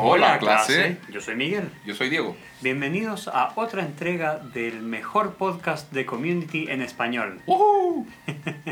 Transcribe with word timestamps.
Hola, 0.00 0.38
clase. 0.38 0.98
Yo 1.10 1.20
soy 1.20 1.34
Miguel. 1.34 1.72
Yo 1.84 1.92
soy 1.92 2.08
Diego. 2.08 2.36
Bienvenidos 2.60 3.26
a 3.26 3.52
otra 3.56 3.82
entrega 3.82 4.38
del 4.38 4.80
mejor 4.80 5.34
podcast 5.34 5.90
de 5.92 6.06
community 6.06 6.66
en 6.68 6.82
español. 6.82 7.40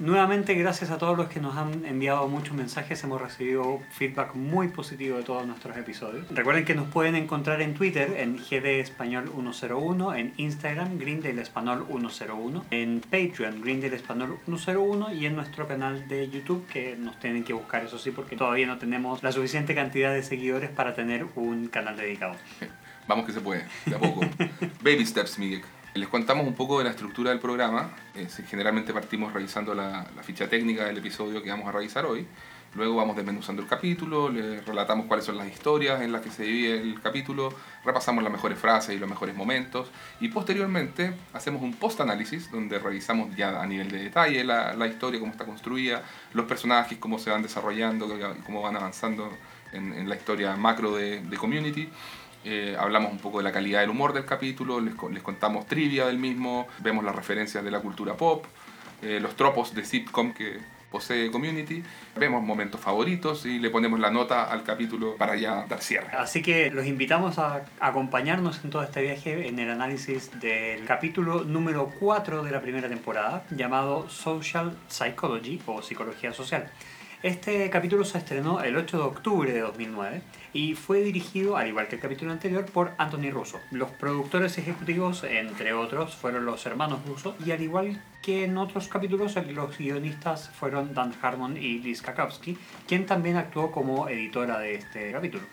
Nuevamente, 0.00 0.54
gracias 0.54 0.90
a 0.90 0.96
todos 0.96 1.14
los 1.14 1.28
que 1.28 1.40
nos 1.40 1.58
han 1.58 1.84
enviado 1.84 2.26
muchos 2.26 2.54
mensajes. 2.54 3.04
Hemos 3.04 3.20
recibido 3.20 3.82
feedback 3.92 4.34
muy 4.34 4.68
positivo 4.68 5.18
de 5.18 5.24
todos 5.24 5.46
nuestros 5.46 5.76
episodios. 5.76 6.26
Recuerden 6.30 6.64
que 6.64 6.74
nos 6.74 6.88
pueden 6.88 7.16
encontrar 7.16 7.60
en 7.60 7.74
Twitter 7.74 8.14
en 8.16 8.38
GD 8.38 8.80
Español 8.80 9.30
101, 9.30 10.14
en 10.14 10.32
Instagram 10.38 10.96
Greendale 10.98 11.42
Español 11.42 11.84
101, 11.86 12.64
en 12.70 13.02
Patreon 13.02 13.60
Greendale 13.60 13.94
Español 13.94 14.38
101 14.46 15.12
y 15.12 15.26
en 15.26 15.36
nuestro 15.36 15.68
canal 15.68 16.08
de 16.08 16.30
YouTube 16.30 16.66
que 16.66 16.96
nos 16.96 17.20
tienen 17.20 17.44
que 17.44 17.52
buscar, 17.52 17.84
eso 17.84 17.98
sí, 17.98 18.10
porque 18.10 18.36
todavía 18.36 18.66
no 18.66 18.78
tenemos 18.78 19.22
la 19.22 19.32
suficiente 19.32 19.74
cantidad 19.74 20.14
de 20.14 20.22
seguidores 20.22 20.70
para 20.70 20.94
tener 20.94 21.26
un 21.36 21.68
canal 21.68 21.98
dedicado. 21.98 22.36
Vamos 23.06 23.26
que 23.26 23.32
se 23.32 23.42
puede, 23.42 23.66
de 23.84 23.96
a 23.96 23.98
poco. 23.98 24.22
Baby 24.82 25.04
steps, 25.04 25.38
Miguel. 25.38 25.60
Les 25.94 26.08
contamos 26.08 26.46
un 26.46 26.54
poco 26.54 26.78
de 26.78 26.84
la 26.84 26.90
estructura 26.90 27.30
del 27.30 27.40
programa. 27.40 27.90
Eh, 28.14 28.28
generalmente 28.48 28.92
partimos 28.92 29.32
revisando 29.32 29.74
la, 29.74 30.06
ficha 30.22 30.48
técnica 30.48 30.84
del 30.84 30.98
episodio 30.98 31.42
que 31.42 31.50
vamos 31.50 31.66
a 31.66 31.72
revisar 31.72 32.06
hoy. 32.06 32.28
Luego 32.74 32.94
vamos 32.94 33.16
desmenuzando 33.16 33.60
el 33.60 33.66
capítulo, 33.66 34.28
les 34.28 34.64
relatamos 34.64 35.06
cuáles 35.06 35.24
son 35.24 35.36
las 35.36 35.48
historias 35.48 36.00
en 36.02 36.12
las 36.12 36.20
que 36.20 36.30
se 36.30 36.44
divide 36.44 36.80
el 36.80 37.00
capítulo, 37.00 37.52
repasamos 37.84 38.22
las 38.22 38.32
mejores 38.32 38.56
frases 38.56 38.94
y 38.94 39.00
los 39.00 39.10
mejores 39.10 39.34
momentos 39.34 39.90
y 40.20 40.28
posteriormente 40.28 41.12
hacemos 41.32 41.62
un 41.62 41.74
post-análisis 41.74 42.48
donde 42.52 42.78
revisamos 42.78 43.34
ya 43.34 43.60
a 43.60 43.66
nivel 43.66 43.90
de 43.90 44.04
detalle 44.04 44.44
la, 44.44 44.74
la, 44.74 44.86
historia, 44.86 45.18
cómo 45.18 45.32
está 45.32 45.44
construida, 45.44 46.04
los 46.32 46.46
personajes, 46.46 46.96
cómo 46.98 47.18
se 47.18 47.30
van 47.30 47.42
desarrollando, 47.42 48.08
cómo 48.46 48.62
van 48.62 48.76
avanzando 48.76 49.36
en, 49.72 49.92
en 49.92 50.08
la 50.08 50.14
historia 50.14 50.54
macro 50.54 50.94
de, 50.94 51.22
de 51.22 51.36
Community 51.36 51.88
eh, 52.44 52.76
hablamos 52.78 53.12
un 53.12 53.18
poco 53.18 53.38
de 53.38 53.44
la 53.44 53.52
calidad 53.52 53.80
del 53.80 53.90
humor 53.90 54.12
del 54.12 54.24
capítulo, 54.24 54.80
les, 54.80 54.94
les, 55.10 55.22
contamos 55.22 55.66
trivia 55.66 56.06
del 56.06 56.18
mismo, 56.18 56.66
vemos 56.78 57.04
las 57.04 57.14
referencias 57.14 57.62
de 57.62 57.70
la 57.70 57.80
cultura 57.80 58.14
pop, 58.14 58.44
eh, 59.02 59.18
los 59.20 59.36
tropos 59.36 59.74
de 59.74 59.84
sitcom 59.84 60.32
que 60.32 60.58
posee 60.90 61.30
Community, 61.30 61.82
vemos 62.16 62.42
momentos 62.42 62.80
favoritos 62.80 63.46
y 63.46 63.58
le 63.58 63.70
ponemos 63.70 64.00
la 64.00 64.10
nota 64.10 64.44
al 64.44 64.64
capítulo 64.64 65.16
para 65.16 65.36
ya 65.36 65.64
dar 65.68 65.80
cierre. 65.80 66.08
Así 66.16 66.42
que 66.42 66.70
los 66.70 66.86
invitamos 66.86 67.38
a 67.38 67.64
acompañarnos 67.78 68.64
en 68.64 68.70
todo 68.70 68.82
este 68.82 69.02
viaje 69.02 69.48
en 69.48 69.58
el 69.58 69.70
análisis 69.70 70.30
del 70.40 70.84
capítulo 70.84 71.44
número 71.44 71.92
4 72.00 72.42
de 72.42 72.50
la 72.50 72.60
primera 72.60 72.88
temporada, 72.88 73.44
llamado 73.50 74.08
Social 74.08 74.76
Psychology 74.88 75.60
o 75.66 75.80
Psicología 75.82 76.32
Social. 76.32 76.70
Este 77.22 77.68
capítulo 77.68 78.06
se 78.06 78.16
estrenó 78.16 78.62
el 78.62 78.74
8 78.78 78.96
de 78.96 79.02
octubre 79.02 79.52
de 79.52 79.60
2009 79.60 80.22
y 80.54 80.74
fue 80.74 81.02
dirigido, 81.02 81.58
al 81.58 81.68
igual 81.68 81.86
que 81.86 81.96
el 81.96 82.00
capítulo 82.00 82.32
anterior, 82.32 82.64
por 82.64 82.92
Anthony 82.96 83.30
Russo. 83.30 83.60
Los 83.70 83.90
productores 83.90 84.56
ejecutivos, 84.56 85.22
entre 85.24 85.74
otros, 85.74 86.16
fueron 86.16 86.46
los 86.46 86.64
hermanos 86.64 87.00
Russo 87.06 87.36
y 87.44 87.50
al 87.50 87.60
igual 87.60 88.02
que 88.22 88.44
en 88.44 88.56
otros 88.56 88.88
capítulos, 88.88 89.36
los 89.36 89.76
guionistas 89.76 90.48
fueron 90.48 90.94
Dan 90.94 91.12
Harmon 91.20 91.58
y 91.58 91.80
Liz 91.80 92.00
Kakowski, 92.00 92.56
quien 92.88 93.04
también 93.04 93.36
actuó 93.36 93.70
como 93.70 94.08
editora 94.08 94.58
de 94.58 94.76
este 94.76 95.12
capítulo. 95.12 95.44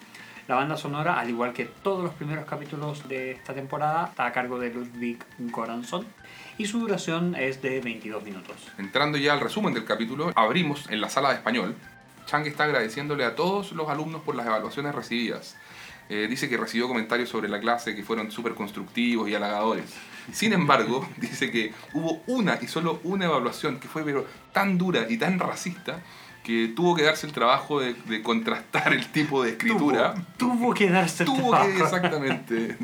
La 0.48 0.56
banda 0.56 0.78
sonora, 0.78 1.20
al 1.20 1.30
igual 1.30 1.52
que 1.52 1.66
todos 1.66 2.02
los 2.02 2.14
primeros 2.14 2.46
capítulos 2.46 3.10
de 3.10 3.32
esta 3.32 3.54
temporada, 3.54 4.08
está 4.08 4.26
a 4.26 4.32
cargo 4.32 4.58
de 4.58 4.74
Ludwig 4.74 5.20
Goranson 5.38 6.08
y 6.58 6.66
su 6.66 6.80
duración 6.80 7.36
es 7.36 7.62
de 7.62 7.80
22 7.82 8.24
minutos. 8.24 8.56
Entrando 8.78 9.18
ya 9.18 9.34
al 9.34 9.40
resumen 9.40 9.74
del 9.74 9.86
capítulo, 9.86 10.32
abrimos 10.36 10.90
en 10.90 11.02
la 11.02 11.10
sala 11.10 11.30
de 11.30 11.36
español. 11.36 11.76
Chang 12.26 12.46
está 12.46 12.66
agradeciéndole 12.66 13.24
a 13.26 13.36
todos 13.36 13.72
los 13.72 13.88
alumnos 13.90 14.22
por 14.24 14.36
las 14.36 14.46
evaluaciones 14.48 14.94
recibidas. 14.94 15.56
Eh, 16.10 16.28
dice 16.30 16.50
que 16.50 16.58
recibió 16.58 16.88
comentarios 16.88 17.30
sobre 17.30 17.50
la 17.50 17.60
clase 17.60 17.96
que 17.96 18.04
fueron 18.04 18.32
súper 18.32 18.54
constructivos 18.54 19.30
y 19.30 19.36
halagadores. 19.36 19.94
Sin 20.32 20.54
embargo, 20.54 21.08
dice 21.18 21.52
que 21.52 21.74
hubo 21.94 22.22
una 22.28 22.58
y 22.62 22.68
solo 22.68 23.00
una 23.04 23.26
evaluación 23.26 23.80
que 23.80 23.88
fue 23.88 24.04
pero 24.04 24.26
tan 24.52 24.78
dura 24.78 25.06
y 25.10 25.18
tan 25.18 25.40
racista 25.40 26.02
que 26.44 26.72
tuvo 26.74 26.96
que 26.96 27.04
darse 27.04 27.28
el 27.28 27.34
trabajo 27.34 27.82
de, 27.82 28.22
contrastar 28.24 28.94
el 28.94 29.08
tipo 29.08 29.44
de 29.44 29.52
escritura. 29.52 30.16
Tuvo, 30.38 30.74
que 30.74 30.90
darse 30.90 31.24
el 31.24 31.28
tuvo 31.30 31.52
Que, 31.62 31.78
exactamente, 31.78 32.54
de, 32.54 32.78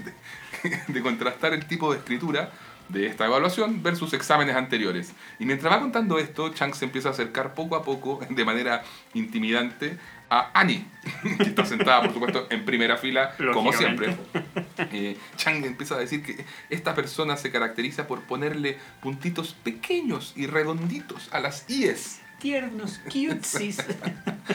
de 0.89 1.01
contrastar 1.01 1.53
el 1.53 1.65
tipo 1.65 1.91
de 1.93 1.99
escritura 1.99 2.51
de 2.89 3.07
esta 3.07 3.25
evaluación 3.25 3.81
versus 3.83 4.13
exámenes 4.13 4.55
anteriores. 4.55 5.13
Y 5.39 5.45
mientras 5.45 5.73
va 5.73 5.79
contando 5.79 6.19
esto, 6.19 6.49
Chang 6.49 6.73
se 6.73 6.85
empieza 6.85 7.09
a 7.09 7.11
acercar 7.11 7.53
poco 7.53 7.75
a 7.75 7.83
poco, 7.83 8.19
de 8.29 8.45
manera 8.45 8.83
intimidante, 9.13 9.97
a 10.29 10.51
Annie, 10.53 10.85
que 11.37 11.43
está 11.43 11.65
sentada, 11.65 12.01
por 12.01 12.13
supuesto, 12.13 12.47
en 12.49 12.65
primera 12.65 12.97
fila, 12.97 13.35
como 13.53 13.71
siempre. 13.73 14.17
Eh, 14.91 15.17
Chang 15.35 15.63
empieza 15.65 15.95
a 15.95 15.99
decir 15.99 16.23
que 16.23 16.45
esta 16.69 16.95
persona 16.95 17.37
se 17.37 17.51
caracteriza 17.51 18.07
por 18.07 18.21
ponerle 18.21 18.77
puntitos 19.01 19.53
pequeños 19.53 20.33
y 20.35 20.47
redonditos 20.47 21.29
a 21.31 21.39
las 21.39 21.69
IES 21.69 22.23
tiernos, 22.43 22.99
cutesies. 23.05 23.77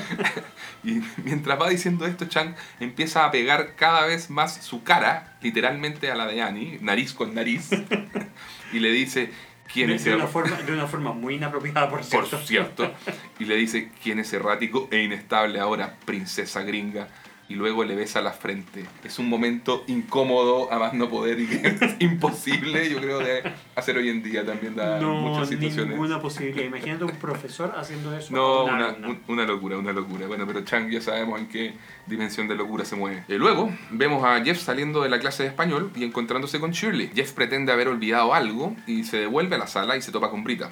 y 0.85 1.01
mientras 1.25 1.59
va 1.59 1.71
diciendo 1.71 2.07
esto, 2.07 2.27
Chang 2.27 2.55
empieza 2.81 3.25
a 3.25 3.31
pegar 3.31 3.77
cada 3.77 4.05
vez 4.05 4.29
más 4.29 4.63
su 4.63 4.83
cara, 4.83 5.28
literalmente 5.43 6.11
a 6.11 6.15
la 6.15 6.27
de 6.27 6.43
Annie, 6.43 6.79
nariz 6.81 7.13
con 7.13 7.35
nariz, 7.35 7.71
y 8.73 8.81
le 8.81 8.91
dice, 8.91 9.31
¿quién 9.73 9.91
es 9.91 10.05
de 10.05 10.15
una, 10.15 10.27
forma, 10.27 10.57
de 10.57 10.73
una 10.73 10.87
forma 10.87 11.13
muy 11.13 11.35
inapropiada, 11.35 11.89
por 11.89 12.05
cierto. 12.05 12.31
Por 12.31 12.47
cierto. 12.47 12.95
Y 13.39 13.45
le 13.45 13.55
dice, 13.55 13.91
¿quién 14.03 14.19
es 14.19 14.33
errático 14.33 14.89
e 14.91 15.03
inestable 15.03 15.61
ahora, 15.61 15.95
princesa 16.05 16.63
gringa? 16.63 17.09
Y 17.49 17.55
luego 17.55 17.83
le 17.85 17.95
besa 17.95 18.21
la 18.21 18.33
frente. 18.33 18.85
Es 19.05 19.19
un 19.19 19.29
momento 19.29 19.85
incómodo, 19.87 20.71
a 20.73 20.79
más 20.79 20.93
no 20.93 21.09
poder, 21.09 21.41
y 21.41 21.47
que 21.47 21.67
es 21.81 21.97
imposible, 22.01 22.91
yo 22.91 23.01
creo, 23.01 23.19
de 23.21 23.43
hacer 23.75 23.97
hoy 23.97 24.11
en 24.11 24.23
día 24.23 24.45
también 24.45 24.77
da 24.77 25.01
no, 25.01 25.15
muchas 25.15 25.49
situaciones. 25.49 25.93
ninguna 25.93 26.21
posibilidad. 26.21 26.65
Imagínate 26.65 27.05
un 27.05 27.13
profesor 27.13 27.73
haciendo 27.77 28.17
eso. 28.17 28.35
No, 28.35 28.65
una, 28.65 28.95
una, 29.29 29.45
locura, 29.45 29.79
una 29.79 29.93
locura. 29.93 30.27
Bueno, 30.27 30.47
pero 30.47 30.63
Chang 30.65 30.91
ya 30.91 31.01
sabemos 31.01 31.41
en 31.41 31.49
qué 31.49 31.75
dimensión 32.07 32.49
de 32.49 32.55
locura 32.55 32.85
se 32.85 32.97
mueve. 32.97 33.25
Y 33.29 33.35
luego 33.35 33.73
vemos 33.91 34.23
a 34.25 34.45
Jeff 34.45 34.61
saliendo 34.61 35.03
de 35.03 35.09
la 35.09 35.19
clase 35.19 35.45
de 35.45 35.49
español 35.49 35.91
y 35.97 36.05
encontrándose 36.05 36.61
con 36.61 36.73
Shirley. 36.73 37.11
Jeff 37.15 37.33
pretende 37.33 37.73
haber 37.73 37.89
olvidado 37.89 38.35
algo 38.35 38.77
y 38.87 39.05
se 39.05 39.17
devuelve 39.17 39.57
a 39.57 39.59
la 39.59 39.67
sala 39.67 39.97
y 39.97 40.03
se 40.03 40.13
topa 40.13 40.31
con 40.31 40.45
Brita 40.45 40.71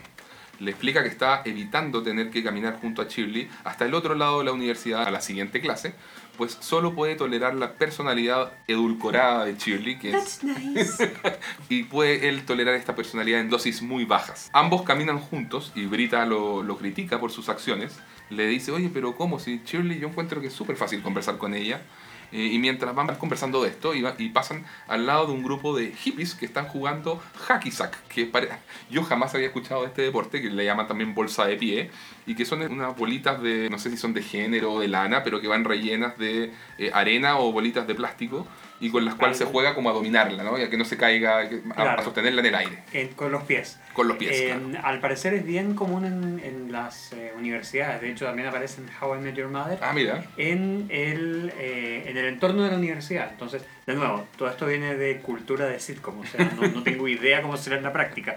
le 0.58 0.70
explica 0.70 1.02
que 1.02 1.08
está 1.08 1.42
evitando 1.44 2.02
tener 2.02 2.30
que 2.30 2.42
caminar 2.42 2.78
junto 2.80 3.02
a 3.02 3.06
Shirley 3.06 3.48
hasta 3.64 3.84
el 3.84 3.94
otro 3.94 4.14
lado 4.14 4.38
de 4.38 4.44
la 4.46 4.52
universidad 4.52 5.04
a 5.06 5.10
la 5.10 5.20
siguiente 5.20 5.60
clase, 5.60 5.94
pues 6.36 6.56
solo 6.60 6.94
puede 6.94 7.14
tolerar 7.14 7.54
la 7.54 7.72
personalidad 7.74 8.52
edulcorada 8.66 9.44
de 9.44 9.56
Shirley, 9.56 9.98
que 9.98 10.16
es... 10.16 10.42
nice. 10.44 11.12
y 11.68 11.84
puede 11.84 12.28
él 12.28 12.44
tolerar 12.44 12.74
esta 12.74 12.94
personalidad 12.94 13.40
en 13.40 13.50
dosis 13.50 13.82
muy 13.82 14.04
bajas. 14.04 14.50
Ambos 14.52 14.82
caminan 14.82 15.18
juntos 15.18 15.72
y 15.74 15.86
Brita 15.86 16.24
lo, 16.26 16.62
lo 16.62 16.76
critica 16.76 17.18
por 17.20 17.30
sus 17.30 17.48
acciones. 17.48 17.98
Le 18.30 18.46
dice, 18.46 18.72
oye, 18.72 18.90
pero 18.92 19.16
¿cómo? 19.16 19.38
Si 19.38 19.60
Shirley 19.64 19.98
yo 19.98 20.08
encuentro 20.08 20.40
que 20.40 20.48
es 20.48 20.52
súper 20.52 20.76
fácil 20.76 21.02
conversar 21.02 21.38
con 21.38 21.54
ella. 21.54 21.82
Eh, 22.32 22.50
y 22.52 22.58
mientras 22.58 22.94
van 22.94 23.14
conversando 23.16 23.62
de 23.62 23.70
esto 23.70 23.94
y, 23.94 24.04
y, 24.18 24.28
pasan 24.30 24.64
al 24.88 25.06
lado 25.06 25.26
de 25.26 25.32
un 25.32 25.42
grupo 25.42 25.76
de 25.76 25.92
hippies 25.92 26.34
que 26.34 26.46
están 26.46 26.66
jugando 26.66 27.22
hacky 27.46 27.70
sack, 27.70 28.06
que 28.08 28.30
yo 28.90 29.02
jamás 29.04 29.34
había 29.34 29.46
escuchado 29.46 29.82
de 29.82 29.88
este 29.88 30.02
deporte, 30.02 30.42
que 30.42 30.50
le 30.50 30.64
llaman 30.64 30.88
también 30.88 31.14
bolsa 31.14 31.46
de 31.46 31.56
pie, 31.56 31.90
y 32.26 32.34
que 32.34 32.44
son 32.44 32.62
unas 32.62 32.96
bolitas 32.96 33.40
de, 33.40 33.70
no 33.70 33.78
sé 33.78 33.90
si 33.90 33.96
son 33.96 34.12
de 34.12 34.22
género 34.22 34.72
o 34.72 34.80
de 34.80 34.88
lana, 34.88 35.22
pero 35.22 35.40
que 35.40 35.48
van 35.48 35.64
rellenas 35.64 36.18
de 36.18 36.52
eh, 36.78 36.90
arena 36.92 37.38
o 37.38 37.52
bolitas 37.52 37.86
de 37.86 37.94
plástico 37.94 38.46
y 38.80 38.90
con 38.90 39.04
las 39.04 39.14
cuales 39.14 39.38
se 39.38 39.44
juega 39.44 39.74
como 39.74 39.90
a 39.90 39.92
dominarla, 39.92 40.42
¿no? 40.42 40.58
Ya 40.58 40.68
que 40.68 40.76
no 40.76 40.84
se 40.84 40.96
caiga, 40.96 41.48
a, 41.76 42.02
sostenerla 42.02 42.40
en 42.40 42.46
el 42.46 42.54
aire. 42.54 43.10
con 43.14 43.32
los 43.32 43.42
pies. 43.44 43.78
Con 43.92 44.08
los 44.08 44.16
pies. 44.16 44.54
Al 44.82 45.00
parecer 45.00 45.34
es 45.34 45.44
bien 45.44 45.74
común 45.74 46.04
en, 46.04 46.40
en 46.44 46.72
las 46.72 47.12
eh, 47.12 47.32
universidades, 47.36 48.00
de 48.00 48.10
hecho 48.10 48.26
también 48.26 48.48
aparece 48.48 48.82
en 48.82 48.88
How 49.00 49.16
I 49.16 49.18
Met 49.18 49.34
Your 49.34 49.48
Mother. 49.48 49.78
Ah, 49.82 49.92
mira. 49.92 50.24
En 50.36 50.86
el, 50.90 51.52
eh, 51.58 52.04
en 52.06 52.16
el 52.16 52.26
entorno 52.26 52.62
de 52.62 52.70
la 52.70 52.76
universidad. 52.76 53.30
Entonces, 53.30 53.64
de 53.86 53.94
nuevo, 53.94 54.26
todo 54.36 54.50
esto 54.50 54.66
viene 54.66 54.96
de 54.96 55.18
cultura 55.18 55.66
de 55.66 55.80
sitcom, 55.80 56.20
o 56.20 56.26
sea, 56.26 56.44
no, 56.56 56.66
no 56.68 56.82
tengo 56.82 57.08
idea 57.08 57.42
cómo 57.42 57.56
será 57.56 57.76
en 57.76 57.82
la 57.82 57.92
práctica. 57.92 58.36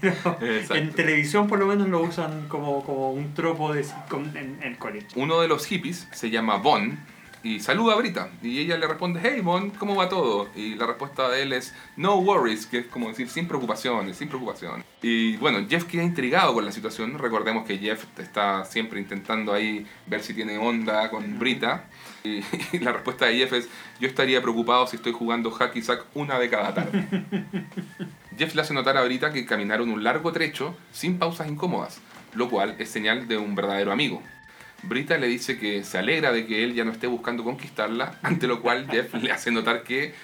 Pero 0.00 0.14
en 0.74 0.92
televisión 0.92 1.46
por 1.46 1.58
lo 1.58 1.66
menos 1.66 1.88
lo 1.88 2.00
usan 2.00 2.48
como, 2.48 2.84
como 2.84 3.12
un 3.12 3.34
tropo 3.34 3.72
de 3.72 3.84
sitcom 3.84 4.24
en 4.36 4.58
el 4.62 4.78
college. 4.78 5.08
Uno 5.14 5.40
de 5.40 5.48
los 5.48 5.66
hippies 5.66 6.08
se 6.12 6.30
llama 6.30 6.56
Von 6.56 6.98
y 7.46 7.60
saluda 7.60 7.92
a 7.92 7.96
Brita. 7.96 8.28
Y 8.42 8.58
ella 8.58 8.76
le 8.76 8.88
responde, 8.88 9.20
hey 9.22 9.40
Mon, 9.40 9.70
¿cómo 9.70 9.94
va 9.94 10.08
todo? 10.08 10.48
Y 10.56 10.74
la 10.74 10.84
respuesta 10.84 11.28
de 11.28 11.42
él 11.42 11.52
es, 11.52 11.72
no 11.96 12.16
worries, 12.16 12.66
que 12.66 12.78
es 12.78 12.86
como 12.86 13.06
decir, 13.06 13.28
sin 13.28 13.46
preocupaciones, 13.46 14.16
sin 14.16 14.26
preocupaciones. 14.26 14.84
Y 15.00 15.36
bueno, 15.36 15.64
Jeff 15.68 15.84
queda 15.84 16.02
intrigado 16.02 16.54
con 16.54 16.64
la 16.64 16.72
situación. 16.72 17.16
Recordemos 17.16 17.64
que 17.64 17.78
Jeff 17.78 18.04
está 18.18 18.64
siempre 18.64 18.98
intentando 18.98 19.52
ahí 19.52 19.86
ver 20.08 20.24
si 20.24 20.34
tiene 20.34 20.58
onda 20.58 21.08
con 21.08 21.38
Brita. 21.38 21.84
Y, 22.26 22.42
la 22.80 22.90
respuesta 22.90 23.26
de 23.26 23.36
Jeff 23.36 23.52
es, 23.52 23.68
yo 24.00 24.08
estaría 24.08 24.42
preocupado 24.42 24.88
si 24.88 24.96
estoy 24.96 25.12
jugando 25.12 25.52
hacky 25.52 25.80
sack 25.80 26.06
una 26.14 26.40
de 26.40 26.50
cada 26.50 26.74
tarde. 26.74 27.06
Jeff 28.36 28.52
le 28.56 28.62
hace 28.62 28.74
notar 28.74 28.96
a 28.96 29.04
Brita 29.04 29.32
que 29.32 29.46
caminaron 29.46 29.88
un 29.90 30.02
largo 30.02 30.32
trecho 30.32 30.76
sin 30.90 31.20
pausas 31.20 31.46
incómodas, 31.46 32.00
lo 32.34 32.50
cual 32.50 32.74
es 32.80 32.90
señal 32.90 33.28
de 33.28 33.38
un 33.38 33.54
verdadero 33.54 33.92
amigo. 33.92 34.24
Brita 34.88 35.18
le 35.18 35.26
dice 35.26 35.58
que 35.58 35.84
se 35.84 35.98
alegra 35.98 36.32
de 36.32 36.46
que 36.46 36.64
él 36.64 36.74
ya 36.74 36.84
no 36.84 36.92
esté 36.92 37.06
buscando 37.06 37.44
conquistarla, 37.44 38.18
ante 38.22 38.46
lo 38.46 38.60
cual 38.60 38.88
Jeff 38.90 39.14
le 39.14 39.32
hace 39.32 39.50
notar 39.50 39.82
que 39.82 40.14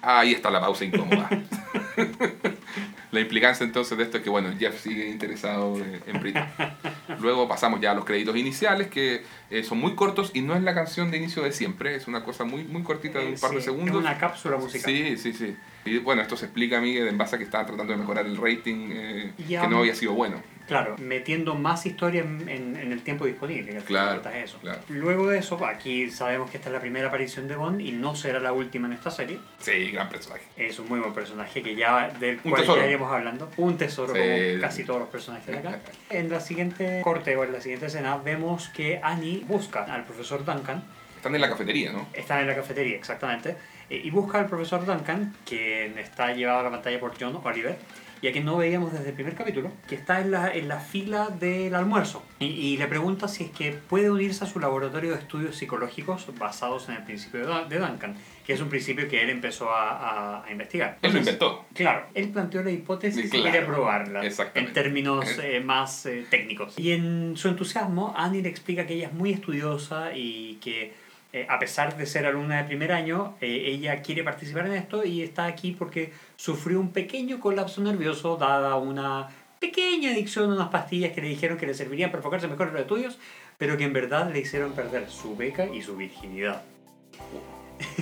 ahí 0.00 0.32
está 0.32 0.50
la 0.50 0.60
pausa 0.60 0.84
incómoda. 0.84 1.28
la 3.12 3.20
implicancia 3.20 3.64
entonces 3.64 3.96
de 3.98 4.04
esto 4.04 4.16
es 4.18 4.24
que 4.24 4.30
bueno, 4.30 4.50
Jeff 4.58 4.80
sigue 4.80 5.08
interesado 5.08 5.76
en 6.06 6.20
Brita. 6.20 6.76
Luego 7.20 7.48
pasamos 7.48 7.80
ya 7.80 7.92
a 7.92 7.94
los 7.94 8.04
créditos 8.04 8.36
iniciales 8.36 8.88
que 8.88 9.22
eh, 9.50 9.62
son 9.62 9.78
muy 9.78 9.94
cortos 9.94 10.30
y 10.34 10.40
no 10.40 10.56
es 10.56 10.62
la 10.62 10.74
canción 10.74 11.10
de 11.10 11.18
inicio 11.18 11.42
de 11.42 11.52
siempre, 11.52 11.94
es 11.94 12.08
una 12.08 12.24
cosa 12.24 12.44
muy, 12.44 12.64
muy 12.64 12.82
cortita 12.82 13.18
de 13.18 13.26
un 13.26 13.38
par 13.38 13.50
de 13.50 13.58
Sí, 13.58 13.64
segundos. 13.64 13.96
Es 13.96 14.10
una 14.10 14.18
cápsula 14.18 14.56
musical. 14.56 14.90
Sí, 14.90 15.16
sí, 15.16 15.32
sí. 15.32 15.56
Y 15.84 15.98
bueno, 15.98 16.22
esto 16.22 16.36
se 16.36 16.44
explica 16.46 16.78
a 16.78 16.80
mí 16.80 16.96
en 16.96 17.18
base 17.18 17.36
a 17.36 17.38
que 17.38 17.44
estaban 17.44 17.66
tratando 17.66 17.92
de 17.92 17.98
mejorar 17.98 18.24
el 18.26 18.36
rating, 18.36 18.90
eh, 18.92 19.32
Y 19.38 19.42
que 19.56 19.66
no 19.68 19.78
había 19.78 19.94
sido 19.94 20.12
bueno. 20.12 20.40
Claro, 20.68 20.94
metiendo 20.98 21.56
más 21.56 21.84
historia 21.86 22.22
en, 22.22 22.48
en- 22.48 22.76
en 22.76 22.92
el 22.92 23.02
tiempo 23.02 23.26
disponible. 23.26 23.72
que 23.72 23.78
Claro, 23.80 24.22
eso. 24.30 24.58
claro. 24.60 24.78
Luego 24.88 25.28
de 25.28 25.38
eso, 25.38 25.62
aquí 25.66 26.08
sabemos 26.10 26.50
que 26.50 26.56
esta 26.56 26.68
es 26.68 26.72
la 26.72 26.80
primera 26.80 27.08
aparición 27.08 27.48
de 27.48 27.56
Bond 27.56 27.80
y 27.80 27.90
no 27.90 28.14
será 28.14 28.38
la 28.38 28.52
última 28.52 28.86
en 28.86 28.92
esta 28.94 29.10
serie. 29.10 29.38
Sí, 29.58 29.90
gran 29.90 30.08
personaje. 30.08 30.44
Es 30.56 30.78
un 30.78 30.88
muy 30.88 31.00
buen 31.00 31.12
personaje 31.12 31.62
que 31.62 31.74
ya 31.74 32.08
del 32.20 32.38
Un 32.44 32.52
cual 32.52 32.64
ya 32.64 32.86
iremos 32.86 33.12
hablando. 33.12 33.50
Un 33.56 33.76
tesoro 33.76 34.14
Sí. 34.14 34.20
como 34.20 34.60
casi 34.60 34.84
todos 34.84 35.00
los 35.00 35.08
personajes 35.08 35.46
de 35.48 35.58
acá. 35.58 35.80
En 36.10 36.30
la 36.30 36.40
siguiente 36.40 37.00
corte 37.02 37.36
o 37.36 37.42
en 37.44 37.52
la 37.52 37.60
siguiente 37.60 37.86
escena 37.86 38.16
vemos 38.18 38.68
que 38.68 39.00
Annie 39.02 39.44
busca 39.48 39.82
al 39.84 40.04
profesor 40.04 40.44
Duncan. 40.44 40.84
Están 41.16 41.34
en 41.34 41.40
la 41.40 41.48
cafetería, 41.50 41.92
¿no? 41.92 42.08
Está 42.12 42.40
en 42.40 42.46
la 42.48 42.54
cafetería, 42.56 42.96
exactamente. 42.96 43.56
Eh, 43.94 44.00
Y 44.04 44.10
busca 44.10 44.40
al 44.40 44.46
profesor 44.46 44.84
Duncan, 44.86 45.34
quien 45.46 45.98
está 45.98 46.32
llevado 46.32 46.60
a 46.60 46.62
la 46.64 46.70
pantalla 46.70 46.98
por 47.00 47.12
John 47.18 47.38
Oliver. 47.42 47.76
Y 48.22 48.28
a 48.28 48.30
quien 48.32 48.44
no 48.44 48.56
veíamos 48.56 48.92
desde 48.92 49.08
el 49.08 49.14
primer 49.16 49.34
capítulo, 49.34 49.72
que 49.88 49.96
está 49.96 50.20
en 50.20 50.30
la, 50.30 50.54
en 50.54 50.68
la 50.68 50.78
fila 50.78 51.26
del 51.40 51.74
almuerzo. 51.74 52.22
Y, 52.38 52.44
y 52.44 52.76
le 52.76 52.86
pregunta 52.86 53.26
si 53.26 53.42
es 53.42 53.50
que 53.50 53.72
puede 53.72 54.12
unirse 54.12 54.44
a 54.44 54.46
su 54.46 54.60
laboratorio 54.60 55.10
de 55.10 55.18
estudios 55.18 55.56
psicológicos 55.56 56.28
basados 56.38 56.88
en 56.88 56.94
el 56.94 57.02
principio 57.02 57.40
de, 57.40 57.46
Dun- 57.52 57.66
de 57.66 57.78
Duncan, 57.80 58.14
que 58.46 58.52
es 58.52 58.60
un 58.60 58.68
principio 58.68 59.08
que 59.08 59.20
él 59.22 59.28
empezó 59.30 59.70
a, 59.72 59.90
a- 60.38 60.44
a 60.46 60.52
investigar. 60.52 60.98
Él 61.02 61.10
lo 61.14 61.18
Entonces, 61.18 61.34
inventó. 61.34 61.64
Claro, 61.74 62.06
él 62.14 62.28
planteó 62.28 62.62
la 62.62 62.70
hipótesis 62.70 63.22
Sí, 63.22 63.26
y 63.26 63.40
claro. 63.40 63.50
quiere 63.50 63.66
probarla 63.66 64.22
en 64.54 64.72
términos 64.72 65.26
eh, 65.42 65.58
más 65.58 66.06
eh, 66.06 66.24
técnicos. 66.30 66.78
Y 66.78 66.92
en 66.92 67.36
su 67.36 67.48
entusiasmo, 67.48 68.14
Annie 68.16 68.40
le 68.40 68.50
explica 68.50 68.86
que 68.86 68.94
ella 68.94 69.08
es 69.08 69.14
muy 69.14 69.32
estudiosa 69.32 70.12
y 70.14 70.60
que 70.62 70.92
eh, 71.32 71.46
a 71.48 71.58
pesar 71.58 71.96
de 71.96 72.04
ser 72.04 72.26
alumna 72.26 72.58
de 72.58 72.64
primer 72.64 72.92
año, 72.92 73.36
eh, 73.40 73.62
ella 73.66 74.02
quiere 74.02 74.22
participar 74.22 74.66
en 74.66 74.74
esto 74.74 75.04
y 75.04 75.22
está 75.22 75.46
aquí 75.46 75.72
porque 75.72 76.12
sufrió 76.36 76.78
un 76.78 76.92
pequeño 76.92 77.40
colapso 77.40 77.80
nervioso 77.80 78.36
dada 78.36 78.76
una 78.76 79.28
pequeña 79.58 80.10
adicción 80.10 80.50
a 80.50 80.54
unas 80.54 80.68
pastillas 80.68 81.12
que 81.12 81.22
le 81.22 81.28
dijeron 81.28 81.56
que 81.56 81.66
le 81.66 81.72
servirían 81.72 82.10
para 82.10 82.18
enfocarse 82.18 82.48
mejor 82.48 82.68
en 82.68 82.74
los 82.74 82.82
estudios, 82.82 83.18
pero 83.56 83.76
que 83.76 83.84
en 83.84 83.92
verdad 83.92 84.30
le 84.30 84.40
hicieron 84.40 84.72
perder 84.72 85.08
su 85.08 85.36
beca 85.36 85.66
y 85.66 85.80
su 85.80 85.96
virginidad. 85.96 86.62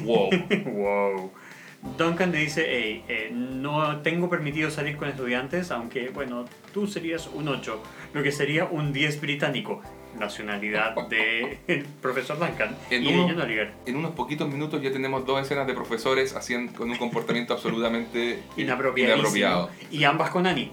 Wow. 0.02 0.30
wow. 0.64 1.32
Duncan 1.96 2.32
le 2.32 2.38
dice, 2.38 2.66
hey, 2.68 3.04
eh, 3.08 3.30
no 3.32 4.00
tengo 4.00 4.28
permitido 4.28 4.70
salir 4.70 4.96
con 4.96 5.08
estudiantes, 5.08 5.70
aunque, 5.70 6.10
bueno, 6.10 6.46
tú 6.74 6.86
serías 6.86 7.26
un 7.28 7.48
8, 7.48 7.82
lo 8.12 8.22
que 8.22 8.32
sería 8.32 8.64
un 8.64 8.92
10 8.92 9.20
británico. 9.20 9.82
Nacionalidad 10.18 10.94
del 11.08 11.84
profesor 12.02 12.38
Duncan 12.38 12.76
En 12.90 13.02
y 13.04 13.08
de 13.08 13.14
uno- 13.14 13.28
John 13.28 13.40
Oliver. 13.40 13.72
En 13.86 13.96
unos 13.96 14.12
poquitos 14.12 14.48
minutos 14.48 14.82
ya 14.82 14.90
tenemos 14.90 15.24
dos 15.26 15.40
escenas 15.42 15.66
de 15.66 15.74
profesores 15.74 16.34
haciendo, 16.36 16.72
con 16.72 16.90
un 16.90 16.96
comportamiento 16.96 17.54
absolutamente 17.54 18.40
inapropiado. 18.56 19.70
Y 19.90 20.04
ambas 20.04 20.30
con 20.30 20.46
Annie. 20.46 20.72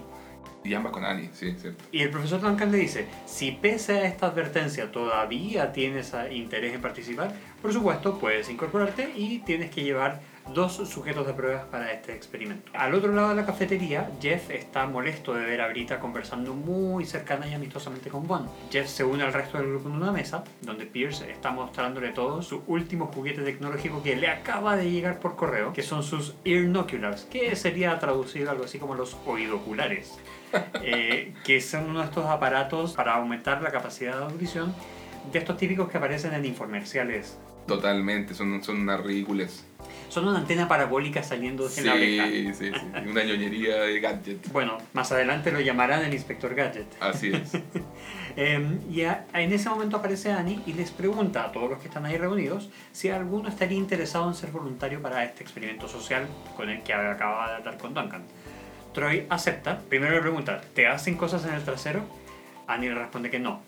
Y 0.64 0.74
ambas 0.74 0.92
con 0.92 1.04
Annie, 1.04 1.30
sí, 1.32 1.54
cierto. 1.58 1.82
Y 1.92 2.02
el 2.02 2.10
profesor 2.10 2.40
Duncan 2.40 2.70
le 2.72 2.78
dice, 2.78 3.06
si 3.26 3.52
pese 3.52 3.92
a 4.00 4.04
esta 4.06 4.26
advertencia 4.26 4.90
todavía 4.90 5.72
tienes 5.72 6.12
interés 6.32 6.74
en 6.74 6.80
participar, 6.82 7.32
por 7.62 7.72
supuesto 7.72 8.18
puedes 8.18 8.50
incorporarte 8.50 9.12
y 9.16 9.38
tienes 9.40 9.70
que 9.70 9.82
llevar 9.84 10.20
dos 10.54 10.74
sujetos 10.74 11.26
de 11.26 11.34
pruebas 11.34 11.64
para 11.66 11.92
este 11.92 12.14
experimento. 12.14 12.70
Al 12.74 12.94
otro 12.94 13.12
lado 13.12 13.30
de 13.30 13.34
la 13.36 13.46
cafetería, 13.46 14.10
Jeff 14.20 14.50
está 14.50 14.86
molesto 14.86 15.34
de 15.34 15.44
ver 15.44 15.60
a 15.60 15.68
Brita 15.68 16.00
conversando 16.00 16.54
muy 16.54 17.04
cercana 17.04 17.46
y 17.48 17.54
amistosamente 17.54 18.10
con 18.10 18.26
Bond. 18.26 18.48
Jeff 18.70 18.88
se 18.88 19.04
une 19.04 19.22
al 19.22 19.32
resto 19.32 19.58
del 19.58 19.68
grupo 19.68 19.88
en 19.88 19.96
una 19.96 20.12
mesa, 20.12 20.44
donde 20.62 20.86
Pierce 20.86 21.30
está 21.30 21.50
mostrándole 21.50 22.10
todo 22.10 22.42
su 22.42 22.62
último 22.66 23.06
juguete 23.06 23.42
tecnológico 23.42 24.02
que 24.02 24.16
le 24.16 24.28
acaba 24.28 24.76
de 24.76 24.90
llegar 24.90 25.20
por 25.20 25.36
correo, 25.36 25.72
que 25.72 25.82
son 25.82 26.02
sus 26.02 26.34
earnoculars, 26.44 27.24
que 27.24 27.54
sería 27.56 27.98
traducido 27.98 28.50
algo 28.50 28.64
así 28.64 28.78
como 28.78 28.94
los 28.94 29.16
oidoculares 29.26 30.18
eh, 30.82 31.34
que 31.44 31.60
son 31.60 31.90
uno 31.90 32.00
de 32.00 32.06
estos 32.06 32.26
aparatos 32.26 32.92
para 32.94 33.14
aumentar 33.14 33.62
la 33.62 33.70
capacidad 33.70 34.18
de 34.18 34.24
audición 34.24 34.74
de 35.32 35.38
estos 35.38 35.56
típicos 35.56 35.88
que 35.90 35.98
aparecen 35.98 36.34
en 36.34 36.44
infomerciales. 36.44 37.38
Totalmente, 37.66 38.34
son, 38.34 38.62
son 38.62 38.80
unas 38.80 39.00
ridículas. 39.00 39.66
Son 40.08 40.26
una 40.26 40.38
antena 40.38 40.66
parabólica 40.66 41.22
saliendo 41.22 41.64
de 41.64 41.70
Sí, 41.70 41.82
la 41.82 41.92
oreja. 41.94 42.26
sí, 42.28 42.54
sí. 42.54 42.72
Y 43.04 43.08
una 43.08 43.24
ñoñería 43.24 43.76
de 43.82 44.00
gadget. 44.00 44.50
Bueno, 44.52 44.78
más 44.94 45.12
adelante 45.12 45.52
lo 45.52 45.60
llamarán 45.60 46.04
el 46.04 46.14
Inspector 46.14 46.54
Gadget. 46.54 46.86
Así 47.00 47.32
es. 47.32 47.52
Eh, 48.40 48.78
y 48.88 49.02
a- 49.02 49.26
en 49.34 49.52
ese 49.52 49.68
momento 49.68 49.96
aparece 49.96 50.30
Annie 50.30 50.60
y 50.64 50.72
les 50.74 50.92
pregunta 50.92 51.42
a 51.44 51.50
todos 51.50 51.68
los 51.70 51.80
que 51.80 51.88
están 51.88 52.06
ahí 52.06 52.16
reunidos 52.16 52.70
si 52.92 53.08
alguno 53.08 53.48
estaría 53.48 53.76
interesado 53.76 54.28
en 54.28 54.34
ser 54.34 54.52
voluntario 54.52 55.02
para 55.02 55.24
este 55.24 55.42
experimento 55.42 55.88
social 55.88 56.28
con 56.56 56.68
el 56.70 56.84
que 56.84 56.92
acababa 56.94 57.48
de 57.50 57.54
hablar 57.56 57.78
con 57.78 57.94
Duncan. 57.94 58.22
Troy 58.94 59.26
acepta. 59.28 59.80
Primero 59.88 60.14
le 60.14 60.20
pregunta, 60.20 60.60
¿te 60.72 60.86
hacen 60.86 61.16
cosas 61.16 61.44
en 61.46 61.54
el 61.54 61.64
trasero? 61.64 62.04
Annie 62.68 62.90
le 62.90 62.94
responde 62.94 63.28
que 63.28 63.40
no. 63.40 63.60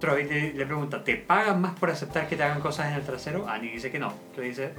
Troy 0.00 0.24
le, 0.24 0.52
le 0.54 0.66
pregunta, 0.66 1.04
¿te 1.04 1.14
pagan 1.14 1.60
más 1.60 1.78
por 1.78 1.88
aceptar 1.88 2.28
que 2.28 2.34
te 2.34 2.42
hagan 2.42 2.60
cosas 2.60 2.88
en 2.88 2.94
el 2.94 3.02
trasero? 3.02 3.48
Annie 3.48 3.70
dice 3.70 3.92
que 3.92 4.00
no. 4.00 4.12
Troy 4.34 4.48
dice, 4.48 4.72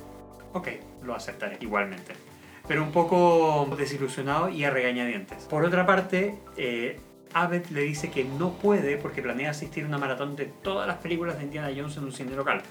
ok, 0.53 0.67
lo 1.03 1.15
aceptaré 1.15 1.57
igualmente. 1.61 2.13
Pero 2.67 2.83
un 2.83 2.91
poco 2.91 3.67
desilusionado 3.77 4.49
y 4.49 4.63
a 4.63 4.69
regañadientes. 4.69 5.43
Por 5.45 5.65
otra 5.65 5.85
parte, 5.85 6.39
eh, 6.55 6.99
Abbott 7.33 7.69
le 7.71 7.81
dice 7.81 8.09
que 8.09 8.23
no 8.23 8.53
puede 8.53 8.97
porque 8.97 9.21
planea 9.21 9.51
asistir 9.51 9.83
a 9.83 9.87
una 9.87 9.97
maratón 9.97 10.35
de 10.35 10.45
todas 10.45 10.87
las 10.87 10.97
películas 10.97 11.37
de 11.37 11.43
Indiana 11.43 11.71
Jones 11.75 11.97
en 11.97 12.05
un 12.05 12.13
cine 12.13 12.35
local. 12.35 12.61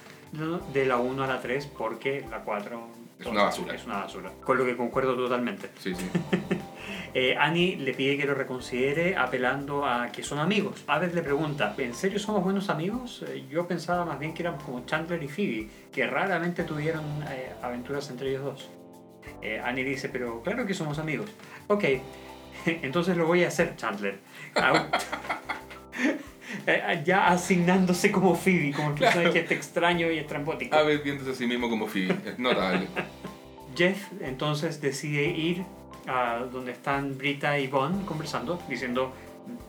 De 0.72 0.86
la 0.86 0.96
1 0.96 1.24
a 1.24 1.26
la 1.26 1.40
3 1.42 1.66
porque 1.66 2.24
la 2.30 2.40
4 2.40 3.01
Es 3.22 3.26
una 3.28 3.44
basura. 3.44 3.74
Es 3.74 3.84
una 3.84 3.98
basura. 3.98 4.32
Con 4.44 4.58
lo 4.58 4.64
que 4.64 4.76
concuerdo 4.76 5.16
totalmente. 5.16 5.70
Sí, 5.78 5.94
sí. 5.94 6.10
Eh, 7.14 7.36
Annie 7.38 7.76
le 7.76 7.92
pide 7.92 8.16
que 8.16 8.24
lo 8.24 8.32
reconsidere 8.32 9.16
apelando 9.18 9.84
a 9.84 10.10
que 10.10 10.22
son 10.22 10.38
amigos. 10.38 10.82
Abbott 10.86 11.12
le 11.12 11.22
pregunta, 11.22 11.74
¿en 11.76 11.94
serio 11.94 12.18
somos 12.18 12.42
buenos 12.42 12.70
amigos? 12.70 13.22
Eh, 13.28 13.44
yo 13.50 13.68
pensaba 13.68 14.06
más 14.06 14.18
bien 14.18 14.32
que 14.32 14.42
éramos 14.42 14.62
como 14.62 14.86
Chandler 14.86 15.22
y 15.22 15.28
Phoebe, 15.28 15.68
que 15.92 16.06
raramente 16.06 16.64
tuvieron 16.64 17.04
eh, 17.30 17.52
aventuras 17.60 18.08
entre 18.08 18.30
ellos 18.30 18.44
dos. 18.44 18.70
Annie 19.62 19.84
dice, 19.84 20.08
pero 20.08 20.40
claro 20.42 20.64
que 20.64 20.72
somos 20.72 20.98
amigos. 20.98 21.30
Ok, 21.66 21.84
entonces 22.66 23.14
lo 23.14 23.26
voy 23.26 23.44
a 23.44 23.48
hacer, 23.48 23.76
Chandler. 23.76 24.18
Au- 26.66 26.72
Eh, 26.72 27.02
ya 27.04 27.28
asignándose 27.28 28.10
como 28.10 28.34
Phoebe, 28.34 28.72
como 28.72 28.88
el 28.90 28.94
personaje 28.94 29.22
Claro. 29.30 29.38
este 29.40 29.54
extraño 29.54 30.10
y 30.10 30.18
estrambótico. 30.18 30.76
A 30.76 30.82
ver, 30.82 31.02
viéndose 31.02 31.30
a 31.30 31.34
sí 31.34 31.46
mismo 31.46 31.68
como 31.70 31.86
Phoebe. 31.86 32.16
Es 32.26 32.38
notable. 32.38 32.86
Jeff 33.76 34.08
entonces 34.20 34.80
decide 34.80 35.24
ir 35.28 35.64
a 36.06 36.44
donde 36.52 36.72
están 36.72 37.16
Brita 37.16 37.58
y 37.58 37.68
Bond 37.68 38.04
conversando, 38.04 38.60
diciendo 38.68 39.12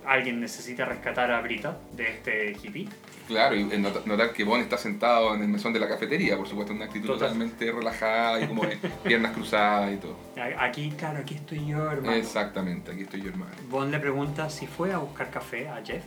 alguien 0.05 0.39
necesita 0.39 0.85
rescatar 0.85 1.31
a 1.31 1.39
Brita 1.41 1.77
de 1.95 2.09
este 2.09 2.51
hippie. 2.61 2.87
Claro, 3.27 3.55
y 3.55 3.61
eh, 3.71 3.77
not- 3.79 4.05
notar 4.05 4.33
que 4.33 4.43
Bond 4.43 4.63
está 4.63 4.77
sentado 4.77 5.33
en 5.33 5.41
el 5.41 5.47
mesón 5.47 5.71
de 5.71 5.79
la 5.79 5.87
cafetería, 5.87 6.35
por 6.35 6.47
supuesto, 6.47 6.73
una 6.73 6.85
actitud 6.85 7.07
Total. 7.07 7.29
totalmente 7.29 7.71
relajada 7.71 8.41
y 8.41 8.47
como 8.47 8.63
de 8.65 8.77
piernas 9.03 9.31
cruzadas 9.31 9.93
y 9.93 9.97
todo. 9.97 10.17
Aquí, 10.59 10.91
claro, 10.97 11.19
aquí 11.19 11.35
estoy 11.35 11.65
yo, 11.65 11.89
hermano. 11.89 12.11
Exactamente, 12.17 12.91
aquí 12.91 13.03
estoy 13.03 13.21
yo, 13.21 13.29
hermano. 13.29 13.51
Bond 13.69 13.91
le 13.91 13.99
pregunta 13.99 14.49
si 14.49 14.67
fue 14.67 14.91
a 14.91 14.97
buscar 14.97 15.29
café 15.31 15.69
a 15.69 15.81
Jeff. 15.85 16.03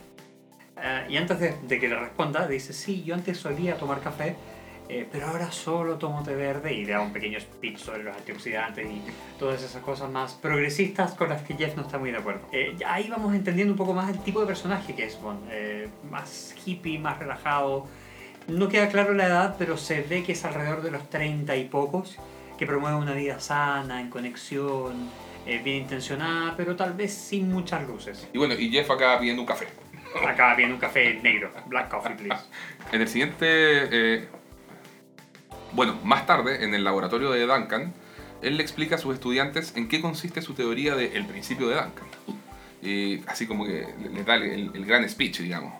Eh, 0.81 1.07
y 1.09 1.17
antes 1.17 1.39
de, 1.39 1.55
de 1.67 1.79
que 1.79 1.87
le 1.87 1.97
responda, 1.97 2.47
dice, 2.47 2.73
sí, 2.73 3.03
yo 3.03 3.15
antes 3.15 3.37
solía 3.37 3.77
tomar 3.77 4.01
café, 4.01 4.35
eh, 4.89 5.05
pero 5.11 5.27
ahora 5.27 5.51
solo 5.51 5.97
tomo 5.97 6.23
té 6.23 6.33
verde 6.33 6.73
y 6.73 6.85
le 6.85 6.93
da 6.93 7.01
un 7.01 7.11
pequeño 7.11 7.39
speech 7.39 7.77
sobre 7.77 8.03
los 8.03 8.15
antioxidantes 8.15 8.85
y 8.85 9.01
todas 9.37 9.61
esas 9.61 9.81
cosas 9.81 10.09
más 10.09 10.33
progresistas 10.33 11.13
con 11.13 11.27
las 11.27 11.41
que 11.41 11.55
Jeff 11.55 11.75
no 11.75 11.81
está 11.81 11.97
muy 11.97 12.11
de 12.11 12.17
acuerdo. 12.17 12.47
Eh, 12.53 12.77
ahí 12.85 13.09
vamos 13.09 13.35
entendiendo 13.35 13.73
un 13.73 13.77
poco 13.77 13.93
más 13.93 14.09
el 14.09 14.19
tipo 14.19 14.39
de 14.39 14.45
personaje 14.45 14.95
que 14.95 15.03
es 15.03 15.21
Bond, 15.21 15.49
eh, 15.51 15.89
más 16.09 16.55
hippie, 16.65 16.99
más 16.99 17.19
relajado. 17.19 17.85
No 18.47 18.69
queda 18.69 18.87
claro 18.87 19.13
la 19.13 19.27
edad, 19.27 19.55
pero 19.59 19.75
se 19.75 20.03
ve 20.03 20.23
que 20.23 20.31
es 20.31 20.45
alrededor 20.45 20.81
de 20.81 20.91
los 20.91 21.09
30 21.09 21.57
y 21.57 21.65
pocos, 21.65 22.15
que 22.57 22.65
promueve 22.65 22.95
una 22.95 23.13
vida 23.13 23.41
sana, 23.41 23.99
en 23.99 24.09
conexión, 24.09 25.09
eh, 25.45 25.59
bien 25.61 25.83
intencionada, 25.83 26.55
pero 26.55 26.77
tal 26.77 26.93
vez 26.93 27.13
sin 27.13 27.51
muchas 27.51 27.85
luces. 27.85 28.27
Y 28.31 28.37
bueno, 28.37 28.53
y 28.53 28.69
Jeff 28.69 28.89
acaba 28.89 29.19
pidiendo 29.19 29.41
un 29.41 29.47
café. 29.47 29.67
Acá 30.27 30.55
viene 30.55 30.73
un 30.73 30.79
café 30.79 31.19
negro. 31.21 31.51
Black 31.67 31.89
coffee, 31.89 32.15
please. 32.15 32.41
En 32.91 33.01
el 33.01 33.07
siguiente. 33.07 33.45
eh, 33.47 34.27
bueno, 35.73 35.99
más 36.03 36.25
tarde, 36.25 36.63
en 36.63 36.73
el 36.73 36.83
laboratorio 36.83 37.31
de 37.31 37.45
Duncan, 37.45 37.93
él 38.41 38.57
le 38.57 38.63
explica 38.63 38.95
a 38.95 38.97
sus 38.97 39.13
estudiantes 39.13 39.75
en 39.75 39.87
qué 39.87 40.01
consiste 40.01 40.41
su 40.41 40.53
teoría 40.53 40.95
del 40.95 41.25
principio 41.25 41.67
de 41.67 41.75
Duncan. 41.75 42.05
Y 42.81 43.21
así 43.27 43.47
como 43.47 43.65
que 43.65 43.85
le- 44.01 44.09
les 44.09 44.25
da 44.25 44.35
el, 44.35 44.71
el 44.73 44.85
gran 44.85 45.07
speech, 45.09 45.39
digamos. 45.39 45.73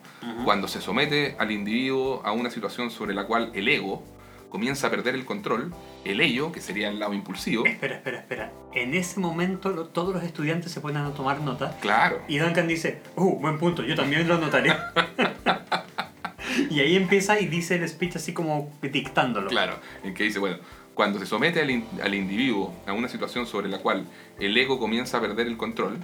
Cuando 0.44 0.68
se 0.68 0.82
somete 0.82 1.36
al 1.40 1.52
individuo 1.52 2.22
a 2.26 2.32
una 2.34 2.50
situación 2.50 2.90
sobre 2.92 3.14
la 3.14 3.26
cual 3.26 3.52
el 3.54 3.68
ego 3.70 4.04
comienza 4.50 4.88
a 4.88 4.90
perder 4.90 5.16
el 5.16 5.26
control, 5.26 5.74
el 6.06 6.22
ello, 6.22 6.52
que 6.52 6.62
sería 6.62 6.90
el 6.90 7.00
lado 7.00 7.14
impulsivo, 7.14 7.66
Espera, 7.66 7.96
espera, 7.96 8.20
espera. 8.20 8.54
En 8.74 8.94
ese 8.94 9.20
momento 9.20 9.70
lo- 9.72 9.88
todos 9.88 10.14
los 10.14 10.24
estudiantes 10.24 10.72
se 10.72 10.80
ponen 10.82 11.04
a 11.04 11.12
tomar 11.14 11.42
nota 11.42 11.78
claro, 11.82 12.22
y 12.28 12.38
Duncan 12.38 12.68
dice, 12.68 13.02
uh, 13.16 13.40
buen 13.40 13.58
punto, 13.60 13.84
yo 13.84 13.96
también 13.96 14.28
lo 14.28 14.36
anotaré. 14.36 14.72
y 16.70 16.80
ahí 16.80 16.96
empieza 16.96 17.40
y 17.40 17.48
dice 17.48 17.76
el 17.76 17.88
speech 17.88 18.16
así 18.16 18.34
como 18.34 18.72
dictándolo. 18.82 19.48
claro, 19.50 19.80
en 20.04 20.14
que 20.14 20.24
dice, 20.24 20.40
bueno, 20.40 20.58
cuando 20.94 21.20
se 21.20 21.26
somete 21.26 21.62
al, 21.62 21.70
in- 21.70 21.86
al 22.02 22.16
individuo 22.16 22.74
a 22.88 22.94
una 22.94 23.08
situación 23.08 23.46
sobre 23.46 23.70
la 23.70 23.80
cual 23.80 24.06
el 24.40 24.58
ego 24.58 24.80
comienza 24.80 25.18
a 25.18 25.22
perder 25.22 25.48
el 25.48 25.58
control, 25.58 25.98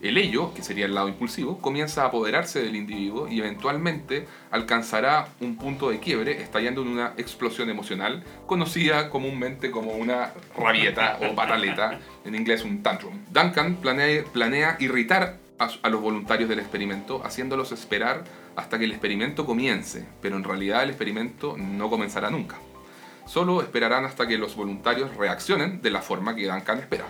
el 0.00 0.16
ello, 0.16 0.54
que 0.54 0.62
sería 0.62 0.86
el 0.86 0.94
lado 0.94 1.08
impulsivo, 1.08 1.58
comienza 1.58 2.02
a 2.02 2.06
apoderarse 2.06 2.62
del 2.62 2.76
individuo 2.76 3.26
y 3.28 3.40
eventualmente 3.40 4.28
alcanzará 4.50 5.28
un 5.40 5.56
punto 5.56 5.90
de 5.90 5.98
quiebre 5.98 6.40
estallando 6.40 6.82
en 6.82 6.88
una 6.88 7.14
explosión 7.16 7.68
emocional 7.68 8.22
conocida 8.46 9.10
comúnmente 9.10 9.72
como 9.72 9.92
una 9.92 10.32
rabieta 10.56 11.18
o 11.28 11.34
pataleta, 11.34 11.98
en 12.24 12.34
inglés 12.36 12.62
un 12.62 12.82
tantrum. 12.82 13.14
Duncan 13.32 13.76
planea, 13.76 14.76
irritar 14.78 15.38
a, 15.58 15.68
a 15.82 15.88
los 15.88 16.00
voluntarios 16.00 16.48
del 16.48 16.60
experimento 16.60 17.20
haciéndolos 17.24 17.72
esperar 17.72 18.22
hasta 18.54 18.78
que 18.78 18.84
el 18.84 18.92
experimento 18.92 19.44
comience, 19.44 20.06
pero 20.22 20.36
en 20.36 20.44
realidad 20.44 20.84
el 20.84 20.90
experimento 20.90 21.56
no 21.58 21.90
comenzará 21.90 22.30
nunca. 22.30 22.56
Solo 23.26 23.62
esperarán 23.62 24.04
hasta 24.04 24.28
que 24.28 24.38
los 24.38 24.54
voluntarios 24.54 25.16
reaccionen 25.16 25.82
de 25.82 25.90
la 25.90 26.02
forma 26.02 26.36
que 26.36 26.46
Duncan 26.46 26.78
espera. 26.78 27.04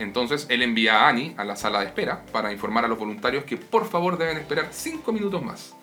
Entonces 0.00 0.46
él 0.48 0.62
envía 0.62 1.02
a 1.02 1.08
Annie 1.10 1.34
a 1.36 1.44
la 1.44 1.56
sala 1.56 1.80
de 1.80 1.86
espera 1.86 2.24
para 2.32 2.52
informar 2.52 2.86
a 2.86 2.88
los 2.88 2.98
voluntarios 2.98 3.44
que 3.44 3.58
por 3.58 3.86
favor 3.86 4.16
deben 4.16 4.38
esperar 4.38 4.68
5 4.70 5.12
minutos 5.12 5.42
más. 5.44 5.76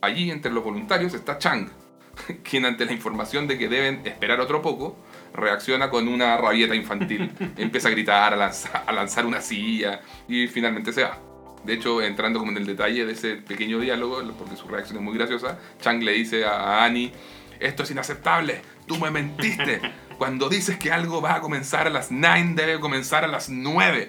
Allí 0.00 0.30
entre 0.30 0.50
los 0.50 0.64
voluntarios 0.64 1.12
está 1.12 1.36
Chang, 1.36 1.68
quien 2.42 2.64
ante 2.64 2.86
la 2.86 2.92
información 2.92 3.46
de 3.46 3.58
que 3.58 3.68
deben 3.68 4.00
esperar 4.06 4.40
otro 4.40 4.62
poco, 4.62 4.96
reacciona 5.34 5.90
con 5.90 6.08
una 6.08 6.38
rabieta 6.38 6.74
infantil, 6.74 7.30
empieza 7.58 7.88
a 7.88 7.90
gritar, 7.90 8.32
a 8.32 8.36
lanzar, 8.36 8.84
a 8.86 8.92
lanzar 8.92 9.26
una 9.26 9.42
silla 9.42 10.00
y 10.26 10.46
finalmente 10.48 10.90
se 10.90 11.02
va. 11.02 11.18
De 11.62 11.74
hecho, 11.74 12.00
entrando 12.00 12.38
como 12.38 12.52
en 12.52 12.56
el 12.56 12.66
detalle 12.66 13.04
de 13.04 13.12
ese 13.12 13.36
pequeño 13.36 13.78
diálogo, 13.80 14.22
porque 14.38 14.56
su 14.56 14.66
reacción 14.66 14.96
es 14.96 15.04
muy 15.04 15.14
graciosa, 15.14 15.58
Chang 15.78 16.02
le 16.02 16.12
dice 16.12 16.46
a 16.46 16.84
Annie, 16.84 17.12
esto 17.60 17.82
es 17.82 17.90
inaceptable, 17.90 18.62
tú 18.86 18.98
me 18.98 19.10
mentiste. 19.10 19.80
Cuando 20.22 20.48
dices 20.48 20.78
que 20.78 20.92
algo 20.92 21.20
va 21.20 21.34
a 21.34 21.40
comenzar 21.40 21.88
a 21.88 21.90
las 21.90 22.12
9, 22.12 22.52
debe 22.54 22.78
comenzar 22.78 23.24
a 23.24 23.26
las 23.26 23.48
9. 23.48 24.08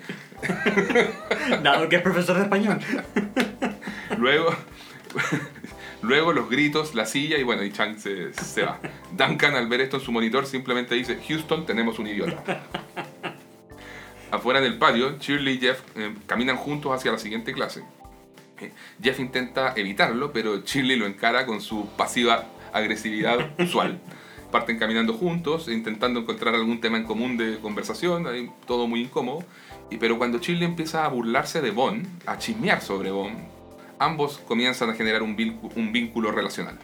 Dado 1.63 1.89
que 1.89 1.95
es 1.95 2.01
profesor 2.03 2.37
de 2.37 2.43
español. 2.43 2.79
Luego, 4.19 4.55
luego 6.03 6.31
los 6.31 6.51
gritos, 6.51 6.93
la 6.93 7.07
silla 7.07 7.39
y 7.39 7.43
bueno, 7.43 7.63
y 7.63 7.71
Chang 7.71 7.97
se, 7.97 8.31
se 8.31 8.61
va. 8.61 8.79
Duncan 9.11 9.55
al 9.55 9.67
ver 9.67 9.81
esto 9.81 9.97
en 9.97 10.03
su 10.03 10.11
monitor 10.11 10.45
simplemente 10.45 10.93
dice, 10.93 11.17
Houston, 11.27 11.65
tenemos 11.65 11.97
un 11.97 12.05
idiota. 12.05 12.43
Afuera 14.29 14.59
en 14.59 14.65
el 14.65 14.77
patio, 14.77 15.17
Shirley 15.17 15.55
y 15.55 15.59
Jeff 15.61 15.81
eh, 15.95 16.13
caminan 16.27 16.57
juntos 16.57 16.91
hacia 16.91 17.11
la 17.11 17.17
siguiente 17.17 17.53
clase. 17.53 17.83
Eh, 18.59 18.71
Jeff 19.01 19.19
intenta 19.19 19.73
evitarlo, 19.75 20.31
pero 20.31 20.61
Shirley 20.61 20.95
lo 20.95 21.07
encara 21.07 21.47
con 21.47 21.59
su 21.59 21.89
pasiva 21.97 22.49
agresividad 22.71 23.59
usual. 23.59 23.99
Parten 24.53 24.77
caminando 24.77 25.13
juntos, 25.15 25.67
intentando 25.67 26.19
encontrar 26.19 26.53
algún 26.53 26.79
tema 26.79 26.97
en 26.97 27.05
común 27.05 27.37
de 27.37 27.57
conversación, 27.59 28.27
ahí 28.27 28.51
todo 28.67 28.87
muy 28.87 29.01
incómodo. 29.01 29.43
Y, 29.89 29.97
pero 29.97 30.19
cuando 30.19 30.37
Shirley 30.37 30.65
empieza 30.65 31.05
a 31.05 31.07
burlarse 31.07 31.59
de 31.59 31.71
Bond, 31.71 32.07
a 32.27 32.37
chismear 32.37 32.79
sobre 32.79 33.09
Bond, 33.09 33.35
ambos 33.97 34.37
comienzan 34.47 34.91
a 34.91 34.93
generar 34.93 35.23
un, 35.23 35.35
vincu- 35.35 35.71
un 35.75 35.91
vínculo 35.91 36.31
relacional. 36.31 36.77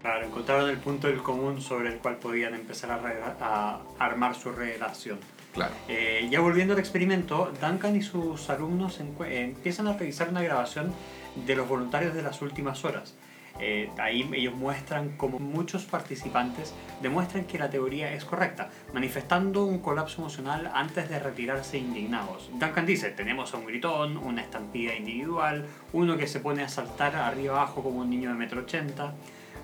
Claro, 0.00 0.24
encontraron 0.26 0.70
el 0.70 0.78
punto 0.78 1.06
del 1.08 1.18
común 1.22 1.60
sobre 1.60 1.90
el 1.90 1.98
cual 1.98 2.16
podían 2.16 2.54
empezar 2.54 2.90
a, 2.90 3.36
a 3.40 3.80
armar 3.98 4.34
su 4.34 4.50
relación. 4.50 5.18
Claro. 5.52 5.74
Eh, 5.88 6.26
ya 6.30 6.40
volviendo 6.40 6.72
al 6.72 6.80
experimento, 6.80 7.52
Duncan 7.60 7.96
y 7.96 8.02
sus 8.02 8.48
alumnos 8.50 8.98
empiezan 9.28 9.88
a 9.88 9.92
revisar 9.92 10.30
una 10.30 10.42
grabación 10.42 10.92
de 11.46 11.54
los 11.54 11.68
voluntarios 11.68 12.14
de 12.14 12.22
las 12.22 12.40
últimas 12.42 12.84
horas. 12.84 13.14
Eh, 13.60 13.88
ahí 13.98 14.28
ellos 14.34 14.54
muestran 14.54 15.16
cómo 15.16 15.38
muchos 15.38 15.84
participantes 15.84 16.74
demuestran 17.00 17.44
que 17.44 17.58
la 17.58 17.70
teoría 17.70 18.12
es 18.12 18.24
correcta, 18.24 18.70
manifestando 18.92 19.64
un 19.64 19.78
colapso 19.78 20.20
emocional 20.22 20.70
antes 20.74 21.08
de 21.08 21.18
retirarse 21.20 21.78
indignados. 21.78 22.50
Duncan 22.58 22.84
dice, 22.84 23.10
tenemos 23.10 23.54
a 23.54 23.58
un 23.58 23.66
gritón, 23.66 24.16
una 24.16 24.42
estampida 24.42 24.94
individual, 24.94 25.66
uno 25.92 26.16
que 26.16 26.26
se 26.26 26.40
pone 26.40 26.62
a 26.62 26.68
saltar 26.68 27.14
arriba 27.14 27.54
abajo 27.54 27.82
como 27.82 28.00
un 28.00 28.10
niño 28.10 28.30
de 28.30 28.34
metro 28.34 28.62
ochenta, 28.62 29.14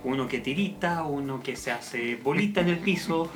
uno 0.04 0.26
que 0.28 0.40
tirita, 0.40 1.02
uno 1.04 1.42
que 1.42 1.56
se 1.56 1.70
hace 1.70 2.16
bolita 2.16 2.60
en 2.60 2.68
el 2.68 2.78
piso 2.78 3.30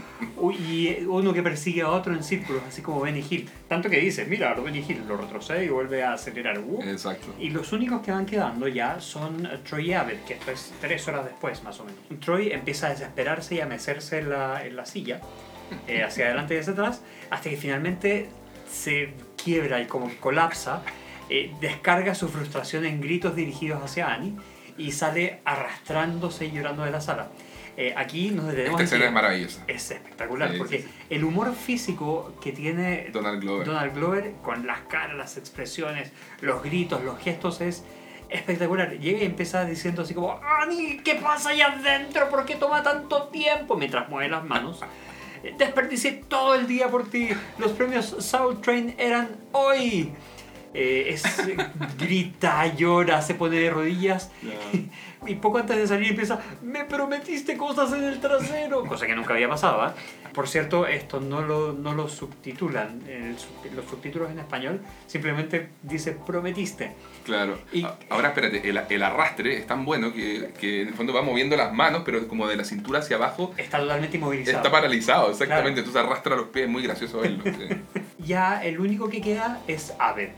y 0.58 1.04
uno 1.06 1.32
que 1.32 1.42
persigue 1.42 1.82
a 1.82 1.90
otro 1.90 2.14
en 2.14 2.22
círculos, 2.24 2.62
así 2.66 2.82
como 2.82 3.00
Benny 3.00 3.24
Hill. 3.28 3.48
Tanto 3.68 3.90
que 3.90 3.98
dice, 3.98 4.24
mira, 4.24 4.54
lo 4.54 4.62
Benny 4.62 4.84
Hill 4.86 5.02
lo 5.06 5.16
retrocede 5.16 5.66
y 5.66 5.68
vuelve 5.68 6.02
a 6.02 6.14
acelerar. 6.14 6.58
Uh. 6.58 6.82
Exacto. 6.82 7.34
Y 7.38 7.50
los 7.50 7.72
únicos 7.72 8.02
que 8.02 8.12
van 8.12 8.26
quedando 8.26 8.66
ya 8.68 9.00
son 9.00 9.48
Troy 9.68 9.90
y 9.90 9.92
Abbott, 9.92 10.24
que 10.24 10.34
esto 10.34 10.50
es 10.50 10.72
tres 10.80 11.06
horas 11.08 11.24
después 11.24 11.62
más 11.62 11.78
o 11.80 11.84
menos. 11.84 12.00
Troy 12.20 12.52
empieza 12.52 12.86
a 12.86 12.90
desesperarse 12.90 13.56
y 13.56 13.60
a 13.60 13.66
mecerse 13.66 14.18
en 14.18 14.30
la, 14.30 14.64
en 14.64 14.76
la 14.76 14.86
silla, 14.86 15.20
eh, 15.86 16.02
hacia 16.02 16.26
adelante 16.26 16.54
y 16.54 16.58
hacia 16.58 16.72
atrás, 16.72 17.02
hasta 17.30 17.50
que 17.50 17.56
finalmente 17.56 18.28
se 18.70 19.12
quiebra 19.42 19.80
y 19.80 19.86
como 19.86 20.08
que 20.08 20.16
colapsa, 20.16 20.82
eh, 21.28 21.52
descarga 21.60 22.14
su 22.14 22.28
frustración 22.28 22.84
en 22.84 23.00
gritos 23.00 23.36
dirigidos 23.36 23.82
hacia 23.82 24.12
Annie 24.12 24.34
y 24.78 24.92
sale 24.92 25.40
arrastrándose 25.44 26.46
y 26.46 26.52
llorando 26.52 26.84
de 26.84 26.90
la 26.90 27.00
sala. 27.00 27.28
Eh, 27.76 27.92
aquí 27.96 28.30
nos 28.30 28.46
detenemos 28.46 28.80
Esta 28.80 28.82
en 28.82 28.84
escena 28.84 29.04
es 29.06 29.12
maravillosa. 29.12 29.64
es 29.66 29.90
espectacular 29.90 30.52
Sí, 30.52 30.58
porque 30.58 30.78
sí, 30.78 30.84
sí. 30.88 30.94
el 31.10 31.24
humor 31.24 31.52
físico 31.56 32.32
que 32.40 32.52
tiene 32.52 33.08
Donald 33.12 33.40
Glover. 33.40 33.66
Donald 33.66 33.94
Glover 33.94 34.32
con 34.42 34.64
las 34.66 34.80
caras, 34.82 35.16
las 35.16 35.36
expresiones, 35.36 36.12
los 36.40 36.62
gritos, 36.62 37.02
los 37.02 37.18
gestos 37.18 37.60
es 37.60 37.82
espectacular. 38.28 38.92
Llega 38.98 39.18
y 39.20 39.24
empieza 39.24 39.64
diciendo 39.64 40.02
así 40.02 40.14
como, 40.14 40.40
Ani, 40.62 40.98
¿qué 40.98 41.16
pasa 41.16 41.50
allá 41.50 41.72
adentro? 41.72 42.28
¿Por 42.30 42.44
qué 42.46 42.54
toma 42.54 42.82
tanto 42.84 43.24
tiempo? 43.28 43.76
Mientras 43.76 44.08
mueve 44.08 44.28
las 44.30 44.44
manos. 44.44 44.80
Desperdicié 45.58 46.22
todo 46.28 46.54
el 46.54 46.66
día 46.66 46.88
por 46.88 47.10
ti. 47.10 47.28
Los 47.58 47.72
premios 47.72 48.06
Soul 48.20 48.60
Train 48.60 48.94
eran 48.98 49.28
hoy. 49.52 50.12
Eh, 50.74 51.06
es, 51.14 51.22
grita, 51.98 52.66
llora, 52.74 53.22
se 53.22 53.34
pone 53.34 53.56
de 53.58 53.70
rodillas 53.70 54.30
y 55.26 55.34
poco 55.36 55.58
antes 55.58 55.76
de 55.76 55.86
salir 55.86 56.10
empieza, 56.10 56.40
me 56.62 56.84
prometiste 56.84 57.56
cosas 57.56 57.92
en 57.92 58.04
el 58.04 58.20
trasero, 58.20 58.84
cosa 58.84 59.06
que 59.06 59.14
nunca 59.14 59.34
había 59.34 59.48
pasado. 59.48 59.80
¿ah? 59.82 59.94
Por 60.34 60.48
cierto, 60.48 60.86
esto 60.88 61.20
no 61.20 61.42
lo, 61.42 61.72
no 61.72 61.94
lo 61.94 62.08
subtitulan, 62.08 63.02
en 63.08 63.24
el 63.26 63.36
los 63.76 63.84
subtítulos 63.86 64.30
en 64.30 64.38
español 64.40 64.80
simplemente 65.06 65.68
dice 65.82 66.12
prometiste. 66.12 66.92
Claro. 67.24 67.56
Y- 67.72 67.84
A- 67.84 67.96
Ahora 68.10 68.28
espérate, 68.28 68.68
el, 68.68 68.76
el 68.88 69.02
arrastre 69.02 69.56
es 69.56 69.66
tan 69.66 69.84
bueno 69.84 70.12
que, 70.12 70.52
que 70.60 70.82
en 70.82 70.88
el 70.88 70.94
fondo 70.94 71.12
va 71.14 71.22
moviendo 71.22 71.56
las 71.56 71.72
manos, 71.72 72.02
pero 72.04 72.26
como 72.28 72.46
de 72.48 72.56
la 72.56 72.64
cintura 72.64 72.98
hacia 72.98 73.16
abajo 73.16 73.54
Está 73.56 73.78
totalmente 73.78 74.16
inmovilizado. 74.16 74.56
está 74.58 74.70
paralizado, 74.70 75.30
exactamente. 75.30 75.82
Claro. 75.82 75.88
Entonces 75.88 76.02
arrastra 76.04 76.36
los 76.36 76.46
pies, 76.48 76.64
es 76.66 76.70
muy 76.70 76.82
gracioso 76.82 77.20
verlo. 77.20 77.44
sí. 77.44 78.00
Ya 78.24 78.64
el 78.64 78.80
único 78.80 79.10
que 79.10 79.20
queda 79.20 79.60
es 79.68 79.92
Abed. 79.98 80.30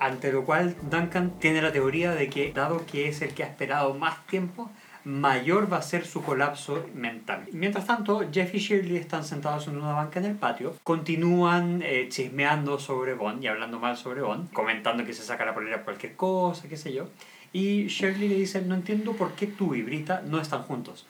Ante 0.00 0.32
lo 0.32 0.44
cual 0.44 0.76
Duncan 0.90 1.38
tiene 1.38 1.62
la 1.62 1.72
teoría 1.72 2.12
de 2.12 2.28
que, 2.28 2.52
dado 2.52 2.84
que 2.86 3.08
es 3.08 3.22
el 3.22 3.34
que 3.34 3.44
ha 3.44 3.46
esperado 3.46 3.94
más 3.94 4.26
tiempo, 4.26 4.70
mayor 5.04 5.70
va 5.70 5.78
a 5.78 5.82
ser 5.82 6.06
su 6.06 6.22
colapso 6.22 6.86
mental. 6.94 7.46
Mientras 7.52 7.86
tanto, 7.86 8.22
Jeff 8.32 8.54
y 8.54 8.58
Shirley 8.58 8.96
están 8.96 9.24
sentados 9.24 9.68
en 9.68 9.76
una 9.76 9.92
banca 9.92 10.18
en 10.18 10.26
el 10.26 10.36
patio, 10.36 10.74
continúan 10.82 11.82
eh, 11.82 12.08
chismeando 12.08 12.78
sobre 12.78 13.14
Bond 13.14 13.44
y 13.44 13.46
hablando 13.46 13.78
mal 13.78 13.96
sobre 13.96 14.22
Bond, 14.22 14.52
comentando 14.52 15.04
que 15.04 15.12
se 15.12 15.22
saca 15.22 15.44
la 15.44 15.54
polera 15.54 15.76
por 15.76 15.84
cualquier 15.84 16.16
cosa, 16.16 16.68
qué 16.68 16.76
sé 16.76 16.92
yo. 16.92 17.08
Y 17.52 17.86
Shirley 17.86 18.28
le 18.28 18.36
dice, 18.36 18.62
no 18.62 18.74
entiendo 18.74 19.12
por 19.12 19.32
qué 19.32 19.46
tú 19.46 19.74
y 19.74 19.82
Brita 19.82 20.22
no 20.26 20.40
están 20.40 20.62
juntos. 20.62 21.06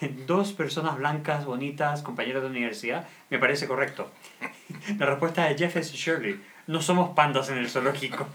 Dos 0.26 0.52
personas 0.52 0.98
blancas, 0.98 1.44
bonitas, 1.44 2.02
compañeras 2.02 2.42
de 2.42 2.48
universidad, 2.48 3.06
me 3.30 3.38
parece 3.38 3.66
correcto. 3.66 4.10
La 4.98 5.06
respuesta 5.06 5.46
de 5.46 5.56
Jeff 5.56 5.76
es 5.76 5.92
Shirley. 5.92 6.40
No 6.68 6.82
somos 6.82 7.14
pandas 7.14 7.48
en 7.48 7.56
el 7.56 7.68
zoológico. 7.70 8.28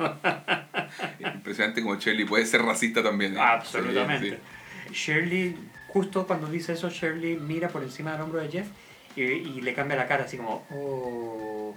Impresionante 1.20 1.84
como 1.84 1.96
Shirley 1.96 2.26
puede 2.26 2.48
ser 2.48 2.64
racista 2.64 3.04
también. 3.04 3.38
¿eh? 3.38 3.40
Absolutamente. 3.40 4.30
Sí, 4.30 4.36
sí. 4.88 4.94
Shirley, 4.94 5.56
justo 5.88 6.26
cuando 6.26 6.48
dice 6.48 6.74
eso, 6.74 6.90
Shirley 6.90 7.38
mira 7.38 7.70
por 7.70 7.84
encima 7.84 8.12
del 8.14 8.22
hombro 8.22 8.42
de 8.42 8.50
Jeff 8.50 8.68
y, 9.16 9.22
y 9.22 9.62
le 9.62 9.76
cambia 9.76 9.96
la 9.96 10.08
cara 10.08 10.24
así 10.26 10.38
como, 10.38 10.66
oh. 10.72 11.76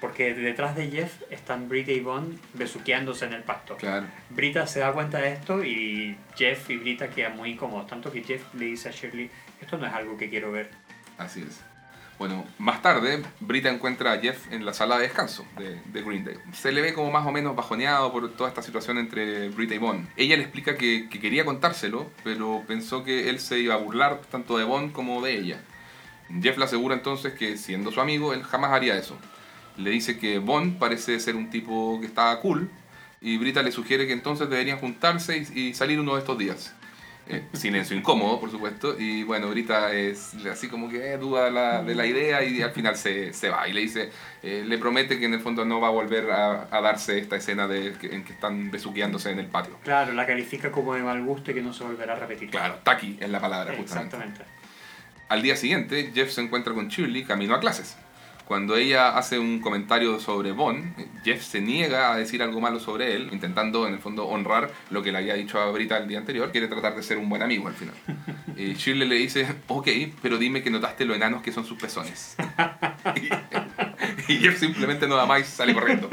Porque 0.00 0.32
detrás 0.32 0.74
de 0.74 0.90
Jeff 0.90 1.20
están 1.28 1.68
Brita 1.68 1.92
y 1.92 2.00
Bond 2.00 2.38
besuqueándose 2.54 3.26
en 3.26 3.34
el 3.34 3.42
pasto. 3.42 3.76
Claro. 3.76 4.06
Brita 4.30 4.66
se 4.66 4.80
da 4.80 4.94
cuenta 4.94 5.18
de 5.18 5.34
esto 5.34 5.62
y 5.62 6.16
Jeff 6.34 6.70
y 6.70 6.78
Brita 6.78 7.10
quedan 7.10 7.36
muy 7.36 7.50
incómodos. 7.50 7.86
Tanto 7.86 8.10
que 8.10 8.24
Jeff 8.24 8.42
le 8.54 8.64
dice 8.64 8.88
a 8.88 8.92
Shirley, 8.92 9.30
esto 9.60 9.76
no 9.76 9.86
es 9.86 9.92
algo 9.92 10.16
que 10.16 10.30
quiero 10.30 10.50
ver. 10.50 10.70
Así 11.18 11.42
es. 11.42 11.60
Bueno, 12.20 12.44
más 12.58 12.82
tarde, 12.82 13.22
Brita 13.40 13.70
encuentra 13.70 14.12
a 14.12 14.18
Jeff 14.18 14.52
en 14.52 14.66
la 14.66 14.74
sala 14.74 14.98
de 14.98 15.04
descanso 15.04 15.46
de, 15.56 15.80
de 15.86 16.02
Greendale. 16.02 16.38
Se 16.52 16.70
le 16.70 16.82
ve 16.82 16.92
como 16.92 17.10
más 17.10 17.26
o 17.26 17.32
menos 17.32 17.56
bajoneado 17.56 18.12
por 18.12 18.30
toda 18.32 18.50
esta 18.50 18.60
situación 18.60 18.98
entre 18.98 19.48
Brita 19.48 19.74
y 19.74 19.78
Bond. 19.78 20.06
Ella 20.18 20.36
le 20.36 20.42
explica 20.42 20.76
que, 20.76 21.08
que 21.08 21.18
quería 21.18 21.46
contárselo, 21.46 22.10
pero 22.22 22.62
pensó 22.66 23.04
que 23.04 23.30
él 23.30 23.40
se 23.40 23.58
iba 23.60 23.72
a 23.72 23.78
burlar 23.78 24.20
tanto 24.30 24.58
de 24.58 24.64
Bond 24.64 24.92
como 24.92 25.22
de 25.22 25.38
ella. 25.38 25.62
Jeff 26.42 26.58
le 26.58 26.64
asegura 26.64 26.94
entonces 26.94 27.32
que, 27.32 27.56
siendo 27.56 27.90
su 27.90 28.02
amigo, 28.02 28.34
él 28.34 28.42
jamás 28.42 28.72
haría 28.72 28.98
eso. 28.98 29.16
Le 29.78 29.88
dice 29.88 30.18
que 30.18 30.40
Bond 30.40 30.78
parece 30.78 31.20
ser 31.20 31.36
un 31.36 31.48
tipo 31.48 32.00
que 32.00 32.06
está 32.06 32.38
cool, 32.40 32.68
y 33.22 33.38
Brita 33.38 33.62
le 33.62 33.72
sugiere 33.72 34.06
que 34.06 34.12
entonces 34.12 34.50
deberían 34.50 34.78
juntarse 34.78 35.38
y 35.54 35.72
salir 35.72 35.98
uno 35.98 36.16
de 36.16 36.18
estos 36.18 36.36
días. 36.36 36.74
Eh, 37.32 37.44
silencio 37.52 37.96
incómodo, 37.96 38.40
por 38.40 38.50
supuesto, 38.50 38.96
y 38.98 39.22
bueno, 39.22 39.48
Brita 39.50 39.92
es 39.92 40.34
así 40.50 40.68
como 40.68 40.88
que 40.88 41.16
duda 41.16 41.44
de 41.44 41.50
la, 41.52 41.82
de 41.82 41.94
la 41.94 42.04
idea 42.04 42.42
y 42.42 42.60
al 42.60 42.72
final 42.72 42.96
se, 42.96 43.32
se 43.32 43.48
va 43.48 43.68
y 43.68 43.72
le 43.72 43.82
dice, 43.82 44.10
eh, 44.42 44.64
le 44.66 44.78
promete 44.78 45.18
que 45.18 45.26
en 45.26 45.34
el 45.34 45.40
fondo 45.40 45.64
no 45.64 45.80
va 45.80 45.88
a 45.88 45.90
volver 45.92 46.30
a, 46.30 46.68
a 46.70 46.80
darse 46.80 47.18
esta 47.18 47.36
escena 47.36 47.68
de, 47.68 47.94
en 48.02 48.24
que 48.24 48.32
están 48.32 48.70
besuqueándose 48.70 49.30
en 49.30 49.38
el 49.38 49.46
patio. 49.46 49.76
Claro, 49.84 50.12
la 50.12 50.26
califica 50.26 50.72
como 50.72 50.94
de 50.94 51.02
mal 51.02 51.22
gusto 51.22 51.52
y 51.52 51.54
que 51.54 51.62
no 51.62 51.72
se 51.72 51.84
volverá 51.84 52.14
a 52.14 52.18
repetir. 52.18 52.50
Claro, 52.50 52.78
taqui 52.82 53.16
es 53.20 53.28
la 53.28 53.40
palabra 53.40 53.76
justamente. 53.76 54.16
Exactamente. 54.16 54.44
Al 55.28 55.42
día 55.42 55.54
siguiente, 55.54 56.10
Jeff 56.12 56.32
se 56.32 56.40
encuentra 56.40 56.74
con 56.74 56.88
Shirley 56.88 57.24
camino 57.24 57.54
a 57.54 57.60
clases. 57.60 57.96
Cuando 58.50 58.76
ella 58.76 59.16
hace 59.16 59.38
un 59.38 59.60
comentario 59.60 60.18
sobre 60.18 60.50
Bond, 60.50 60.96
Jeff 61.22 61.40
se 61.40 61.60
niega 61.60 62.12
a 62.12 62.16
decir 62.16 62.42
algo 62.42 62.60
malo 62.60 62.80
sobre 62.80 63.14
él, 63.14 63.28
intentando 63.30 63.86
en 63.86 63.94
el 63.94 64.00
fondo 64.00 64.26
honrar 64.26 64.72
lo 64.90 65.04
que 65.04 65.12
le 65.12 65.18
había 65.18 65.34
dicho 65.34 65.60
a 65.60 65.70
Brita 65.70 65.98
el 65.98 66.08
día 66.08 66.18
anterior. 66.18 66.50
Quiere 66.50 66.66
tratar 66.66 66.96
de 66.96 67.04
ser 67.04 67.18
un 67.18 67.28
buen 67.28 67.42
amigo 67.42 67.68
al 67.68 67.74
final. 67.74 67.94
Y 68.56 68.74
Shirley 68.74 69.06
le 69.06 69.14
dice, 69.14 69.46
ok, 69.68 69.86
pero 70.20 70.36
dime 70.36 70.64
que 70.64 70.70
notaste 70.70 71.04
lo 71.04 71.14
enanos 71.14 71.42
que 71.42 71.52
son 71.52 71.64
sus 71.64 71.78
pezones. 71.78 72.34
Y, 74.26 74.32
y 74.32 74.38
Jeff 74.38 74.58
simplemente 74.58 75.06
no 75.06 75.14
da 75.14 75.26
más 75.26 75.42
y 75.42 75.44
sale 75.44 75.72
corriendo. 75.72 76.10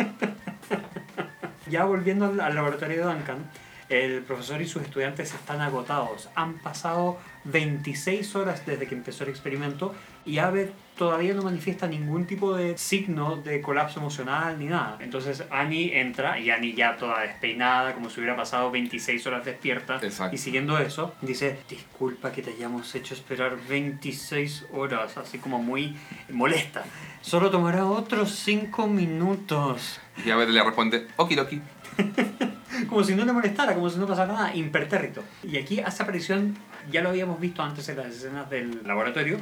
Ya 1.71 1.85
volviendo 1.85 2.27
al, 2.27 2.39
al 2.39 2.53
laboratorio 2.53 2.97
de 2.97 3.03
Duncan, 3.15 3.49
el 3.89 4.21
profesor 4.21 4.61
y 4.61 4.67
sus 4.67 4.83
estudiantes 4.83 5.33
están 5.33 5.59
agotados. 5.61 6.29
Han 6.35 6.59
pasado 6.59 7.17
26 7.45 8.35
horas 8.35 8.63
desde 8.67 8.85
que 8.85 8.93
empezó 8.93 9.23
el 9.23 9.31
experimento 9.31 9.95
y 10.23 10.37
Abe 10.37 10.71
todavía 10.97 11.33
no 11.33 11.43
manifiesta 11.43 11.87
ningún 11.87 12.25
tipo 12.25 12.55
de 12.55 12.77
signo 12.77 13.37
de 13.37 13.61
colapso 13.61 13.99
emocional 13.99 14.57
ni 14.59 14.65
nada. 14.65 14.97
Entonces 14.99 15.43
Annie 15.49 15.99
entra 15.99 16.39
y 16.39 16.49
Annie 16.49 16.73
ya 16.73 16.97
toda 16.97 17.21
despeinada, 17.21 17.93
como 17.93 18.09
si 18.09 18.19
hubiera 18.19 18.35
pasado 18.35 18.71
26 18.71 19.25
horas 19.27 19.45
despierta. 19.45 19.99
Exacto. 20.01 20.35
Y 20.35 20.39
siguiendo 20.39 20.77
eso, 20.79 21.15
dice, 21.21 21.59
disculpa 21.69 22.31
que 22.31 22.41
te 22.41 22.51
hayamos 22.51 22.93
hecho 22.95 23.13
esperar 23.13 23.57
26 23.69 24.67
horas, 24.73 25.17
así 25.17 25.37
como 25.37 25.61
muy 25.61 25.95
molesta. 26.29 26.83
Solo 27.21 27.51
tomará 27.51 27.85
otros 27.85 28.31
5 28.31 28.87
minutos. 28.87 30.01
Y 30.25 30.31
a 30.31 30.35
ver 30.35 30.49
le 30.49 30.63
responde, 30.63 31.07
okidoki. 31.15 31.61
Como 32.89 33.03
si 33.03 33.15
no 33.15 33.25
le 33.25 33.33
molestara, 33.33 33.73
como 33.73 33.89
si 33.89 33.97
no 33.97 34.05
pasara 34.05 34.31
nada, 34.31 34.55
impertérrito. 34.55 35.23
Y 35.43 35.57
aquí 35.57 35.79
hace 35.79 36.03
aparición, 36.03 36.55
ya 36.91 37.01
lo 37.01 37.09
habíamos 37.09 37.39
visto 37.39 37.63
antes 37.63 37.89
en 37.89 37.97
las 37.97 38.07
escenas 38.07 38.49
del 38.51 38.81
laboratorio, 38.85 39.37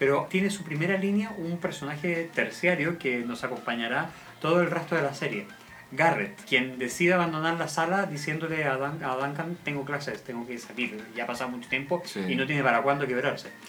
pero 0.00 0.26
tiene 0.28 0.50
su 0.50 0.64
primera 0.64 0.96
línea 0.96 1.30
un 1.38 1.58
personaje 1.58 2.28
terciario 2.34 2.98
que 2.98 3.18
nos 3.18 3.44
acompañará 3.44 4.10
todo 4.40 4.60
el 4.62 4.70
resto 4.70 4.96
de 4.96 5.02
la 5.02 5.14
serie. 5.14 5.46
Garrett, 5.92 6.40
quien 6.48 6.78
decide 6.78 7.14
abandonar 7.14 7.54
la 7.58 7.68
sala 7.68 8.06
diciéndole 8.06 8.64
a, 8.64 8.76
Dan- 8.76 9.02
a 9.04 9.14
Duncan, 9.16 9.56
tengo 9.62 9.84
clases, 9.84 10.22
tengo 10.24 10.46
que 10.46 10.56
salir, 10.58 11.04
ya 11.16 11.24
ha 11.24 11.26
pasado 11.26 11.50
mucho 11.50 11.68
tiempo 11.68 12.00
Sí. 12.06 12.20
y 12.28 12.34
no 12.36 12.46
tiene 12.46 12.62
para 12.62 12.80
cuándo 12.82 13.06
quebrarse. 13.06 13.48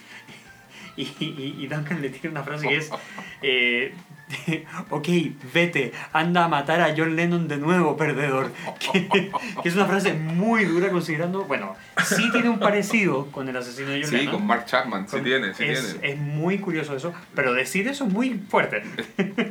Y, 0.98 1.04
y- 1.20 1.56
y 1.58 1.68
Duncan 1.68 2.02
le 2.02 2.10
tiene 2.10 2.30
una 2.30 2.44
frase 2.44 2.68
que 2.68 2.76
es, 2.78 2.90
eh, 3.42 3.94
ok, 4.90 5.08
vete, 5.54 5.92
anda 6.14 6.46
a 6.46 6.48
matar 6.48 6.82
a 6.82 6.94
John 6.96 7.16
Lennon 7.16 7.48
de 7.48 7.58
nuevo, 7.58 7.96
perdedor. 7.98 8.52
Que, 8.92 9.08
que 9.08 9.70
es 9.70 9.76
una 9.76 9.86
frase 9.86 10.14
muy 10.14 10.66
dura 10.66 10.90
considerando, 10.90 11.46
bueno, 11.46 11.76
sí 12.04 12.30
tiene 12.32 12.50
un 12.50 12.60
parecido 12.60 13.28
con 13.28 13.48
el 13.48 13.56
asesino 13.56 13.90
de 13.90 14.02
John 14.02 14.10
Sí, 14.10 14.18
Lennon. 14.18 14.36
con 14.36 14.48
Mark 14.48 14.66
Chapman, 14.66 15.06
sí 15.08 15.12
Con- 15.18 15.24
tiene, 15.24 15.54
sí 15.54 15.64
es, 15.66 15.94
tiene. 16.00 16.14
es 16.14 16.20
muy 16.20 16.58
curioso 16.60 16.96
eso, 16.96 17.14
pero 17.36 17.54
decir 17.54 17.88
eso 17.88 18.06
es 18.06 18.12
muy 18.14 18.34
fuerte. 18.50 18.84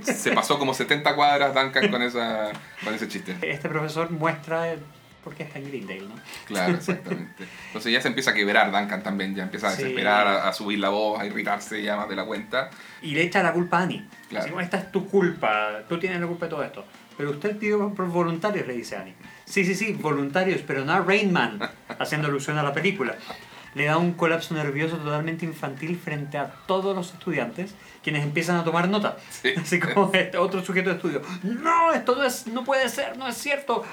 Se 0.03 0.33
pasó 0.33 0.59
como 0.59 0.75
70 0.75 1.15
cuadras 1.15 1.55
Duncan 1.55 1.91
con, 1.91 2.03
esa, 2.03 2.51
con 2.85 2.93
ese 2.95 3.09
chiste. 3.09 3.37
Este 3.43 3.69
profesor 3.69 4.11
muestra 4.11 4.75
por 5.23 5.35
qué 5.35 5.43
está 5.45 5.59
en 5.59 5.69
Greendale, 5.69 6.03
¿no? 6.03 6.15
Claro, 6.47 6.75
exactamente. 6.77 7.45
Entonces 7.69 7.93
ya 7.93 8.01
se 8.01 8.09
empieza 8.09 8.31
a 8.31 8.35
quebrar 8.35 8.71
Duncan 8.73 9.03
también, 9.03 9.35
ya 9.35 9.43
empieza 9.45 9.69
a 9.69 9.71
Sí. 9.73 9.83
desesperar, 9.83 10.27
a, 10.27 10.49
a 10.49 10.53
subir 10.53 10.79
la 10.79 10.89
voz, 10.89 11.21
a 11.21 11.27
irritarse 11.27 11.83
ya 11.83 11.97
más 11.97 12.09
de 12.09 12.17
la 12.17 12.25
cuenta. 12.25 12.71
Y 13.03 13.13
le 13.13 13.23
echa 13.23 13.43
la 13.43 13.53
culpa 13.53 13.79
a 13.79 13.83
Annie. 13.83 14.05
Claro. 14.29 14.47
Así 14.57 14.65
esta 14.65 14.79
es 14.79 14.93
tu 14.93 15.07
culpa, 15.09 15.81
tú 15.89 15.99
tienes 15.99 16.21
la 16.21 16.27
culpa 16.27 16.47
de 16.47 16.51
todo 16.51 16.63
esto. 16.65 16.85
Pero 17.17 17.33
usted 17.33 17.57
pidió 17.59 17.93
por 17.95 18.07
voluntarios, 18.09 18.67
le 18.67 18.73
dice 18.75 18.97
Annie. 18.97 19.15
Sí, 19.45 19.65
sí, 19.65 19.75
sí, 19.75 19.93
voluntarios, 19.93 20.63
pero 20.67 20.85
no 20.85 20.93
a 20.93 21.01
Rain 21.01 21.33
Man, 21.33 21.59
haciendo 21.99 22.29
alusión 22.29 22.57
a 22.57 22.63
la 22.63 22.73
película. 22.73 23.17
Le 23.75 23.85
da 23.85 23.99
un 23.99 24.15
colapso 24.15 24.55
nervioso 24.55 24.97
totalmente 24.97 25.45
infantil 25.45 25.99
frente 25.99 26.39
a 26.39 26.51
todos 26.67 26.95
los 26.95 27.13
estudiantes, 27.13 27.75
quienes 28.03 28.25
empiezan 28.25 28.57
a 28.57 28.65
tomar 28.65 28.89
nota. 28.89 29.17
Sí. 29.31 29.53
Así 29.57 29.79
como 29.79 30.11
este 30.13 30.39
otro 30.39 30.65
sujeto 30.65 30.91
de 30.91 30.97
estudio. 30.97 31.23
No, 31.43 31.93
esto 31.93 32.17
no, 32.17 32.25
es, 32.25 32.47
no 32.47 32.65
puede 32.65 32.89
ser, 32.89 33.17
no 33.17 33.29
es 33.29 33.37
cierto. 33.37 33.85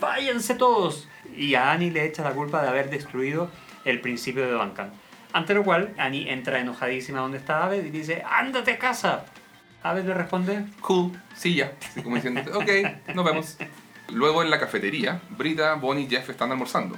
Váyanse 0.00 0.54
todos. 0.54 1.08
Y 1.36 1.54
a 1.54 1.70
Annie 1.72 1.90
le 1.90 2.04
echa 2.04 2.24
la 2.24 2.32
culpa 2.32 2.62
de 2.62 2.68
haber 2.68 2.90
destruido 2.90 3.50
el 3.84 4.00
principio 4.00 4.44
de 4.44 4.52
Duncan. 4.52 4.92
Ante 5.32 5.54
lo 5.54 5.62
cual, 5.62 5.94
Annie 5.96 6.30
entra 6.30 6.58
enojadísima 6.58 7.20
donde 7.20 7.38
está 7.38 7.64
Abed 7.64 7.84
y 7.84 7.90
dice, 7.90 8.24
ándate 8.28 8.72
a 8.72 8.78
casa. 8.78 9.26
Abed 9.82 10.04
le 10.04 10.14
responde, 10.14 10.66
Cool, 10.80 11.12
sí, 11.34 11.54
ya. 11.54 11.72
Así 11.88 12.02
como 12.02 12.16
diciendo, 12.16 12.42
ok, 12.54 13.14
nos 13.14 13.24
vemos. 13.24 13.56
Luego 14.08 14.42
en 14.42 14.50
la 14.50 14.58
cafetería, 14.58 15.20
Brita, 15.30 15.74
Bonnie 15.74 16.04
y 16.04 16.08
Jeff 16.08 16.28
están 16.30 16.50
almorzando. 16.50 16.96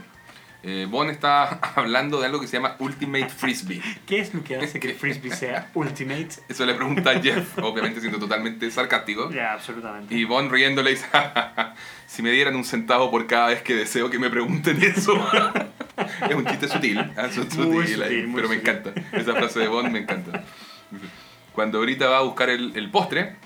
Eh, 0.64 0.86
Bon 0.88 1.10
está 1.10 1.58
hablando 1.74 2.20
de 2.20 2.26
algo 2.26 2.40
que 2.40 2.46
se 2.46 2.56
llama 2.56 2.76
Ultimate 2.78 3.28
Frisbee. 3.28 3.82
¿qué 4.06 4.20
es 4.20 4.32
lo 4.32 4.44
que 4.44 4.56
hace 4.56 4.78
que 4.78 4.90
el 4.90 4.94
frisbee 4.96 5.34
sea 5.34 5.70
ultimate? 5.74 6.28
Eso 6.48 6.64
le 6.64 6.74
pregunta 6.74 7.10
a 7.10 7.20
Jeff, 7.20 7.58
obviamente 7.62 8.00
siendo 8.00 8.18
totalmente 8.20 8.70
sarcástico. 8.70 9.30
Ya, 9.32 9.54
absolutamente. 9.54 10.14
Y 10.14 10.24
Bon 10.24 10.48
riendo 10.50 10.82
le 10.82 10.90
dice, 10.90 11.06
"Ja, 11.10 11.32
ja, 11.34 11.52
ja, 11.56 11.74
si 12.06 12.22
me 12.22 12.30
dieran 12.30 12.54
un 12.54 12.64
centavo 12.64 13.10
por 13.10 13.26
cada 13.26 13.48
vez 13.48 13.62
que 13.62 13.74
deseo 13.74 14.08
que 14.08 14.18
me 14.20 14.30
pregunten 14.30 14.80
eso. 14.82 15.12
es 16.28 16.34
un 16.34 16.46
chiste 16.46 16.68
sutil, 16.68 16.98
¿ah? 17.16 17.28
Su- 17.32 17.42
sutil, 17.42 17.66
Muy 17.66 17.84
ahí, 17.86 17.92
sutil, 17.94 18.26
muy 18.28 18.36
pero 18.36 18.48
me 18.48 18.56
sutil. 18.56 18.70
encanta. 18.70 19.16
Esa 19.16 19.32
frase 19.34 19.58
de 19.60 19.68
Bon 19.68 19.90
me 19.90 19.98
encanta. 19.98 20.44
Cuando 21.52 21.80
Brita 21.80 22.08
va 22.08 22.18
a 22.18 22.22
buscar 22.22 22.48
el, 22.50 22.76
el 22.76 22.90
postre, 22.90 23.36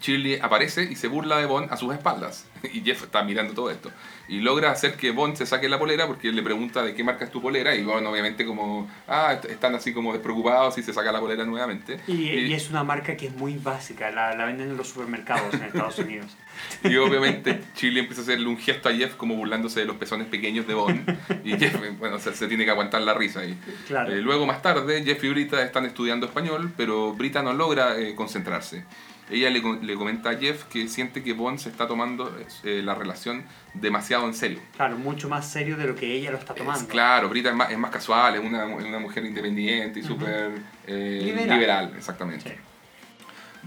Shirley 0.00 0.38
aparece 0.40 0.84
y 0.84 0.94
se 0.96 1.08
burla 1.08 1.38
de 1.38 1.46
Bond 1.46 1.72
a 1.72 1.76
sus 1.76 1.92
espaldas. 1.94 2.46
Y 2.72 2.80
Jeff 2.82 3.02
está 3.04 3.22
mirando 3.22 3.54
todo 3.54 3.70
esto. 3.70 3.90
Y 4.28 4.40
logra 4.40 4.70
hacer 4.72 4.94
que 4.96 5.10
Bond 5.12 5.36
se 5.36 5.46
saque 5.46 5.68
la 5.68 5.78
polera 5.78 6.06
porque 6.06 6.28
él 6.28 6.36
le 6.36 6.42
pregunta 6.42 6.82
de 6.82 6.94
qué 6.94 7.04
marca 7.04 7.24
es 7.24 7.30
tu 7.30 7.40
polera. 7.40 7.74
Y 7.74 7.84
Bond 7.84 8.06
obviamente 8.06 8.44
como, 8.44 8.90
ah, 9.06 9.32
est- 9.34 9.44
están 9.50 9.74
así 9.74 9.92
como 9.92 10.12
despreocupados 10.12 10.76
y 10.78 10.82
se 10.82 10.92
saca 10.92 11.12
la 11.12 11.20
polera 11.20 11.44
nuevamente. 11.44 12.00
Y, 12.08 12.30
y 12.30 12.52
es 12.52 12.68
una 12.70 12.82
marca 12.84 13.16
que 13.16 13.26
es 13.28 13.34
muy 13.36 13.54
básica, 13.56 14.10
la, 14.10 14.34
la 14.34 14.44
venden 14.46 14.70
en 14.70 14.76
los 14.76 14.88
supermercados 14.88 15.54
en 15.54 15.62
Estados 15.62 15.98
Unidos. 15.98 16.26
Y 16.82 16.96
obviamente 16.96 17.60
Chile 17.74 18.00
empieza 18.00 18.22
a 18.22 18.24
hacerle 18.24 18.46
un 18.48 18.56
gesto 18.56 18.88
a 18.88 18.92
Jeff 18.94 19.14
como 19.16 19.34
burlándose 19.36 19.80
de 19.80 19.86
los 19.86 19.96
pezones 19.96 20.26
pequeños 20.26 20.66
de 20.66 20.72
Bond. 20.72 21.18
Y 21.44 21.50
Jeff, 21.58 21.76
bueno, 21.98 22.18
se, 22.18 22.34
se 22.34 22.48
tiene 22.48 22.64
que 22.64 22.70
aguantar 22.70 23.02
la 23.02 23.12
risa 23.12 23.40
ahí. 23.40 23.58
Claro. 23.86 24.10
Eh, 24.10 24.22
luego 24.22 24.46
más 24.46 24.62
tarde, 24.62 25.02
Jeff 25.04 25.22
y 25.22 25.28
Brita 25.28 25.62
están 25.62 25.84
estudiando 25.84 26.24
español, 26.24 26.72
pero 26.74 27.12
Brita 27.12 27.42
no 27.42 27.52
logra 27.52 27.98
eh, 27.98 28.14
concentrarse. 28.14 28.84
Ella 29.30 29.50
le, 29.50 29.60
le 29.82 29.94
comenta 29.96 30.30
a 30.30 30.36
Jeff 30.36 30.64
que 30.64 30.86
siente 30.88 31.22
que 31.22 31.32
Bond 31.32 31.58
se 31.58 31.68
está 31.68 31.88
tomando 31.88 32.36
eh, 32.62 32.80
la 32.84 32.94
relación 32.94 33.44
demasiado 33.74 34.26
en 34.26 34.34
serio. 34.34 34.60
Claro, 34.76 34.96
mucho 34.98 35.28
más 35.28 35.50
serio 35.50 35.76
de 35.76 35.86
lo 35.86 35.94
que 35.96 36.12
ella 36.14 36.30
lo 36.30 36.38
está 36.38 36.52
Es, 36.52 36.58
tomando. 36.60 36.88
claro, 36.88 37.28
Brita 37.28 37.48
es 37.50 37.54
más, 37.56 37.70
es 37.72 37.78
más 37.78 37.90
casual, 37.90 38.36
es 38.36 38.40
una, 38.40 38.64
es 38.78 38.84
una 38.84 38.98
mujer 39.00 39.24
independiente 39.24 39.98
y 40.00 40.02
súper 40.02 40.52
eh, 40.86 41.20
Liberal. 41.24 41.50
liberal. 41.58 41.92
exactamente. 41.96 42.50
Sí. 42.50 42.54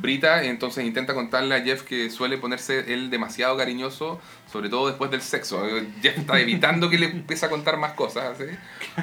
Brita 0.01 0.43
entonces 0.45 0.85
intenta 0.85 1.13
contarle 1.13 1.55
a 1.55 1.61
Jeff 1.61 1.83
que 1.83 2.09
suele 2.09 2.37
ponerse 2.37 2.93
él 2.93 3.09
demasiado 3.09 3.57
cariñoso, 3.57 4.21
sobre 4.51 4.69
todo 4.69 4.87
después 4.87 5.11
del 5.11 5.21
sexo. 5.21 5.61
Jeff 6.01 6.17
está 6.17 6.39
evitando 6.39 6.89
que 6.89 6.97
le 6.97 7.07
empiece 7.07 7.45
a 7.45 7.49
contar 7.49 7.77
más 7.77 7.93
cosas 7.93 8.37
¿sí? 8.37 8.45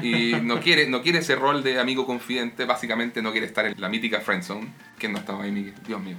y 0.07 0.33
no 0.43 0.61
quiere, 0.61 0.89
no 0.89 1.03
quiere 1.03 1.19
ese 1.19 1.37
rol 1.37 1.63
de 1.63 1.79
amigo 1.81 2.07
confidente, 2.07 2.65
básicamente 2.65 3.21
no 3.23 3.33
quiere 3.33 3.47
estar 3.47 3.67
en 3.67 3.75
la 3.81 3.89
mítica 3.89 4.21
friendzone. 4.21 4.69
¿Quién 4.99 5.13
no 5.13 5.19
estaba 5.19 5.45
ahí, 5.45 5.53
Miguel? 5.53 5.75
Dios 5.87 6.01
mío, 6.01 6.17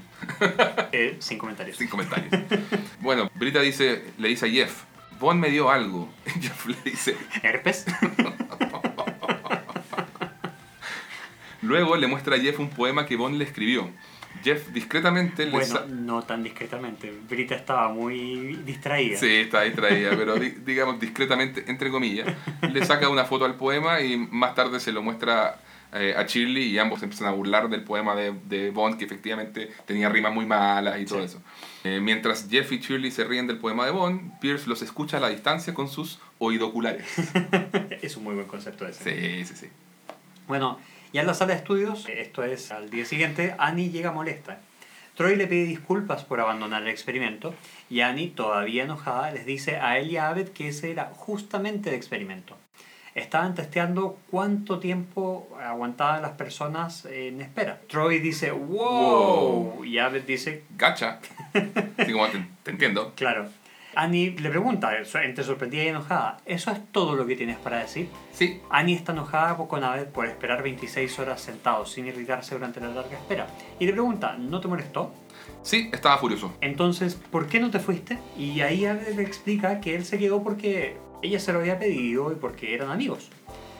Eh, 0.91 1.17
sin 1.19 1.37
comentarios. 1.37 1.77
sin 1.77 1.87
comentarios. 1.87 2.31
Bueno, 2.99 3.29
Brita 3.35 3.61
dice, 3.61 4.03
le 4.17 4.27
dice 4.29 4.45
a 4.45 4.49
Jeff, 4.49 4.83
Bond 5.19 5.39
me 5.39 5.49
dio 5.49 5.69
algo. 5.71 6.09
Jeff 6.39 6.65
le 6.67 6.75
dice, 6.85 7.15
¿Herpes? 7.41 7.85
luego 11.61 11.95
le 11.97 12.07
muestra 12.07 12.35
a 12.35 12.39
Jeff 12.39 12.59
un 12.59 12.69
poema 12.69 13.05
que 13.05 13.15
Bond 13.15 13.37
le 13.37 13.43
escribió. 13.43 13.89
Jeff 14.43 14.67
discretamente 14.69 15.45
le 15.45 15.51
Bueno, 15.51 15.85
no 15.87 16.21
tan 16.23 16.43
discretamente. 16.43 17.13
Brita 17.29 17.55
estaba 17.55 17.89
muy 17.89 18.55
distraída. 18.65 19.17
Sí, 19.17 19.27
está 19.37 19.61
distraída, 19.63 20.11
pero 20.17 20.35
di- 20.35 20.49
digamos 20.65 20.99
discretamente, 20.99 21.63
entre 21.67 21.89
comillas, 21.91 22.27
le 22.71 22.85
saca 22.85 23.09
una 23.09 23.25
foto 23.25 23.45
al 23.45 23.55
poema 23.55 24.01
y 24.01 24.17
más 24.17 24.55
tarde 24.55 24.79
se 24.79 24.91
lo 24.91 25.01
muestra 25.01 25.59
eh, 25.93 26.13
a 26.17 26.23
Shirley 26.23 26.63
y 26.63 26.77
ambos 26.79 27.01
empiezan 27.03 27.27
a 27.27 27.31
burlar 27.31 27.69
del 27.69 27.83
poema 27.83 28.13
de, 28.15 28.33
de 28.45 28.71
Bond 28.71 28.97
que 28.97 29.05
efectivamente 29.05 29.71
tenía 29.85 30.09
rimas 30.09 30.33
muy 30.33 30.45
malas 30.45 30.99
y 30.99 31.05
todo 31.05 31.19
Sí. 31.19 31.25
eso. 31.25 31.41
Eh, 31.85 31.99
mientras 32.01 32.47
Jeff 32.49 32.71
y 32.73 32.79
Shirley 32.79 33.11
se 33.11 33.23
ríen 33.23 33.47
del 33.47 33.57
poema 33.57 33.85
de 33.85 33.91
Bond, 33.91 34.37
Pierce 34.39 34.67
los 34.67 34.81
escucha 34.81 35.17
a 35.17 35.19
la 35.21 35.29
distancia 35.29 35.73
con 35.73 35.87
sus 35.87 36.19
oidoculares. 36.39 37.05
es 38.01 38.17
un 38.17 38.23
muy 38.25 38.35
buen 38.35 38.47
concepto 38.47 38.85
ese. 38.85 39.03
Sí, 39.03 39.45
sí, 39.45 39.55
sí. 39.65 39.67
Bueno, 40.47 40.79
ya 41.17 41.21
en 41.21 41.27
la 41.27 41.33
sala 41.33 41.53
de 41.53 41.57
estudios, 41.57 42.07
esto 42.09 42.43
es 42.43 42.71
al 42.71 42.91
día 42.91 43.03
siguiente, 43.03 43.55
Annie 43.57 43.89
llega 43.89 44.11
molesta. 44.11 44.59
Troy 45.15 45.35
le 45.35 45.47
pide 45.47 45.63
disculpas 45.63 46.23
por 46.23 46.39
abandonar 46.39 46.83
el 46.83 46.89
experimento 46.89 47.55
y 47.89 48.01
Annie, 48.01 48.27
todavía 48.27 48.83
enojada, 48.83 49.31
les 49.31 49.47
dice 49.47 49.77
a 49.77 49.97
él 49.97 50.11
y 50.11 50.17
a 50.17 50.29
Abed 50.29 50.49
que 50.49 50.67
ese 50.67 50.91
era 50.91 51.05
justamente 51.15 51.89
el 51.89 51.95
experimento. 51.95 52.55
Estaban 53.15 53.55
testeando 53.55 54.19
cuánto 54.29 54.77
tiempo 54.77 55.57
aguantaban 55.59 56.21
las 56.21 56.33
personas 56.33 57.05
en 57.05 57.41
espera. 57.41 57.81
Troy 57.87 58.19
dice, 58.19 58.51
wow, 58.51 59.83
y 59.83 59.97
Abed 59.97 60.21
dice, 60.21 60.65
Gacha. 60.77 61.19
Te, 61.51 62.13
te 62.61 62.69
entiendo. 62.69 63.13
claro. 63.15 63.49
Annie 63.97 64.35
le 64.39 64.49
pregunta, 64.51 64.91
entre 64.95 65.43
sorprendida 65.43 65.83
y 65.83 65.87
enojada, 65.87 66.37
¿eso 66.45 66.69
es 66.69 66.79
todo 66.91 67.15
lo 67.15 67.25
que 67.25 67.35
tienes 67.35 67.57
para 67.57 67.79
decir? 67.79 68.09
Sí, 68.31 68.61
Annie 68.69 68.93
está 68.93 69.11
enojada 69.11 69.57
con 69.57 69.83
Abed 69.83 70.09
por 70.09 70.27
esperar 70.27 70.61
26 70.61 71.17
horas 71.17 71.41
sentado 71.41 71.83
sin 71.87 72.05
irritarse 72.05 72.53
durante 72.53 72.79
la 72.79 72.89
larga 72.89 73.17
espera. 73.17 73.47
Y 73.79 73.87
le 73.87 73.93
pregunta, 73.93 74.35
¿no 74.37 74.61
te 74.61 74.67
molestó? 74.67 75.11
sí, 75.63 75.89
estaba 75.91 76.17
furioso. 76.19 76.53
Entonces, 76.61 77.15
¿por 77.15 77.47
qué 77.47 77.59
no 77.59 77.71
te 77.71 77.79
fuiste? 77.79 78.19
Y 78.37 78.61
ahí 78.61 78.85
Abed 78.85 79.15
le 79.15 79.23
explica 79.23 79.81
que 79.81 79.95
él 79.95 80.05
se 80.05 80.19
quedó 80.19 80.43
porque 80.43 80.97
ella 81.23 81.39
se 81.39 81.51
lo 81.51 81.59
había 81.59 81.79
pedido 81.79 82.31
y 82.31 82.35
porque 82.35 82.75
eran 82.75 82.91
amigos. 82.91 83.29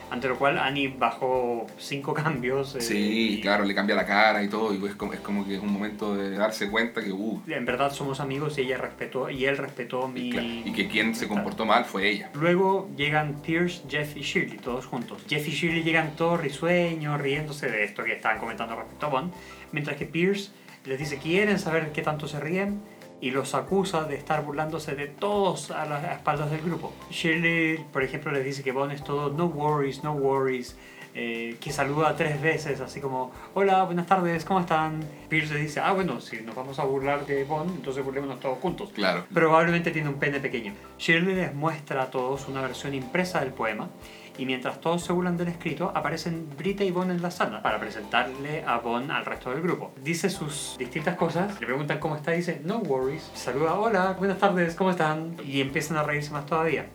Ante 0.10 0.28
lo 0.30 0.38
cual 0.38 0.58
Annie 0.58 0.88
bajó 0.98 1.68
cinco 1.78 2.14
cambios. 2.24 2.76
eh, 2.76 2.82
Sí, 2.82 3.34
y 3.34 3.42
claro, 3.42 3.66
le 3.66 3.76
cambia 3.76 3.96
la 3.96 4.06
cara 4.06 4.44
y 4.44 4.48
todo, 4.48 4.74
y 4.74 4.78
pues 4.78 4.96
como, 4.96 5.14
es 5.14 5.20
como 5.20 5.46
que 5.46 5.56
es 5.56 5.62
un 5.62 5.72
momento 5.72 6.16
de 6.16 6.32
darse 6.32 6.70
cuenta 6.70 7.04
que, 7.04 7.12
uh, 7.12 7.42
En 7.48 7.66
verdad 7.66 7.92
somos 7.92 8.20
amigos 8.20 8.58
y 8.58 8.62
ella 8.62 8.78
respetó 8.78 9.30
y 9.30 9.46
él 9.46 9.58
respetó 9.58 10.08
mi... 10.08 10.30
claro, 10.32 10.48
y 10.48 10.72
que 10.72 10.88
quien 10.88 11.14
se 11.16 11.28
comportó 11.28 11.66
mal 11.66 11.86
fue 11.86 12.10
ella. 12.10 12.30
Luego 12.34 12.90
llegan 12.96 13.42
Pierce, 13.42 13.82
Jeff 13.90 14.16
y 14.16 14.22
Shirley, 14.22 14.58
todos 14.58 14.86
juntos. 14.86 15.22
Jeff 15.28 15.48
y 15.48 15.52
Shirley 15.52 15.84
llegan 15.84 16.16
todos 16.16 16.40
risueños, 16.40 17.20
riéndose 17.20 17.70
de 17.70 17.84
esto 17.84 18.04
que 18.04 18.14
estaban 18.14 18.40
comentando 18.40 18.76
respecto 18.76 19.08
a 19.08 19.10
Bond, 19.10 19.34
mientras 19.72 19.98
que 19.98 20.06
Pierce 20.06 20.52
les 20.86 21.00
dice 21.00 21.18
quieren 21.18 21.60
saber 21.60 21.92
qué 21.92 22.02
tanto 22.02 22.28
se 22.28 22.40
ríen 22.40 22.80
y 23.20 23.32
los 23.32 23.56
acusa 23.56 24.04
de 24.04 24.16
estar 24.16 24.44
burlándose 24.44 24.96
de 24.96 25.08
todos 25.08 25.72
a 25.72 25.86
las 25.86 26.04
espaldas 26.12 26.52
del 26.52 26.62
grupo. 26.62 26.94
Shirley, 27.10 27.86
por 27.92 28.04
ejemplo, 28.04 28.32
les 28.32 28.46
dice 28.46 28.64
que 28.64 28.72
Bond 28.72 28.92
es 28.92 29.04
todo 29.04 29.30
no 29.32 29.46
worries, 29.46 30.04
no 30.04 30.14
worries, 30.14 30.78
eh, 31.20 31.58
que 31.60 31.72
saluda 31.72 32.16
tres 32.16 32.40
veces, 32.40 32.80
así 32.80 33.02
como 33.02 33.32
hola, 33.56 33.84
buenas 33.84 34.06
tardes, 34.06 34.46
¿cómo 34.46 34.60
están? 34.60 35.04
Pierce 35.30 35.54
le 35.56 35.62
dice, 35.62 35.80
ah, 35.80 35.92
bueno, 35.94 36.22
si 36.22 36.42
nos 36.42 36.54
vamos 36.54 36.78
a 36.78 36.84
burlar 36.84 37.26
de 37.26 37.44
Bond, 37.44 37.78
entonces 37.78 38.06
burlémonos 38.06 38.40
todos 38.40 38.60
juntos. 38.60 38.92
Claro. 38.94 39.26
Probablemente 39.34 39.90
tiene 39.90 40.10
un 40.10 40.20
pene 40.20 40.40
pequeño. 40.40 40.74
Shirley 41.00 41.34
les 41.34 41.56
muestra 41.56 42.04
a 42.04 42.12
todos 42.12 42.48
una 42.48 42.62
versión 42.62 42.94
impresa 42.94 43.40
del 43.40 43.52
poema 43.52 43.90
y 44.38 44.46
mientras 44.46 44.80
todos 44.82 45.04
se 45.04 45.14
burlan 45.14 45.38
del 45.38 45.48
escrito, 45.48 45.92
aparecen 45.96 46.48
Brita 46.58 46.84
y 46.84 46.92
Bon 46.92 47.10
en 47.12 47.22
la 47.22 47.32
sala 47.32 47.62
para 47.62 47.80
presentarle 47.80 48.64
a 48.66 48.78
Bon 48.80 49.10
al 49.12 49.26
resto 49.26 49.50
del 49.52 49.62
grupo. 49.62 49.92
Dice 50.04 50.30
sus 50.30 50.76
distintas 50.78 51.16
cosas, 51.16 51.60
le 51.60 51.66
preguntan 51.66 52.00
cómo 52.00 52.16
está 52.16 52.34
y 52.34 52.38
dice, 52.38 52.62
no 52.64 52.78
worries, 52.80 53.30
saluda, 53.34 53.74
hola, 53.76 54.16
buenas 54.18 54.38
tardes, 54.40 54.76
¿cómo 54.76 54.92
están? 54.92 55.36
Y 55.46 55.62
empiezan 55.62 55.98
a 55.98 56.04
reírse 56.04 56.32
más 56.32 56.46
todavía. 56.46 56.88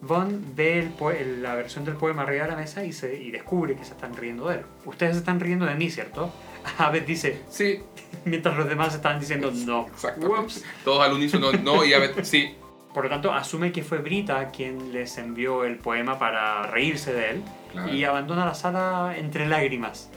Von 0.00 0.44
ve 0.56 0.80
el 0.80 0.92
el- 1.16 1.42
la 1.44 1.54
versión 1.54 1.84
del 1.84 1.94
poema 1.94 2.22
arriba 2.22 2.44
de 2.44 2.50
la 2.50 2.56
mesa 2.56 2.84
y, 2.84 2.92
se, 2.92 3.14
y 3.22 3.30
descubre 3.30 3.76
que 3.76 3.84
se 3.84 3.92
están 3.92 4.16
riendo 4.16 4.48
de 4.48 4.56
él. 4.56 4.62
Ustedes 4.84 5.12
se 5.12 5.18
están 5.20 5.38
riendo 5.38 5.64
de 5.64 5.76
mí, 5.76 5.90
¿cierto? 5.90 6.32
Abed 6.78 7.04
dice, 7.04 7.40
Sí, 7.48 7.78
mientras 8.24 8.56
los 8.56 8.68
demás 8.68 8.94
están 8.94 9.20
diciendo 9.20 9.52
no. 9.54 9.86
Whoops. 10.18 10.64
Todos 10.84 11.04
al 11.06 11.12
unísono, 11.12 11.52
no, 11.52 11.84
y 11.84 11.94
a 11.94 12.00
ver, 12.00 12.24
sí, 12.26 12.56
Por 12.94 13.04
lo 13.04 13.10
tanto, 13.10 13.32
asume 13.32 13.72
que 13.72 13.82
fue 13.82 13.98
Brita 13.98 14.48
quien 14.50 14.92
les 14.92 15.16
envió 15.18 15.64
el 15.64 15.78
poema 15.78 16.18
para 16.18 16.66
reírse 16.66 17.12
de 17.12 17.30
él 17.30 17.42
Claro. 17.72 17.92
y 17.92 18.04
abandona 18.04 18.44
la 18.44 18.54
sala 18.54 19.14
entre 19.16 19.46
lágrimas. 19.48 20.10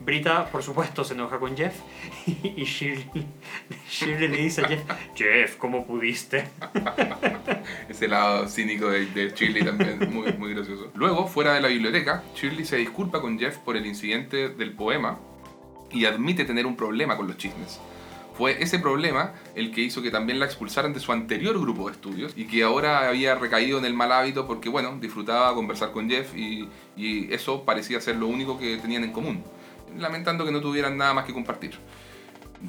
Brita, 0.00 0.46
por 0.46 0.62
supuesto, 0.62 1.04
se 1.04 1.14
enoja 1.14 1.38
con 1.38 1.56
Jeff 1.56 1.74
y 2.26 2.64
Shirley, 2.64 3.26
Shirley 3.88 4.28
le 4.28 4.36
dice 4.38 4.62
a 4.62 4.68
Jeff, 4.68 4.82
Jeff, 5.14 5.56
¿cómo 5.56 5.86
pudiste? 5.86 6.44
ese 7.88 8.08
lado 8.08 8.48
cínico 8.48 8.88
de, 8.90 9.06
de 9.06 9.30
Shirley 9.30 9.64
también, 9.64 9.98
muy, 10.12 10.32
muy 10.34 10.52
gracioso. 10.54 10.90
Luego, 10.94 11.26
fuera 11.26 11.54
de 11.54 11.60
la 11.60 11.68
biblioteca, 11.68 12.22
Shirley 12.34 12.64
se 12.64 12.76
disculpa 12.76 13.20
con 13.20 13.38
Jeff 13.38 13.58
por 13.58 13.76
el 13.76 13.86
incidente 13.86 14.48
del 14.48 14.72
poema 14.72 15.18
y 15.90 16.04
admite 16.06 16.44
tener 16.44 16.66
un 16.66 16.76
problema 16.76 17.16
con 17.16 17.26
los 17.26 17.36
chismes. 17.38 17.80
Fue 18.36 18.62
ese 18.62 18.80
problema 18.80 19.32
el 19.54 19.70
que 19.70 19.80
hizo 19.80 20.02
que 20.02 20.10
también 20.10 20.40
la 20.40 20.46
expulsaran 20.46 20.92
de 20.92 21.00
su 21.00 21.12
anterior 21.12 21.58
grupo 21.58 21.86
de 21.86 21.92
estudios 21.92 22.32
y 22.36 22.46
que 22.46 22.64
ahora 22.64 23.08
había 23.08 23.36
recaído 23.36 23.78
en 23.78 23.84
el 23.84 23.94
mal 23.94 24.10
hábito 24.10 24.46
porque, 24.46 24.68
bueno, 24.68 24.96
disfrutaba 25.00 25.54
conversar 25.54 25.92
con 25.92 26.10
Jeff 26.10 26.34
y, 26.34 26.68
y 26.96 27.32
eso 27.32 27.64
parecía 27.64 28.00
ser 28.00 28.16
lo 28.16 28.26
único 28.26 28.58
que 28.58 28.76
tenían 28.78 29.04
en 29.04 29.12
común, 29.12 29.44
lamentando 29.96 30.44
que 30.44 30.50
no 30.50 30.60
tuvieran 30.60 30.96
nada 30.96 31.14
más 31.14 31.24
que 31.26 31.32
compartir. 31.32 31.78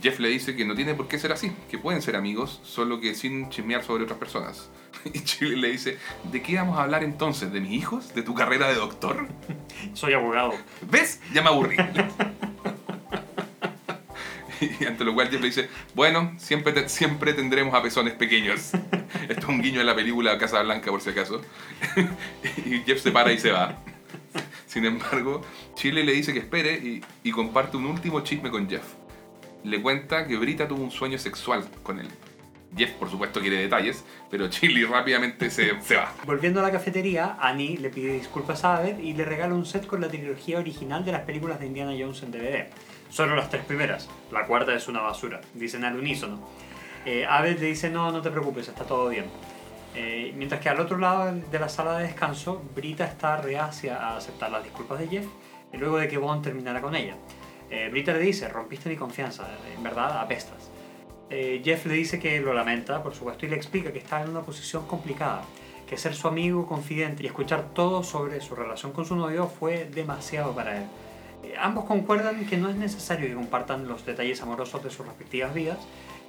Jeff 0.02 0.20
le 0.20 0.30
dice 0.30 0.56
que 0.56 0.66
no 0.66 0.76
tiene 0.76 0.94
por 0.94 1.08
qué 1.08 1.18
ser 1.18 1.32
así, 1.32 1.52
que 1.70 1.78
pueden 1.78 2.02
ser 2.02 2.16
amigos, 2.16 2.60
solo 2.64 3.00
que 3.00 3.16
sin 3.16 3.50
chismear 3.50 3.84
sobre 3.84 4.04
otras 4.04 4.20
personas. 4.20 4.70
Y 5.14 5.20
Shirley 5.20 5.60
le 5.60 5.72
dice, 5.72 5.98
¿de 6.32 6.42
qué 6.42 6.56
vamos 6.56 6.80
a 6.80 6.84
hablar 6.84 7.04
entonces? 7.04 7.52
¿De 7.52 7.62
mis 7.62 7.74
hijos? 7.74 8.16
¿De 8.16 8.24
tu 8.24 8.34
carrera 8.34 8.68
de 8.70 8.76
doctor? 8.76 9.28
Soy 9.94 10.14
abogado. 10.14 10.54
¿Ves? 10.90 11.22
Ya 11.34 11.44
me 11.44 11.50
aburrí. 11.50 11.78
Y 14.80 14.86
ante 14.86 15.04
lo 15.04 15.14
cual 15.14 15.30
Jeff 15.30 15.42
le 15.42 15.48
dice, 15.48 15.70
bueno, 15.94 16.34
siempre, 16.38 16.74
te- 16.74 16.90
siempre 16.90 17.34
tendremos 17.34 17.74
a 17.74 17.82
pezones 17.82 18.14
pequeños. 18.14 18.72
Esto 19.30 19.40
es 19.42 19.46
un 19.48 19.62
guiño 19.62 19.82
en 19.82 19.88
la 19.88 19.96
película 19.96 20.38
Casa 20.38 20.62
Blanca, 20.62 20.92
por 20.92 21.02
si 21.02 21.10
acaso. 21.10 21.42
Y 22.66 22.80
Jeff 22.86 23.02
se 23.02 23.12
para 23.12 23.32
y 23.32 23.38
se 23.40 23.52
va. 23.52 23.78
Sin 24.68 24.86
embargo, 24.86 25.42
Shirley 25.78 26.04
le 26.06 26.12
dice 26.14 26.34
que 26.34 26.40
espere 26.40 26.74
y, 26.74 27.02
y 27.24 27.32
comparte 27.32 27.78
un 27.78 27.86
último 27.86 28.22
chisme 28.22 28.50
con 28.50 28.70
Jeff. 28.70 28.84
Le 29.64 29.82
cuenta 29.82 30.28
que 30.28 30.38
Brita 30.38 30.68
tuvo 30.68 30.84
un 30.84 30.92
sueño 30.92 31.18
sexual 31.18 31.66
con 31.84 32.00
él. 32.00 32.08
Jeff, 32.76 32.92
por 32.92 33.10
supuesto, 33.10 33.40
quiere 33.40 33.56
detalles, 33.58 34.04
pero 34.30 34.48
Shirley 34.48 34.84
rápidamente 34.84 35.50
se, 35.50 35.80
se 35.82 35.96
va. 35.96 36.14
Volviendo 36.26 36.60
a 36.60 36.64
la 36.64 36.72
cafetería, 36.72 37.38
Annie 37.40 37.78
le 37.78 37.90
pide 37.90 38.12
disculpas 38.14 38.66
a 38.66 38.76
Abed 38.78 39.00
y 39.00 39.14
le 39.14 39.24
regala 39.24 39.54
un 39.54 39.66
set 39.66 39.86
con 39.88 40.02
la 40.02 40.10
trilogía 40.10 40.60
original 40.60 41.06
de 41.06 41.14
las 41.14 41.22
películas 41.22 41.60
de 41.62 41.68
Indiana 41.68 41.94
Jones 41.98 42.22
en 42.24 42.32
DVD. 42.32 42.66
Solo 43.16 43.38
las 43.38 43.50
tres 43.50 43.64
primeras. 43.64 44.10
La 44.30 44.46
cuarta 44.46 44.76
es 44.76 44.90
una 44.90 45.00
basura. 45.00 45.40
Dicen 45.54 45.86
al 45.86 45.98
unísono. 45.98 46.38
Eh, 47.06 47.26
Abed 47.26 47.62
le 47.62 47.68
dice, 47.68 47.90
no, 47.90 48.12
no 48.12 48.22
te 48.22 48.30
preocupes, 48.30 48.68
está 48.68 48.84
todo 48.84 49.08
bien. 49.08 49.24
Eh, 49.96 50.34
mientras 50.36 50.60
que 50.60 50.68
al 50.68 50.82
otro 50.82 50.98
lado 50.98 51.34
de 51.34 51.58
la 51.58 51.70
sala 51.70 51.98
de 51.98 52.08
descanso, 52.08 52.62
Brita 52.76 53.06
está 53.06 53.38
reacia 53.38 53.96
a 53.96 54.18
aceptar 54.18 54.52
las 54.52 54.66
disculpas 54.66 55.00
de 55.00 55.08
Jeff 55.08 55.26
eh, 55.72 55.78
luego 55.78 55.96
de 55.96 56.10
que 56.10 56.18
Bond 56.18 56.44
terminara 56.44 56.82
con 56.82 56.94
ella. 56.94 57.16
Eh, 57.70 57.88
Brita 57.90 58.12
le 58.12 58.20
dice, 58.20 58.50
rompiste 58.50 58.90
mi 58.90 58.98
confianza, 58.98 59.48
en 59.74 59.82
verdad 59.82 60.20
apestas. 60.20 60.70
Eh, 61.30 61.62
Jeff 61.64 61.86
le 61.86 61.94
dice 61.94 62.20
que 62.20 62.42
lo 62.42 62.54
lamenta, 62.54 63.02
por 63.02 63.16
supuesto, 63.16 63.46
y 63.46 63.50
le 63.50 63.56
explica 63.56 63.94
que 63.94 64.00
está 64.00 64.24
en 64.24 64.32
una 64.32 64.42
posición 64.42 64.88
complicada, 64.88 65.46
que 65.88 65.96
ser 65.96 66.16
su 66.16 66.28
amigo, 66.28 66.68
confidente 66.68 67.24
y 67.24 67.28
escuchar 67.28 67.70
todo 67.74 68.04
sobre 68.04 68.42
su 68.42 68.56
relación 68.56 68.92
con 68.92 69.06
su 69.06 69.16
novio 69.16 69.48
fue 69.48 69.86
demasiado 69.86 70.54
para 70.54 70.80
él. 70.80 70.84
Ambos 71.60 71.86
concuerdan 71.86 72.46
que 72.46 72.58
no 72.58 72.70
es 72.70 72.76
necesario 72.76 73.28
que 73.28 73.34
compartan 73.34 73.88
los 73.88 74.06
detalles 74.06 74.42
amorosos 74.42 74.84
de 74.84 74.90
sus 74.90 75.06
respectivas 75.06 75.54
vidas, 75.54 75.80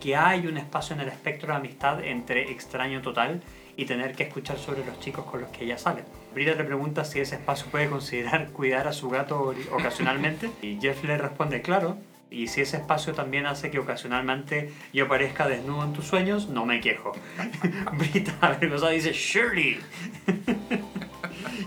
que 0.01 0.17
hay 0.17 0.47
un 0.47 0.57
espacio 0.57 0.95
en 0.95 1.03
el 1.03 1.09
espectro 1.09 1.49
de 1.49 1.59
amistad 1.59 2.03
entre 2.05 2.51
extraño 2.51 3.03
total 3.03 3.43
y 3.77 3.85
tener 3.85 4.15
que 4.15 4.25
escuchar 4.25 4.59
sobre 4.59 4.85
los 4.85 4.99
chicos 5.01 5.25
con 5.25 5.41
los 5.41 5.51
que 5.51 5.65
ella 5.65 5.79
sale. 5.79 6.05
Brita 6.35 6.55
le 6.55 6.65
pregunta 6.65 7.05
si 7.05 7.21
ese 7.21 7.37
espacio 7.37 7.67
puede 7.71 7.89
considerar 7.89 8.49
cuidar 8.53 8.89
a 8.89 8.93
su 8.93 9.09
gato 9.09 9.55
ocasionalmente 9.73 10.51
y 10.63 10.79
Jeff 10.81 11.03
le 11.05 11.19
responde 11.19 11.63
claro. 11.63 11.97
Y 12.29 12.49
si 12.49 12.61
ese 12.61 12.79
espacio 12.79 13.15
también 13.15 13.47
hace 13.47 13.71
que 13.71 13.79
ocasionalmente 13.79 14.73
yo 14.93 15.05
aparezca 15.05 15.47
desnudo 15.47 15.85
en 15.85 15.93
tus 15.93 16.07
sueños, 16.07 16.49
no 16.49 16.67
me 16.67 16.81
quejo. 16.81 17.13
Brita 17.93 18.35
avergonzada 18.41 18.93
dice 18.93 19.13
Shirley. 19.13 19.79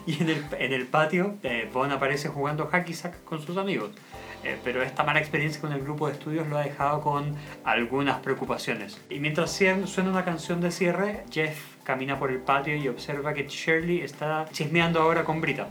y 0.05 0.21
en 0.21 0.29
el, 0.29 0.45
en 0.57 0.73
el 0.73 0.87
patio, 0.87 1.35
eh, 1.43 1.69
Bond 1.71 1.93
aparece 1.93 2.29
jugando 2.29 2.69
hacky 2.71 2.93
sack 2.93 3.23
con 3.23 3.41
sus 3.41 3.57
amigos. 3.57 3.91
Eh, 4.43 4.57
pero 4.63 4.81
esta 4.81 5.03
mala 5.03 5.19
experiencia 5.19 5.59
con 5.59 5.73
el 5.73 5.81
grupo 5.81 6.07
de 6.07 6.13
estudios 6.13 6.47
lo 6.47 6.57
ha 6.57 6.63
dejado 6.63 7.01
con 7.01 7.35
algunas 7.65 8.19
preocupaciones. 8.19 8.99
Y 9.09 9.19
mientras 9.19 9.51
suena 9.51 10.09
una 10.09 10.23
canción 10.23 10.61
de 10.61 10.71
cierre, 10.71 11.25
Jeff 11.29 11.59
camina 11.83 12.17
por 12.17 12.31
el 12.31 12.37
patio 12.37 12.75
y 12.75 12.87
observa 12.87 13.33
que 13.33 13.47
Shirley 13.47 14.01
está 14.01 14.45
chismeando 14.51 15.01
ahora 15.01 15.25
con 15.25 15.41
Brita. 15.41 15.67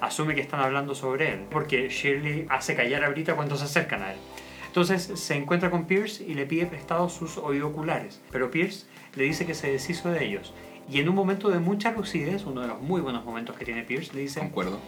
Asume 0.00 0.34
que 0.34 0.40
están 0.40 0.60
hablando 0.60 0.94
sobre 0.94 1.32
él, 1.32 1.46
porque 1.50 1.88
Shirley 1.88 2.46
hace 2.48 2.76
callar 2.76 3.04
a 3.04 3.08
Brita 3.08 3.34
cuando 3.34 3.56
se 3.56 3.64
acercan 3.64 4.02
a 4.02 4.12
él. 4.12 4.18
Entonces 4.72 5.20
se 5.20 5.34
encuentra 5.34 5.70
con 5.70 5.84
Pierce 5.84 6.24
y 6.24 6.34
le 6.34 6.46
pide 6.46 6.64
prestados 6.64 7.12
sus 7.12 7.36
oidoculares, 7.36 8.22
pero 8.30 8.50
Pierce 8.50 8.86
le 9.14 9.24
dice 9.24 9.44
que 9.44 9.54
se 9.54 9.70
deshizo 9.70 10.10
de 10.10 10.24
ellos. 10.24 10.54
Y 10.90 11.00
en 11.00 11.08
un 11.08 11.14
momento 11.14 11.48
de 11.48 11.58
mucha 11.58 11.92
lucidez, 11.92 12.44
uno 12.44 12.60
de 12.60 12.68
los 12.68 12.80
muy 12.80 13.00
buenos 13.00 13.24
momentos 13.24 13.56
que 13.56 13.64
tiene 13.64 13.82
Pierce, 13.82 14.12
le 14.14 14.20
dice, 14.20 14.40
Concuerdo. 14.40 14.78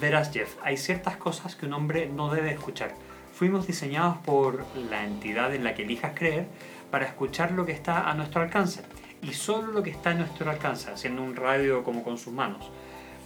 Verás, 0.00 0.30
Jeff, 0.32 0.56
hay 0.62 0.76
ciertas 0.76 1.16
cosas 1.16 1.56
que 1.56 1.66
un 1.66 1.72
hombre 1.72 2.06
no 2.06 2.28
debe 2.32 2.50
escuchar. 2.50 2.94
Fuimos 3.32 3.66
diseñados 3.66 4.18
por 4.18 4.64
la 4.90 5.04
entidad 5.04 5.54
en 5.54 5.64
la 5.64 5.74
que 5.74 5.82
elijas 5.84 6.12
creer 6.14 6.46
para 6.90 7.06
escuchar 7.06 7.52
lo 7.52 7.64
que 7.64 7.72
está 7.72 8.10
a 8.10 8.14
nuestro 8.14 8.42
alcance. 8.42 8.82
Y 9.22 9.32
solo 9.32 9.72
lo 9.72 9.82
que 9.82 9.90
está 9.90 10.10
a 10.10 10.14
nuestro 10.14 10.50
alcance, 10.50 10.90
haciendo 10.90 11.22
un 11.22 11.34
radio 11.34 11.82
como 11.82 12.02
con 12.02 12.18
sus 12.18 12.32
manos. 12.32 12.70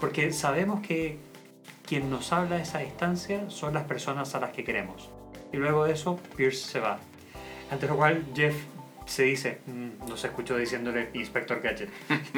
Porque 0.00 0.33
sabemos 0.33 0.80
que 0.80 1.18
quien 1.87 2.09
nos 2.09 2.33
habla 2.33 2.56
a 2.56 2.61
esa 2.61 2.78
distancia 2.78 3.50
son 3.50 3.74
las 3.74 3.85
personas 3.85 4.35
a 4.35 4.40
las 4.40 4.50
que 4.50 4.62
queremos. 4.62 5.11
Y 5.52 5.56
luego 5.56 5.85
de 5.85 5.94
eso, 5.94 6.18
Pierce 6.37 6.64
se 6.64 6.80
va. 6.80 6.98
Ante 7.70 7.87
lo 7.87 7.96
cual, 7.96 8.24
Jeff 8.35 8.54
se 9.10 9.24
dice, 9.24 9.58
mm, 9.66 10.08
no 10.08 10.16
se 10.16 10.28
escuchó 10.28 10.56
diciéndole 10.56 11.10
Inspector 11.14 11.60
Gadget. 11.60 11.90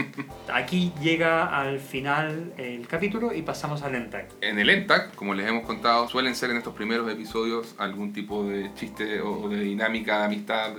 Aquí 0.53 0.93
llega 1.03 1.59
al 1.59 1.81
final 1.81 2.55
el 2.57 2.87
capítulo 2.87 3.35
y 3.35 3.43
pasamos 3.43 3.83
al 3.83 3.95
ENTAC. 3.95 4.31
En 4.41 4.59
el 4.59 4.71
ENTAC, 4.71 5.15
como 5.15 5.35
les 5.35 5.47
hemos 5.47 5.67
contado, 5.67 6.09
suelen 6.09 6.35
ser 6.35 6.51
en 6.51 6.57
estos 6.57 6.75
primeros 6.75 7.11
episodios 7.11 7.75
algún 7.79 8.13
tipo 8.13 8.45
de 8.45 8.73
chiste 8.75 9.21
o 9.21 9.49
de 9.49 9.61
dinámica 9.61 10.21
de 10.21 10.25
amistad 10.25 10.73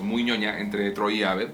muy 0.00 0.24
ñoña 0.24 0.58
entre 0.58 0.90
Troy 0.90 1.20
y 1.20 1.22
Abed. 1.22 1.50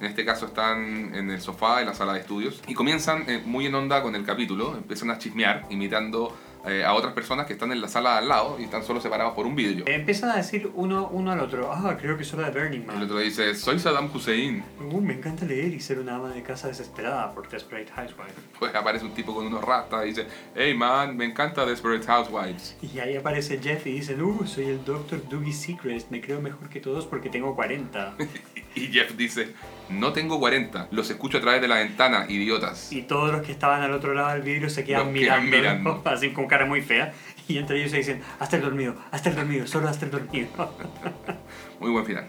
En 0.00 0.04
este 0.04 0.24
caso 0.24 0.46
están 0.46 1.14
en 1.14 1.30
el 1.30 1.40
sofá, 1.40 1.80
en 1.80 1.86
la 1.86 1.94
sala 1.94 2.12
de 2.14 2.20
estudios, 2.20 2.62
y 2.68 2.74
comienzan 2.74 3.24
eh, 3.28 3.42
muy 3.44 3.66
en 3.66 3.74
onda 3.74 4.00
con 4.00 4.14
el 4.14 4.24
capítulo, 4.24 4.76
empiezan 4.76 5.10
a 5.10 5.18
chismear, 5.18 5.66
imitando 5.70 6.36
eh, 6.68 6.84
a 6.84 6.94
otras 6.94 7.12
personas 7.12 7.46
que 7.46 7.54
están 7.54 7.72
en 7.72 7.80
la 7.80 7.88
sala 7.88 8.18
al 8.18 8.28
lado 8.28 8.56
y 8.58 8.64
están 8.64 8.84
solo 8.84 9.00
separados 9.00 9.34
por 9.34 9.46
un 9.46 9.56
vidrio. 9.56 9.84
Empiezan 9.86 10.30
a 10.30 10.36
decir 10.36 10.70
uno, 10.74 11.08
uno 11.08 11.32
al 11.32 11.40
otro, 11.40 11.72
ah, 11.72 11.96
creo 12.00 12.16
que 12.16 12.22
es 12.22 12.34
hora 12.34 12.50
de 12.50 12.60
Burning 12.60 12.86
Man. 12.86 12.96
El 12.96 13.04
otro 13.04 13.18
dice, 13.18 13.54
soy 13.54 13.78
Saddam 13.78 14.10
Hussein. 14.14 14.64
Uh, 14.80 15.00
me 15.00 15.14
encanta 15.14 15.44
leer 15.44 15.72
y 15.72 15.80
ser 15.80 15.98
una 15.98 16.16
ama 16.16 16.28
de 16.30 16.42
casa 16.42 16.68
desesperada 16.68 17.32
por 17.32 17.48
Desperate 17.48 17.90
Housewives. 17.92 18.34
Pues 18.58 18.74
aparece 18.74 19.04
un 19.04 19.14
tipo 19.14 19.34
con 19.34 19.46
unos 19.46 19.64
rastas 19.64 20.04
y 20.04 20.08
dice, 20.08 20.26
hey 20.54 20.74
man, 20.74 21.16
me 21.16 21.24
encanta 21.24 21.64
Desperate 21.64 22.04
Housewives. 22.06 22.76
Y 22.82 22.98
ahí 22.98 23.16
aparece 23.16 23.58
Jeff 23.62 23.86
y 23.86 23.92
dice, 23.92 24.20
uh, 24.20 24.46
soy 24.46 24.66
el 24.66 24.84
Dr. 24.84 25.28
Doogie 25.28 25.52
Secrets, 25.52 26.10
me 26.10 26.20
creo 26.20 26.40
mejor 26.40 26.68
que 26.68 26.80
todos 26.80 27.06
porque 27.06 27.30
tengo 27.30 27.54
40. 27.54 28.16
y 28.74 28.86
Jeff 28.88 29.16
dice, 29.16 29.54
no 29.90 30.12
tengo 30.12 30.38
40, 30.38 30.88
los 30.90 31.10
escucho 31.10 31.38
a 31.38 31.40
través 31.40 31.60
de 31.60 31.68
la 31.68 31.76
ventana, 31.76 32.26
idiotas. 32.28 32.92
Y 32.92 33.02
todos 33.02 33.32
los 33.32 33.42
que 33.42 33.52
estaban 33.52 33.82
al 33.82 33.92
otro 33.92 34.14
lado 34.14 34.30
del 34.30 34.42
vidrio 34.42 34.70
se 34.70 34.84
quedan 34.84 35.12
Los 35.12 35.20
quedan 35.20 35.44
mirando, 35.48 35.56
mirando. 35.84 36.02
así 36.10 36.30
con 36.30 36.46
cara 36.46 36.66
muy 36.66 36.82
fea. 36.82 37.12
Y 37.48 37.58
entre 37.58 37.78
ellos 37.78 37.90
se 37.90 37.98
dicen, 37.98 38.20
hasta 38.38 38.56
el 38.56 38.62
dormido, 38.62 38.96
hasta 39.10 39.30
el 39.30 39.36
dormido, 39.36 39.66
solo 39.66 39.88
hasta 39.88 40.04
el 40.04 40.10
dormido. 40.10 40.48
Muy 41.80 41.90
buen 41.90 42.04
final. 42.04 42.26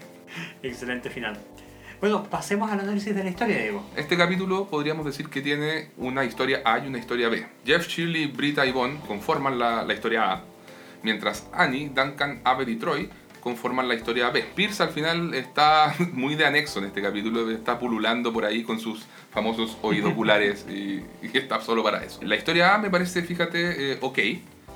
Excelente 0.62 1.10
final. 1.10 1.38
Bueno, 2.00 2.24
pasemos 2.24 2.70
al 2.70 2.80
análisis 2.80 3.14
de 3.14 3.22
la 3.22 3.28
historia, 3.28 3.58
Diego. 3.58 3.86
Este 3.94 4.16
capítulo 4.16 4.68
podríamos 4.68 5.04
decir 5.04 5.28
que 5.28 5.42
tiene 5.42 5.90
una 5.98 6.24
historia 6.24 6.62
A 6.64 6.78
y 6.78 6.86
una 6.86 6.96
historia 6.96 7.28
B. 7.28 7.46
Jeff, 7.66 7.86
Shirley, 7.86 8.28
Britta 8.28 8.64
y 8.64 8.72
Bond 8.72 9.06
conforman 9.06 9.58
la, 9.58 9.84
la 9.84 9.92
historia 9.92 10.32
A, 10.32 10.44
mientras 11.02 11.46
Annie, 11.52 11.90
Duncan, 11.94 12.40
Abed 12.42 12.68
y 12.68 12.76
Troy 12.76 13.10
conforman 13.40 13.88
la 13.88 13.94
historia 13.94 14.30
B. 14.30 14.44
Pierce 14.54 14.82
al 14.82 14.90
final 14.90 15.34
está 15.34 15.94
muy 16.12 16.34
de 16.34 16.46
anexo 16.46 16.78
en 16.78 16.86
este 16.86 17.02
capítulo, 17.02 17.50
está 17.50 17.78
pululando 17.78 18.32
por 18.32 18.44
ahí 18.44 18.62
con 18.62 18.78
sus 18.80 19.06
famosos 19.32 19.76
oidoculares 19.82 20.66
y, 20.68 21.02
y 21.22 21.30
está 21.34 21.60
solo 21.60 21.82
para 21.82 22.04
eso. 22.04 22.20
La 22.22 22.36
historia 22.36 22.74
A 22.74 22.78
me 22.78 22.90
parece, 22.90 23.22
fíjate, 23.22 23.92
eh, 23.92 23.98
ok. 24.00 24.18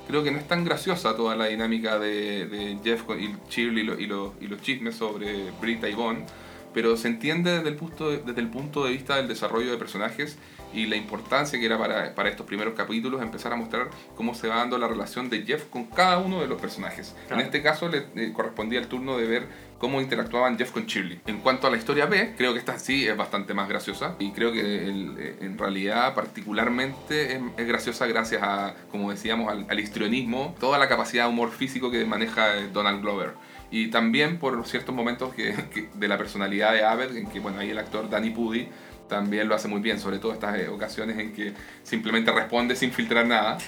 Creo 0.07 0.23
que 0.23 0.31
no 0.31 0.37
es 0.39 0.47
tan 0.47 0.65
graciosa 0.67 1.17
toda 1.17 1.35
la 1.35 1.47
dinámica 1.47 1.99
de, 1.99 2.47
de 2.47 2.79
Jeff 2.85 3.05
y 3.19 3.35
Shirley 3.51 3.85
y, 3.85 4.07
lo- 4.07 4.35
y 4.41 4.49
los- 4.49 4.61
chismes 4.61 4.97
sobre 4.97 5.51
Britta 5.63 5.89
y 5.89 5.95
Bond, 5.95 6.27
pero 6.75 6.97
se 6.99 7.09
entiende 7.09 7.53
desde 7.57 7.71
el, 7.71 7.77
punto 7.77 8.11
de, 8.11 8.19
desde 8.19 8.41
el 8.43 8.49
punto 8.49 8.85
de 8.85 8.93
vista 8.93 9.17
del 9.17 9.29
desarrollo 9.29 9.71
de 9.71 9.79
personajes 9.79 10.37
y 10.75 10.87
la 10.87 10.97
importancia 10.97 11.59
que 11.59 11.67
era 11.67 11.79
para, 11.79 12.15
para 12.15 12.29
estos 12.29 12.45
primeros 12.47 12.75
capítulos 12.75 13.23
empezar 13.23 13.53
a 13.53 13.57
mostrar 13.57 13.89
cómo 14.17 14.35
se 14.35 14.49
va 14.49 14.57
dando 14.57 14.77
la 14.79 14.89
relación 14.89 15.31
de 15.31 15.43
Jeff 15.45 15.65
con 15.71 15.85
cada 15.85 16.19
uno 16.19 16.41
de 16.41 16.47
los 16.49 16.61
personajes. 16.61 17.15
Claro. 17.27 17.41
En 17.41 17.47
este 17.47 17.63
caso 17.63 17.89
le 17.89 18.07
eh, 18.17 18.33
correspondía 18.35 18.79
el 18.81 18.89
turno 18.89 19.17
de 19.17 19.27
ver 19.27 19.47
cómo 19.79 20.01
interactuaban 20.01 20.57
Jeff 20.57 20.71
con 20.71 20.87
Shirley. 20.87 21.21
En 21.27 21.39
cuanto 21.41 21.67
a 21.67 21.71
la 21.71 21.77
historia 21.77 22.07
B, 22.07 22.35
creo 22.37 22.53
que 22.55 22.59
esta 22.59 22.79
sí 22.79 23.07
es 23.07 23.17
bastante 23.17 23.53
más 23.55 23.69
graciosa 23.69 24.17
y 24.19 24.33
creo 24.33 24.53
que 24.53 24.61
el- 24.89 25.15
eh, 25.19 25.37
en 25.43 25.59
realidad 25.59 26.15
particularmente 26.59 27.35
es, 27.37 27.43
es 27.57 27.67
graciosa 27.67 28.07
gracias 28.07 28.43
a, 28.43 28.75
como 28.91 29.11
decíamos, 29.11 29.51
al, 29.51 29.67
al 29.69 29.81
histrionismo, 29.81 30.55
toda 30.61 30.79
la 30.79 30.89
capacidad 30.89 31.25
de 31.25 31.31
humor 31.31 31.51
físico 31.51 31.91
que 31.91 32.05
maneja 32.05 32.57
eh, 32.59 32.69
Donald 32.73 33.01
Glover. 33.03 33.33
Y 33.71 33.89
también 33.89 34.39
por 34.39 34.65
ciertos 34.67 34.95
momentos 34.95 35.35
que, 35.35 35.55
que- 35.73 35.89
de 35.93 36.09
la 36.09 36.17
personalidad 36.17 36.73
de 36.73 36.85
Abed, 36.85 37.17
en 37.17 37.27
que 37.29 37.41
bueno, 37.41 37.59
ahí 37.61 37.71
el 37.71 37.79
actor 37.79 38.09
Danny 38.09 38.31
Pudi 38.31 38.69
también 39.09 39.49
lo 39.49 39.55
hace 39.55 39.69
muy 39.69 39.81
bien, 39.81 39.99
sobre 39.99 40.19
todo 40.19 40.33
estas 40.33 40.59
eh, 40.59 40.69
ocasiones 40.69 41.19
en 41.19 41.33
que 41.33 41.53
simplemente 41.83 42.33
responde 42.33 42.75
sin 42.77 42.93
filtrar 42.93 43.27
nada. 43.27 43.59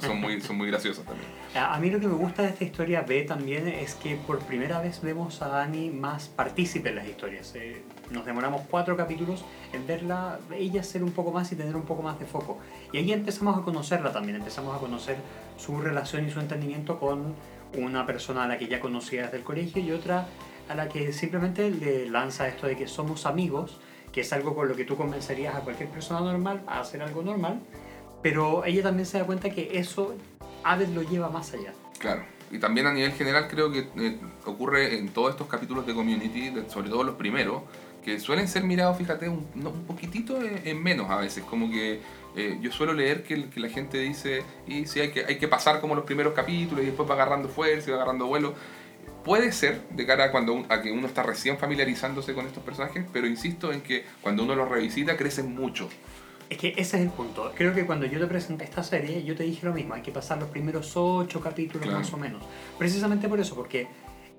Son, 0.00 0.20
muy, 0.20 0.40
son 0.40 0.56
muy 0.56 0.68
graciosas 0.68 1.04
también. 1.04 1.28
A 1.54 1.78
mí 1.78 1.90
lo 1.90 1.98
que 1.98 2.06
me 2.06 2.14
gusta 2.14 2.42
de 2.42 2.48
esta 2.48 2.64
historia 2.64 3.02
B 3.02 3.22
también 3.22 3.66
es 3.66 3.94
que 3.94 4.16
por 4.16 4.38
primera 4.40 4.80
vez 4.80 5.00
vemos 5.00 5.42
a 5.42 5.62
Annie 5.62 5.90
más 5.90 6.28
partícipe 6.28 6.90
en 6.90 6.96
las 6.96 7.08
historias. 7.08 7.52
Eh, 7.54 7.82
nos 8.10 8.24
demoramos 8.24 8.62
cuatro 8.70 8.96
capítulos 8.96 9.44
en 9.72 9.86
verla, 9.86 10.38
ella 10.56 10.82
ser 10.82 11.02
un 11.02 11.12
poco 11.12 11.32
más 11.32 11.50
y 11.52 11.56
tener 11.56 11.74
un 11.74 11.84
poco 11.84 12.02
más 12.02 12.18
de 12.18 12.26
foco. 12.26 12.58
Y 12.92 12.98
ahí 12.98 13.12
empezamos 13.12 13.58
a 13.58 13.62
conocerla 13.62 14.12
también, 14.12 14.36
empezamos 14.36 14.76
a 14.76 14.78
conocer 14.78 15.16
su 15.56 15.80
relación 15.80 16.26
y 16.26 16.30
su 16.30 16.40
entendimiento 16.40 16.98
con 16.98 17.34
una 17.76 18.06
persona 18.06 18.44
a 18.44 18.46
la 18.46 18.58
que 18.58 18.68
ya 18.68 18.80
conocía 18.80 19.24
desde 19.24 19.38
el 19.38 19.42
colegio 19.42 19.82
y 19.82 19.92
otra 19.92 20.26
a 20.68 20.74
la 20.74 20.88
que 20.88 21.12
simplemente 21.12 21.70
le 21.70 22.08
lanza 22.08 22.48
esto 22.48 22.66
de 22.66 22.76
que 22.76 22.88
somos 22.88 23.26
amigos, 23.26 23.78
que 24.16 24.22
es 24.22 24.32
algo 24.32 24.54
con 24.54 24.66
lo 24.66 24.74
que 24.74 24.86
tú 24.86 24.96
convencerías 24.96 25.54
a 25.54 25.60
cualquier 25.60 25.90
persona 25.90 26.20
normal 26.20 26.62
a 26.66 26.80
hacer 26.80 27.02
algo 27.02 27.22
normal, 27.22 27.60
pero 28.22 28.64
ella 28.64 28.82
también 28.82 29.04
se 29.04 29.18
da 29.18 29.26
cuenta 29.26 29.50
que 29.50 29.78
eso 29.78 30.14
Abed 30.64 30.88
lo 30.88 31.02
lleva 31.02 31.28
más 31.28 31.52
allá. 31.52 31.74
Claro. 31.98 32.22
Y 32.50 32.58
también 32.58 32.86
a 32.86 32.94
nivel 32.94 33.12
general 33.12 33.46
creo 33.46 33.70
que 33.70 33.80
eh, 33.98 34.18
ocurre 34.46 34.96
en 34.98 35.10
todos 35.10 35.32
estos 35.32 35.48
capítulos 35.48 35.86
de 35.86 35.92
Community, 35.92 36.50
sobre 36.68 36.88
todo 36.88 37.04
los 37.04 37.16
primeros, 37.16 37.60
que 38.02 38.18
suelen 38.18 38.48
ser 38.48 38.64
mirados, 38.64 38.96
fíjate, 38.96 39.28
un, 39.28 39.46
un 39.54 39.84
poquitito 39.86 40.40
en, 40.40 40.62
en 40.66 40.82
menos 40.82 41.10
a 41.10 41.16
veces. 41.16 41.44
Como 41.44 41.70
que 41.70 42.00
eh, 42.36 42.56
yo 42.62 42.72
suelo 42.72 42.94
leer 42.94 43.22
que, 43.22 43.50
que 43.50 43.60
la 43.60 43.68
gente 43.68 43.98
dice, 43.98 44.44
y 44.66 44.86
sí, 44.86 45.00
hay 45.00 45.10
que, 45.10 45.26
hay 45.26 45.36
que 45.36 45.46
pasar 45.46 45.82
como 45.82 45.94
los 45.94 46.04
primeros 46.04 46.32
capítulos 46.32 46.82
y 46.82 46.86
después 46.86 47.06
va 47.06 47.16
agarrando 47.16 47.50
fuerza 47.50 47.90
y 47.90 47.92
va 47.92 47.98
agarrando 47.98 48.26
vuelo. 48.26 48.54
Puede 49.26 49.52
ser 49.52 49.82
de 49.90 50.06
cara 50.06 50.24
a, 50.24 50.30
cuando 50.30 50.52
un- 50.54 50.66
a 50.70 50.80
que 50.80 50.90
uno 50.92 51.06
está 51.06 51.22
recién 51.22 51.58
familiarizándose 51.58 52.32
con 52.32 52.46
estos 52.46 52.62
personajes, 52.62 53.04
pero 53.12 53.26
insisto 53.26 53.72
en 53.72 53.82
que 53.82 54.04
cuando 54.22 54.44
uno 54.44 54.54
los 54.54 54.68
revisita 54.68 55.16
crecen 55.16 55.54
mucho. 55.54 55.88
Es 56.48 56.58
que 56.58 56.68
ese 56.76 56.96
es 56.98 57.02
el 57.02 57.10
punto. 57.10 57.52
Creo 57.56 57.74
que 57.74 57.84
cuando 57.84 58.06
yo 58.06 58.20
te 58.20 58.26
presenté 58.28 58.62
esta 58.64 58.84
serie, 58.84 59.24
yo 59.24 59.34
te 59.34 59.42
dije 59.42 59.66
lo 59.66 59.72
mismo, 59.74 59.94
hay 59.94 60.02
que 60.02 60.12
pasar 60.12 60.38
los 60.38 60.48
primeros 60.48 60.92
ocho 60.96 61.40
capítulos 61.40 61.82
Claro. 61.82 61.98
más 61.98 62.12
o 62.12 62.16
menos. 62.16 62.40
Precisamente 62.78 63.28
por 63.28 63.40
eso, 63.40 63.56
porque 63.56 63.88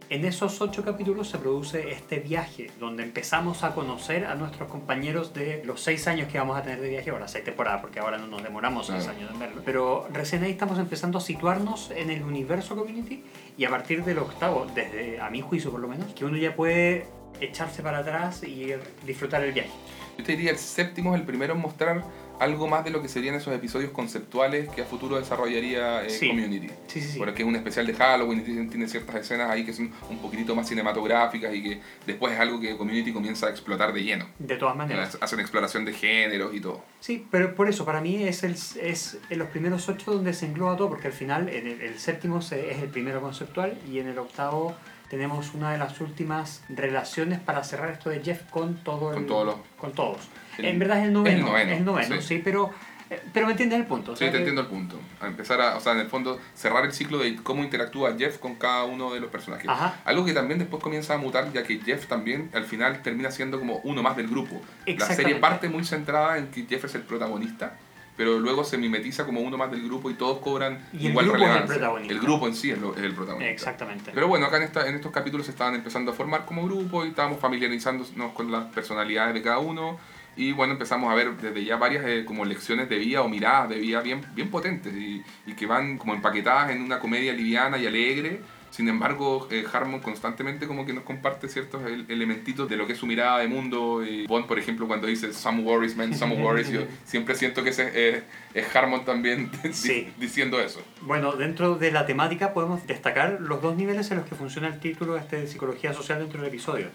en 0.10 0.24
esos 0.24 0.62
ocho 0.62 0.84
capítulos 0.86 1.28
se 1.30 1.38
produce 1.38 1.92
este 1.92 2.20
viaje, 2.20 2.72
donde 2.80 3.04
empezamos 3.04 3.64
a 3.64 3.76
conocer 3.76 4.26
a 4.26 4.36
nuestros 4.36 4.70
compañeros 4.70 5.34
de 5.34 5.62
los 5.66 5.82
seis 5.82 6.08
años 6.08 6.32
que 6.32 6.38
vamos 6.38 6.58
a 6.58 6.64
tener 6.64 6.80
de 6.80 6.90
viaje, 6.90 7.12
las 7.12 7.32
seis 7.32 7.44
temporadas, 7.44 7.82
porque 7.82 8.00
ahora 8.00 8.18
no 8.18 8.28
nos 8.28 8.42
demoramos 8.42 8.88
seis 8.88 9.04
Claro. 9.04 9.18
años 9.18 9.32
en 9.34 9.40
verlo. 9.40 9.62
Pero 9.66 10.08
recién 10.14 10.44
ahí 10.44 10.52
estamos 10.52 10.80
empezando 10.80 11.18
a 11.18 11.22
situarnos 11.22 11.92
en 11.92 12.10
el 12.10 12.24
universo 12.24 12.76
Community 12.76 13.24
y 13.58 13.66
a 13.66 13.70
partir 13.70 14.06
del 14.06 14.20
octavo, 14.20 14.66
desde 14.74 15.20
a 15.20 15.30
mi 15.30 15.42
juicio 15.42 15.72
por 15.72 15.82
lo 15.82 15.88
menos, 15.90 16.14
que 16.14 16.24
uno 16.24 16.38
ya 16.38 16.56
puede 16.56 17.06
echarse 17.42 17.84
para 17.84 18.00
atrás 18.00 18.44
y 18.44 18.74
disfrutar 19.06 19.44
el 19.44 19.52
viaje. 19.52 19.70
Yo 20.18 20.24
te 20.24 20.32
diría 20.32 20.52
el 20.52 20.58
séptimo 20.58 21.14
es 21.14 21.20
el 21.20 21.26
primero 21.28 21.54
en 21.54 21.60
mostrar 21.60 22.04
algo 22.40 22.68
más 22.68 22.84
de 22.84 22.92
lo 22.92 23.02
que 23.02 23.08
serían 23.10 23.36
esos 23.36 23.54
episodios 23.54 23.92
conceptuales 23.92 24.70
que 24.70 24.82
a 24.82 24.86
futuro 24.86 25.18
desarrollaría 25.20 26.04
eh, 26.06 26.10
Sí. 26.10 26.28
Community. 26.30 26.68
Sí, 26.88 27.02
sí, 27.02 27.12
sí. 27.14 27.18
Porque 27.20 27.42
es 27.42 27.48
un 27.48 27.56
especial 27.56 27.88
de 27.88 27.94
Halloween 27.94 28.40
y 28.46 28.68
tiene, 28.68 28.88
ciertas 28.88 29.16
escenas 29.16 29.50
ahí 29.50 29.66
que 29.66 29.74
son 29.74 29.92
un 30.10 30.20
poquitito 30.20 30.56
más 30.56 30.68
cinematográficas 30.70 31.54
y 31.56 31.64
que 31.64 31.82
después 32.06 32.34
es 32.34 32.40
algo 32.40 32.60
que 32.60 32.78
Community 32.78 33.12
comienza 33.12 33.48
a 33.48 33.50
explotar 33.50 33.92
de 33.94 34.04
lleno. 34.04 34.26
De 34.40 34.56
todas 34.58 34.76
maneras. 34.76 35.18
Hacen 35.22 35.40
exploración 35.40 35.84
de 35.86 35.94
géneros 35.94 36.54
y 36.54 36.62
todo. 36.62 36.84
Sí, 37.00 37.26
pero 37.32 37.56
por 37.56 37.70
eso, 37.70 37.86
para 37.86 38.02
mí 38.02 38.24
es, 38.24 38.44
el, 38.44 38.54
es 38.54 39.18
en 39.30 39.40
los 39.40 39.48
primeros 39.50 39.90
ocho 39.90 40.14
donde 40.14 40.34
se 40.34 40.46
engloba 40.46 40.78
todo, 40.78 40.90
porque 40.90 41.08
al 41.08 41.14
final 41.14 41.50
en 41.50 41.68
el, 41.68 41.82
el 41.82 41.98
séptimo 42.00 42.42
se- 42.42 42.72
es 42.72 42.82
el 42.82 42.90
primero 42.90 43.22
conceptual 43.22 43.78
y 43.92 44.00
en 44.00 44.08
el 44.08 44.18
octavo 44.20 44.76
tenemos 45.10 45.54
una 45.54 45.72
de 45.72 45.78
las 45.78 46.02
últimas 46.02 46.64
relaciones 46.70 47.40
para 47.40 47.64
cerrar 47.64 47.92
esto 47.92 48.10
de 48.10 48.20
Jeff 48.22 48.42
con 48.52 48.76
todo 48.84 49.12
Con 49.12 49.24
el- 49.24 49.26
todos 49.28 49.46
los- 49.46 49.56
con 49.78 49.92
todos. 49.94 50.18
El- 50.58 50.66
en 50.66 50.80
verdad 50.80 51.00
es 51.00 51.06
el 51.06 51.14
noveno, 51.14 51.36
es 51.38 51.40
el 51.40 51.46
noveno, 51.46 51.72
el 51.74 51.86
noveno, 51.86 52.16
sí. 52.22 52.22
sí, 52.28 52.42
pero, 52.44 52.72
eh, 53.10 53.22
pero 53.34 53.46
me 53.46 53.54
entiendes 53.54 53.80
el 53.80 53.86
punto. 53.86 54.12
o 54.12 54.16
Sí, 54.16 54.20
sea 54.20 54.28
te 54.28 54.34
que- 54.34 54.38
entiendo 54.40 54.62
el 54.62 54.68
punto. 54.68 55.00
A 55.22 55.28
empezar 55.28 55.62
a, 55.62 55.76
o 55.78 55.80
sea, 55.80 55.94
en 55.94 56.00
el 56.00 56.08
fondo, 56.10 56.40
cerrar 56.54 56.86
el 56.86 56.92
ciclo 56.94 57.18
de 57.20 57.36
cómo 57.38 57.64
interactúa 57.64 58.16
Jeff 58.18 58.38
con 58.38 58.56
cada 58.56 58.84
uno 58.86 59.14
de 59.14 59.20
los 59.20 59.30
personajes. 59.30 59.68
Ajá. 59.70 59.96
Algo 60.06 60.26
que 60.26 60.34
también 60.34 60.60
después 60.60 60.82
comienza 60.84 61.14
a 61.14 61.18
mutar, 61.18 61.52
ya 61.54 61.64
que 61.64 61.80
Jeff 61.80 62.08
también 62.08 62.50
al 62.54 62.66
final 62.66 63.02
termina 63.02 63.32
siendo 63.32 63.60
como 63.60 63.78
uno 63.84 64.04
más 64.04 64.16
del 64.18 64.28
grupo. 64.28 64.62
La 64.86 65.06
serie 65.08 65.36
parte 65.36 65.70
muy 65.70 65.84
centrada 65.86 66.38
en 66.38 66.48
que 66.48 66.66
Jeff 66.68 66.86
es 66.86 66.96
el 66.96 67.02
protagonista, 67.04 67.78
pero 68.18 68.40
luego 68.40 68.64
se 68.64 68.80
mimetiza 68.80 69.26
como 69.28 69.42
uno 69.42 69.58
más 69.58 69.70
del 69.70 69.84
grupo 69.84 70.10
y 70.10 70.16
todos 70.16 70.40
cobran 70.40 70.80
Y 70.92 71.06
el 71.06 71.12
igual 71.12 71.26
grupo 71.28 71.38
es 71.38 71.44
el 71.44 71.50
relevancia. 71.50 71.76
protagonista. 71.76 72.14
El 72.16 72.20
grupo 72.20 72.48
en 72.48 72.56
sí 72.56 72.72
es, 72.72 72.80
lo- 72.80 72.96
es 72.96 73.04
el 73.04 73.14
protagonista. 73.14 73.52
Exactamente. 73.52 74.12
Pero 74.12 74.28
bueno, 74.28 74.48
acá 74.48 74.58
en, 74.58 74.64
esta, 74.64 74.88
en 74.88 74.96
estos 74.96 75.12
capítulos 75.12 75.46
se 75.46 75.52
estaban 75.52 75.76
empezando 75.76 76.12
a 76.12 76.16
formar 76.16 76.44
como 76.46 76.66
grupo 76.66 77.06
y 77.06 77.10
estábamos 77.10 77.40
familiarizándonos 77.40 78.32
con 78.34 78.52
las 78.52 78.66
personalidades 78.74 79.34
de 79.36 79.42
cada 79.44 79.60
uno. 79.60 80.00
Y 80.38 80.54
bueno, 80.54 80.74
empezamos 80.74 81.12
a 81.12 81.16
ver 81.16 81.36
desde 81.36 81.66
ya 81.66 81.76
varias 81.78 82.06
eh, 82.06 82.24
como 82.26 82.46
lecciones 82.46 82.88
de 82.88 82.98
vida 82.98 83.22
o 83.22 83.28
miradas 83.28 83.70
de 83.70 83.80
vida 83.80 84.02
bien, 84.02 84.22
bien 84.34 84.50
potentes 84.50 84.94
y, 84.94 85.24
y 85.46 85.54
que 85.54 85.66
van 85.66 85.98
como 85.98 86.14
empaquetadas 86.14 86.72
en 86.72 86.82
una 86.82 87.00
comedia 87.00 87.34
liviana 87.34 87.78
y 87.78 87.88
alegre 87.88 88.42
sin 88.70 88.90
embargo, 88.90 89.48
eh, 89.50 89.66
Harmon 89.74 90.02
constantemente 90.02 90.68
como 90.68 90.86
que 90.86 90.94
nos 90.94 91.04
comparte 91.04 91.48
ciertos 91.48 91.82
elementitos 92.10 92.70
de 92.70 92.76
lo 92.76 92.86
que 92.86 92.94
es 92.94 93.00
su 93.00 93.08
mirada 93.08 93.40
de 93.40 93.48
mundo. 93.48 94.06
Y 94.06 94.28
Bond, 94.28 94.46
por 94.46 94.60
ejemplo, 94.60 94.88
cuando 94.88 95.08
dice 95.08 95.34
Some 95.34 95.64
worries, 95.64 95.96
man, 95.96 96.14
some 96.14 96.36
worries, 96.44 96.70
yo 96.70 96.82
siempre 97.04 97.36
siento 97.36 97.64
que 97.64 97.72
ese, 97.72 98.24
es 98.54 98.76
Harmon 98.76 99.06
también 99.06 99.50
diciendo 100.20 100.60
eso. 100.60 100.82
Bueno, 101.02 101.32
dentro 101.34 101.76
de 101.76 101.92
la 101.92 102.06
temática 102.06 102.54
podemos 102.54 102.86
destacar 102.86 103.40
los 103.42 103.62
dos 103.62 103.76
niveles 103.76 104.12
en 104.12 104.18
los 104.18 104.28
que 104.28 104.36
funciona 104.36 104.68
el 104.68 104.80
título 104.80 105.18
este 105.18 105.38
de 105.38 105.48
psicología 105.48 105.94
social 105.94 106.20
dentro 106.20 106.42
del 106.42 106.50
episodio. 106.50 106.90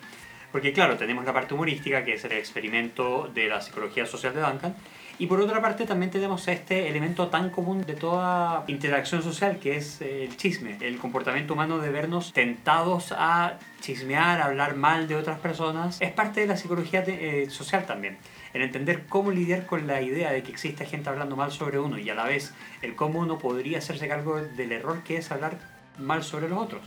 Porque 0.52 0.72
claro, 0.72 0.96
tenemos 0.96 1.24
la 1.24 1.32
parte 1.32 1.54
humorística, 1.54 2.04
que 2.04 2.12
es 2.12 2.24
el 2.24 2.32
experimento 2.32 3.30
de 3.34 3.48
la 3.48 3.60
psicología 3.60 4.04
social 4.06 4.34
de 4.34 4.42
Duncan, 4.42 4.76
y 5.18 5.26
por 5.26 5.40
otra 5.40 5.60
parte 5.60 5.86
también 5.86 6.10
tenemos 6.10 6.48
este 6.48 6.88
elemento 6.88 7.28
tan 7.28 7.50
común 7.50 7.84
de 7.86 7.94
toda 7.94 8.64
interacción 8.66 9.22
social 9.22 9.58
que 9.58 9.76
es 9.76 10.00
el 10.00 10.36
chisme, 10.36 10.78
el 10.80 10.98
comportamiento 10.98 11.54
humano 11.54 11.78
de 11.78 11.90
vernos 11.90 12.32
tentados 12.32 13.12
a 13.16 13.58
chismear, 13.80 14.40
a 14.40 14.46
hablar 14.46 14.74
mal 14.74 15.08
de 15.08 15.16
otras 15.16 15.38
personas. 15.38 16.00
Es 16.00 16.10
parte 16.12 16.40
de 16.40 16.46
la 16.46 16.56
psicología 16.56 17.04
eh, 17.06 17.46
social 17.50 17.86
también. 17.86 18.18
El 18.52 18.62
entender 18.62 19.04
cómo 19.08 19.30
lidiar 19.30 19.66
con 19.66 19.86
la 19.86 20.02
idea 20.02 20.32
de 20.32 20.42
que 20.42 20.50
existe 20.50 20.86
gente 20.86 21.08
hablando 21.08 21.36
mal 21.36 21.52
sobre 21.52 21.78
uno 21.78 21.98
y 21.98 22.10
a 22.10 22.14
la 22.14 22.24
vez 22.24 22.52
el 22.80 22.96
cómo 22.96 23.20
uno 23.20 23.38
podría 23.38 23.78
hacerse 23.78 24.08
cargo 24.08 24.42
del 24.42 24.72
error 24.72 25.02
que 25.04 25.18
es 25.18 25.30
hablar 25.30 25.58
mal 25.98 26.24
sobre 26.24 26.48
los 26.48 26.58
otros. 26.58 26.82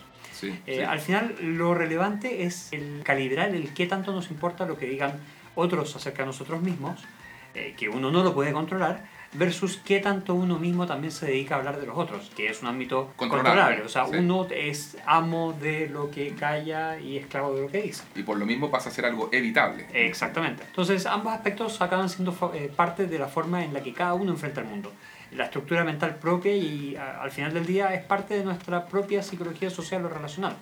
Eh, 0.65 0.86
al 0.86 0.99
final 0.99 1.36
lo 1.41 1.73
relevante 1.73 2.43
es 2.43 2.71
el 2.71 3.01
calibrar 3.03 3.53
el 3.53 3.73
qué 3.73 3.88
tanto 3.88 4.12
nos 4.12 4.29
importa 4.29 4.65
lo 4.65 4.77
que 4.77 4.86
digan 4.88 5.19
otros 5.55 5.95
acerca 5.95 6.23
de 6.23 6.27
nosotros 6.27 6.62
mismos 6.62 7.05
eh, 7.55 7.73
que 7.77 7.88
uno 7.88 8.12
no 8.12 8.21
lo 8.21 8.34
puede 8.34 8.51
controlar, 8.51 9.05
versus 9.31 9.77
qué 9.77 10.01
tanto 10.01 10.36
uno 10.36 10.60
mismo 10.60 10.86
también 10.86 11.12
se 11.12 11.27
dedica 11.27 11.55
a 11.55 11.60
hablar 11.60 11.79
de 11.79 11.88
los 11.88 11.97
otros, 11.97 12.29
que 12.36 12.47
es 12.47 12.62
un 12.62 12.67
ámbito 12.67 13.13
controlable. 13.15 13.81
O 13.81 13.88
sea, 13.88 14.05
uno 14.05 14.45
es 14.51 14.97
amo 15.05 15.53
de 15.53 15.88
lo 15.88 16.12
que 16.12 16.36
calla 16.36 16.99
y 16.99 17.15
esclavo 17.15 17.55
de 17.55 17.62
lo 17.62 17.67
que 17.69 17.81
dice. 17.81 18.03
Y 18.13 18.23
por 18.23 18.38
lo 18.38 18.45
mismo 18.45 18.69
pasa 18.69 18.89
a 18.89 18.91
ser 18.91 19.05
algo 19.05 19.29
evitable. 19.31 19.88
Exactamente. 19.93 20.63
Entonces, 20.67 21.05
ambos 21.05 21.34
aspectos 21.34 21.81
acaban 21.81 22.10
siendo 22.10 22.36
eh, 22.53 22.69
parte 22.75 23.08
de 23.08 23.19
la 23.19 23.27
forma 23.27 23.63
en 23.63 23.73
la 23.73 23.81
que 23.81 23.93
cada 23.93 24.15
uno 24.15 24.31
enfrenta 24.31 24.60
el 24.60 24.67
mundo. 24.67 24.91
La 25.36 25.45
estructura 25.45 25.84
mental 25.84 26.15
propia 26.15 26.56
y 26.56 26.95
al 26.95 27.32
final 27.32 27.54
del 27.54 27.65
día 27.65 27.93
es 27.93 28.04
parte 28.04 28.38
de 28.38 28.43
nuestra 28.43 28.86
propia 28.86 29.21
psicología 29.21 29.69
social 29.69 30.06
o 30.06 30.10
relacional. 30.10 30.56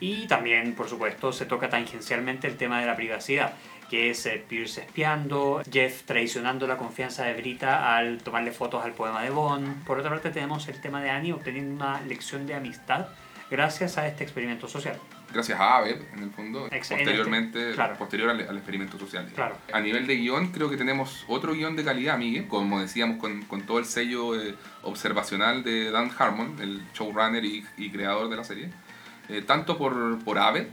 Y 0.00 0.26
también, 0.26 0.74
por 0.74 0.88
supuesto, 0.88 1.32
se 1.32 1.44
toca 1.44 1.68
tangencialmente 1.68 2.46
el 2.46 2.56
tema 2.56 2.80
de 2.80 2.86
la 2.86 2.96
privacidad 2.96 3.52
que 3.90 4.10
es 4.10 4.24
eh, 4.26 4.42
Pierce 4.48 4.82
espiando, 4.82 5.62
Jeff 5.70 6.04
traicionando 6.04 6.68
la 6.68 6.76
confianza 6.76 7.24
de 7.24 7.34
Brita 7.34 7.96
al 7.96 8.18
tomarle 8.18 8.52
fotos 8.52 8.84
al 8.84 8.92
poema 8.92 9.22
de 9.24 9.30
Bond. 9.30 9.84
Por 9.84 9.98
otra 9.98 10.10
parte 10.10 10.30
tenemos 10.30 10.68
el 10.68 10.80
tema 10.80 11.02
de 11.02 11.10
Annie 11.10 11.32
obteniendo 11.32 11.74
una 11.74 12.00
lección 12.02 12.46
de 12.46 12.54
amistad 12.54 13.08
gracias 13.50 13.98
a 13.98 14.06
este 14.06 14.22
experimento 14.22 14.68
social. 14.68 14.96
Gracias 15.32 15.60
a 15.60 15.76
Abed, 15.76 16.00
en 16.14 16.22
el 16.24 16.30
fondo, 16.30 16.68
posteriormente, 16.68 17.74
posterior 17.98 18.30
al, 18.30 18.56
experimento 18.56 18.98
social. 18.98 19.30
Claro. 19.34 19.56
A 19.72 19.80
nivel 19.80 20.06
de 20.06 20.16
guion, 20.16 20.50
creo 20.50 20.68
que 20.68 20.76
tenemos 20.76 21.24
otro 21.28 21.54
guion 21.54 21.76
de 21.76 21.84
calidad, 21.84 22.18
Miguel, 22.18 22.48
como 22.48 22.80
decíamos, 22.80 23.18
con, 23.18 23.42
con 23.42 23.62
todo 23.62 23.78
el 23.78 23.84
sello 23.84 24.40
eh, 24.40 24.56
observacional 24.82 25.62
de 25.62 25.90
Dan 25.90 26.10
Harmon, 26.16 26.56
el 26.60 26.82
showrunner 26.92 27.44
y, 27.44 27.64
y 27.76 27.90
creador 27.90 28.28
de 28.28 28.36
la 28.36 28.44
serie. 28.44 28.70
Eh, 29.28 29.42
tanto 29.42 29.78
por, 29.78 30.18
por 30.24 30.38
Abed, 30.38 30.66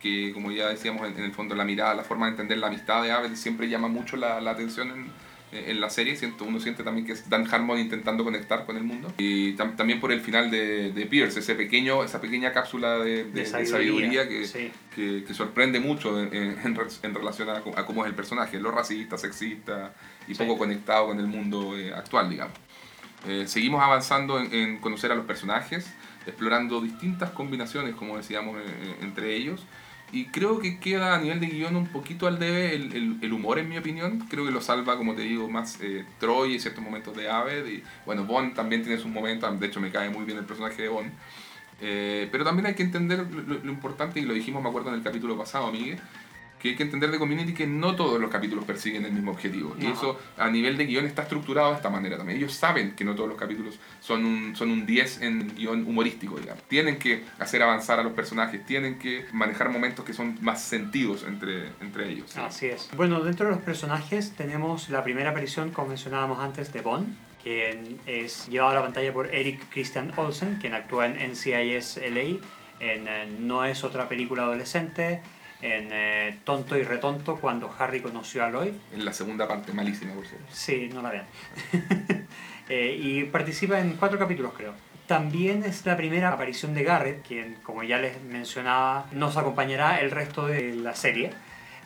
que 0.00 0.32
como 0.34 0.50
ya 0.50 0.68
decíamos, 0.68 1.08
en, 1.08 1.18
el 1.18 1.32
fondo 1.32 1.54
la 1.54 1.64
mirada, 1.64 1.94
la 1.94 2.04
forma 2.04 2.26
de 2.26 2.32
entender 2.32 2.58
la 2.58 2.66
amistad 2.66 3.02
de 3.02 3.10
Abel 3.10 3.36
siempre 3.38 3.68
llama 3.70 3.88
mucho 3.88 4.18
la, 4.18 4.40
la 4.42 4.50
atención 4.50 4.90
en, 4.90 5.06
en, 5.54 5.80
la 5.80 5.90
serie. 5.90 6.16
Siento, 6.16 6.44
uno 6.44 6.60
siente 6.60 6.82
también 6.82 7.06
que 7.06 7.12
es 7.12 7.28
Dan 7.28 7.46
Harmon 7.52 7.78
intentando 7.78 8.24
conectar 8.24 8.66
con 8.66 8.76
el 8.76 8.84
mundo. 8.84 9.12
Y 9.18 9.52
también 9.52 10.00
por 10.00 10.12
el 10.12 10.20
final 10.20 10.50
de, 10.50 10.92
de, 10.92 11.06
Pierce, 11.06 11.40
ese 11.40 11.54
pequeño, 11.54 12.04
esa 12.04 12.20
pequeña 12.20 12.52
cápsula 12.52 12.98
de, 12.98 13.24
de, 13.24 13.46
sabiduría, 13.46 14.28
que, 14.28 14.72
que, 14.94 15.34
sorprende 15.34 15.80
mucho 15.80 16.20
en, 16.20 16.58
en, 16.64 17.14
relación 17.14 17.48
a, 17.50 17.62
cómo 17.84 18.04
es 18.04 18.08
el 18.08 18.14
personaje, 18.14 18.58
lo 18.60 18.70
racista, 18.70 19.18
sexista 19.18 19.94
y 20.26 20.34
poco 20.34 20.58
conectado 20.58 21.08
con 21.08 21.18
el 21.18 21.26
mundo 21.26 21.76
eh, 21.78 21.92
actual, 21.94 22.30
digamos. 22.30 22.54
Eh, 23.26 23.44
seguimos 23.46 23.82
avanzando 23.82 24.38
en, 24.38 24.78
conocer 24.78 25.10
a 25.12 25.14
los 25.14 25.24
personajes, 25.24 25.90
explorando 26.26 26.80
distintas 26.80 27.30
combinaciones, 27.30 27.94
como 27.94 28.16
decíamos, 28.16 28.58
eh, 28.58 28.96
entre 29.00 29.34
ellos 29.34 29.64
y 30.12 30.26
creo 30.26 30.60
que 30.60 30.78
queda 30.78 31.16
a 31.16 31.18
nivel 31.18 31.40
de 31.40 31.48
guion 31.48 31.74
un 31.74 31.88
poquito 31.88 32.26
al 32.26 32.38
debe 32.38 32.74
el, 32.74 33.18
el, 33.20 33.32
humor, 33.32 33.58
en 33.58 33.68
mi 33.68 33.76
opinión. 33.76 34.20
Creo 34.30 34.44
que 34.44 34.52
lo 34.52 34.60
salva, 34.60 34.96
como 34.96 35.14
te 35.14 35.22
digo, 35.22 35.48
más 35.48 35.78
eh, 35.80 36.04
Troy 36.20 36.54
en 36.54 36.60
ciertos 36.60 36.84
momentos 36.84 37.16
de 37.16 37.28
Aved. 37.28 37.66
Y 37.66 37.82
bueno, 38.06 38.24
Bond 38.24 38.54
también 38.54 38.82
tiene 38.82 38.98
sus 39.00 39.10
momentos. 39.10 39.58
De 39.58 39.66
hecho, 39.66 39.80
me 39.80 39.90
cae 39.90 40.10
muy 40.10 40.24
bien 40.24 40.38
el 40.38 40.44
personaje 40.44 40.82
de 40.82 40.88
Bond. 40.88 41.10
Eh, 41.80 42.28
pero 42.30 42.44
también 42.44 42.66
hay 42.66 42.74
que 42.74 42.84
entender 42.84 43.26
lo, 43.28 43.58
lo, 43.58 43.70
importante, 43.70 44.20
y 44.20 44.22
lo 44.22 44.34
dijimos, 44.34 44.62
me 44.62 44.68
acuerdo, 44.68 44.90
en 44.90 44.94
el 44.94 45.02
capítulo 45.02 45.36
pasado, 45.36 45.72
Miguel, 45.72 45.98
que 46.64 46.70
hay 46.70 46.76
que 46.76 46.82
entender 46.82 47.10
de 47.10 47.18
Community 47.18 47.52
que 47.52 47.66
no 47.66 47.94
todos 47.94 48.18
los 48.18 48.30
capítulos 48.30 48.64
persiguen 48.64 49.04
el 49.04 49.12
mismo 49.12 49.32
objetivo. 49.32 49.76
Y 49.78 49.84
eso 49.84 50.18
a 50.38 50.48
nivel 50.48 50.78
de 50.78 50.86
guion 50.86 51.04
está 51.04 51.20
estructurado 51.20 51.68
de 51.68 51.76
esta 51.76 51.90
manera 51.90 52.16
también. 52.16 52.38
Ellos 52.38 52.54
saben 52.54 52.92
que 52.92 53.04
no 53.04 53.14
todos 53.14 53.28
los 53.28 53.38
capítulos 53.38 53.78
son 54.00 54.24
un, 54.24 54.56
son 54.56 54.70
un 54.70 54.86
10 54.86 55.20
en 55.20 55.54
guion 55.54 55.86
humorístico, 55.86 56.40
digamos. 56.40 56.62
Tienen 56.62 56.98
que 56.98 57.22
hacer 57.38 57.62
avanzar 57.62 58.00
a 58.00 58.02
los 58.02 58.14
personajes, 58.14 58.64
tienen 58.64 58.98
que 58.98 59.26
manejar 59.34 59.68
momentos 59.68 60.06
que 60.06 60.14
son 60.14 60.38
más 60.40 60.62
sentidos 60.62 61.26
entre, 61.28 61.68
entre 61.82 62.08
ellos. 62.08 62.34
Así 62.38 62.64
es. 62.64 62.88
Bueno, 62.96 63.20
dentro 63.20 63.44
de 63.44 63.52
los 63.52 63.62
personajes 63.62 64.32
tenemos 64.34 64.88
la 64.88 65.04
primera 65.04 65.32
aparición, 65.32 65.70
como 65.70 65.88
mencionábamos 65.88 66.38
antes, 66.38 66.72
de 66.72 66.80
Bond, 66.80 67.14
quien 67.42 68.00
es 68.06 68.48
llevado 68.48 68.70
a 68.70 68.74
la 68.76 68.82
pantalla 68.82 69.12
por 69.12 69.26
Eric 69.34 69.68
Christian 69.70 70.14
Olsen, 70.16 70.56
quien 70.62 70.72
actúa 70.72 71.04
en 71.04 71.30
NCIS 71.30 71.98
LA, 71.98 72.38
en 72.80 73.06
eh, 73.06 73.26
No 73.38 73.66
es 73.66 73.84
otra 73.84 74.08
película 74.08 74.44
adolescente, 74.44 75.20
en 75.62 75.88
eh, 75.92 76.38
Tonto 76.44 76.76
y 76.76 76.82
Retonto 76.82 77.36
cuando 77.36 77.74
Harry 77.78 78.00
conoció 78.00 78.44
a 78.44 78.50
Lloyd. 78.50 78.72
En 78.92 79.04
la 79.04 79.12
segunda 79.12 79.48
parte, 79.48 79.72
malísima 79.72 80.12
por 80.14 80.26
cierto. 80.26 80.46
Sí, 80.52 80.90
no 80.92 81.02
la 81.02 81.10
vean. 81.10 81.26
eh, 82.68 82.98
y 83.00 83.24
participa 83.24 83.80
en 83.80 83.94
cuatro 83.94 84.18
capítulos 84.18 84.52
creo. 84.56 84.74
También 85.06 85.64
es 85.64 85.84
la 85.84 85.96
primera 85.96 86.32
aparición 86.32 86.72
de 86.72 86.82
Garrett, 86.82 87.26
quien 87.26 87.56
como 87.62 87.82
ya 87.82 87.98
les 87.98 88.22
mencionaba 88.22 89.06
nos 89.12 89.36
acompañará 89.36 90.00
el 90.00 90.10
resto 90.10 90.46
de 90.46 90.74
la 90.74 90.94
serie. 90.94 91.30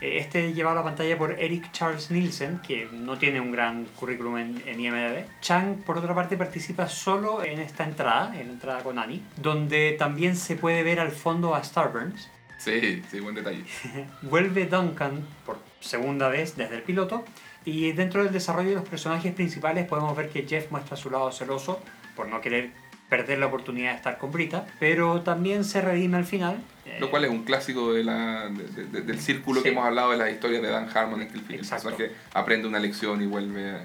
Eh, 0.01 0.19
este 0.19 0.53
llevado 0.55 0.79
a 0.79 0.81
la 0.81 0.85
pantalla 0.85 1.19
por 1.19 1.33
Eric 1.33 1.73
Charles 1.73 2.11
Nielsen, 2.11 2.61
que 2.61 2.89
no 2.93 3.19
tiene 3.19 3.41
un 3.41 3.51
gran 3.51 3.87
currículum 3.97 4.39
en, 4.39 4.63
en, 4.67 4.81
IMDb. 4.81 5.25
Chang, 5.41 5.83
por 5.83 5.99
otra 5.99 6.15
parte, 6.15 6.37
participa 6.37 6.89
solo 6.89 7.43
en 7.43 7.59
esta 7.59 7.85
entrada, 7.85 8.39
en 8.39 8.47
la 8.47 8.53
entrada 8.53 8.83
con 8.83 8.99
Annie, 8.99 9.23
donde 9.37 9.97
también 9.99 10.37
se 10.37 10.55
puede 10.55 10.85
ver 10.85 11.01
al 11.01 11.11
fondo 11.11 11.55
a 11.55 11.65
Starburns, 11.65 12.31
Sí, 12.59 13.03
sí, 13.11 13.21
buen 13.21 13.35
detalle. 13.35 13.65
Vuelve 14.23 14.67
Duncan 14.67 15.25
por 15.47 15.59
segunda 15.81 16.29
vez 16.29 16.57
desde 16.57 16.77
el 16.77 16.83
piloto 16.83 17.25
y 17.65 17.93
dentro 17.93 18.25
del 18.25 18.33
desarrollo 18.33 18.71
de 18.71 18.75
los 18.75 18.89
personajes 18.89 19.33
principales 19.33 19.87
podemos 19.87 20.17
ver 20.17 20.29
que 20.29 20.47
Jeff 20.47 20.71
muestra 20.71 20.97
su 20.97 21.09
lado 21.09 21.31
celoso 21.33 21.81
por 22.17 22.29
no 22.29 22.41
querer 22.41 22.71
perder 23.09 23.39
la 23.39 23.47
oportunidad 23.47 23.93
de 23.93 23.97
estar 23.97 24.19
con 24.19 24.33
Brita, 24.33 24.67
pero 24.79 25.23
también 25.23 25.65
se 25.65 25.81
redime 25.81 26.19
al 26.19 26.25
final. 26.25 26.59
Lo 27.01 27.11
cual 27.11 27.25
es 27.25 27.31
un 27.31 27.45
clásico 27.45 27.93
de 27.93 28.05
la, 28.05 28.49
del 28.49 29.21
círculo 29.21 29.63
que 29.63 29.69
hemos 29.71 29.87
hablado 29.87 30.11
de 30.11 30.17
las 30.17 30.31
historias 30.31 30.63
de 30.63 30.69
Dan 30.69 30.89
Harmon 30.93 31.23
en 31.23 31.31
el 31.31 31.55
Exacto. 31.55 31.97
que 31.97 32.13
aprende 32.35 32.67
una 32.67 32.79
lección 32.79 33.23
y 33.23 33.27
vuelve 33.27 33.79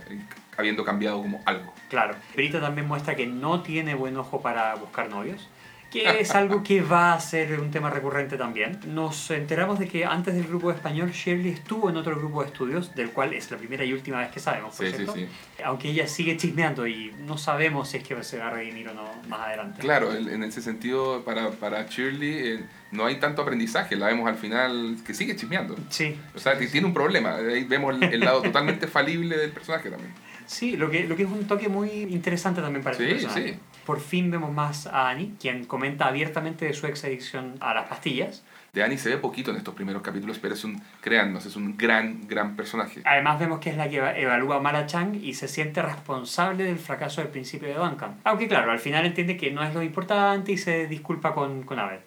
habiendo 0.57 0.83
cambiado 0.83 1.21
como 1.21 1.41
algo. 1.45 1.73
Claro. 1.89 2.15
Brita 2.36 2.59
también 2.59 2.88
muestra 2.88 3.15
que 3.15 3.27
no 3.27 3.62
tiene 3.62 3.93
buen 3.95 4.17
ojo 4.17 4.41
para 4.41 4.75
buscar 4.75 5.09
novios 5.09 5.47
que 5.93 6.21
es 6.21 6.32
algo 6.32 6.63
que 6.63 6.82
va 6.82 7.13
a 7.13 7.19
ser 7.19 7.60
un 7.60 7.69
tema 7.69 7.91
recurrente 7.91 8.36
también. 8.36 8.79
Nos 8.88 9.29
enteramos 9.29 9.77
de 9.77 9.88
que 9.88 10.06
antes 10.06 10.34
del 10.34 10.47
grupo 10.47 10.71
español, 10.71 11.12
Shirley 11.12 11.51
estuvo 11.51 11.88
en 11.88 11.97
otro 11.97 12.15
grupo 12.15 12.41
de 12.41 12.47
estudios, 12.47 12.95
del 12.95 13.12
cual 13.12 13.32
es 13.34 13.51
la 13.51 13.58
primera 13.58 13.86
y 13.86 13.93
última 13.93 14.17
vez 14.17 14.32
que 14.32 14.39
sabemos, 14.39 14.75
por 14.75 14.88
cierto. 14.88 15.13
Sí, 15.13 15.27
sí. 15.27 15.63
Aunque 15.63 15.91
ella 15.91 16.08
sigue 16.08 16.36
chismeando 16.36 16.88
y 16.88 17.13
no 17.27 17.38
sabemos 17.38 17.89
si 17.89 17.97
es 17.97 18.03
que 18.03 18.23
se 18.23 18.39
va 18.39 18.47
a 18.47 18.49
redimir 18.49 18.89
o 18.89 18.95
no 18.95 19.03
más 19.27 19.41
adelante. 19.41 19.82
Claro, 19.82 20.12
en 20.15 20.43
ese 20.43 20.63
sentido, 20.63 21.23
para, 21.23 21.51
para 21.51 21.86
Shirley 21.88 22.34
eh, 22.34 22.65
no 22.89 23.06
hay 23.06 23.19
tanto 23.19 23.43
aprendizaje, 23.43 23.95
la 23.95 24.08
vemos 24.08 24.27
al 24.27 24.38
final 24.38 24.97
que 25.05 25.13
sigue 25.13 25.36
chismeando. 25.36 25.76
Sí. 25.89 26.18
O 26.34 26.39
sea, 26.39 26.57
tiene 26.57 26.88
un 26.88 26.93
problema, 26.95 27.36
ahí 27.36 27.65
vemos 27.65 27.95
el, 28.01 28.20
lado 28.20 28.41
totalmente 28.41 28.88
falible 28.88 29.38
del 29.38 29.51
personaje 29.51 29.91
también. 29.91 30.11
Sí, 30.47 30.76
lo 30.76 30.89
que, 30.89 31.03
lo 31.03 31.15
que 31.15 31.22
es 31.22 31.30
un 31.30 31.45
toque 31.45 31.70
muy 31.70 31.89
interesante 31.89 32.61
también 32.61 32.84
para 32.84 32.97
sí, 32.97 33.03
este 33.03 33.13
personaje. 33.13 33.53
Sí 33.53 33.59
por 33.86 33.99
fin 33.99 34.31
vemos 34.31 34.51
más 34.51 34.88
a 34.88 35.09
Annie, 35.09 35.34
quien 35.39 35.65
comenta 35.65 36.07
abiertamente 36.07 36.65
de 36.65 36.73
su 36.73 36.88
ex 36.88 37.03
adicción 37.03 37.55
a 37.59 37.73
las 37.73 37.88
pastillas. 37.88 38.43
De 38.73 38.84
Annie 38.84 38.97
se 38.97 39.09
ve 39.09 39.17
poquito 39.17 39.51
en 39.51 39.57
estos 39.57 39.75
primeros 39.75 40.01
capítulos, 40.01 40.39
pero 40.39 40.55
es 40.55 40.63
un, 40.63 40.81
créannos, 41.01 41.45
es 41.45 41.55
un 41.55 41.77
gran, 41.77 42.27
gran 42.27 42.55
personaje. 42.55 43.01
Además 43.05 43.39
vemos 43.39 43.59
que 43.59 43.69
es 43.69 43.77
la 43.77 43.88
que 43.88 43.97
evalúa 43.97 44.55
a 44.55 44.59
Mara 44.59 44.88
Chang 44.88 45.15
y 45.15 45.36
se 45.36 45.47
siente 45.47 45.81
responsable 45.81 46.63
del 46.63 46.79
fracaso 46.79 47.21
del 47.21 47.29
principio 47.29 47.67
de 47.67 47.75
Duncan. 47.75 48.19
Aunque 48.23 48.47
claro, 48.47 48.71
al 48.71 48.79
final 48.79 49.05
entiende 49.05 49.38
que 49.38 49.51
no 49.51 49.63
es 49.63 49.73
lo 49.75 49.84
importante 49.84 50.51
y 50.51 50.57
se 50.57 50.88
disculpa 50.88 51.36
con, 51.36 51.63
con 51.63 51.77
Abed. 51.77 51.99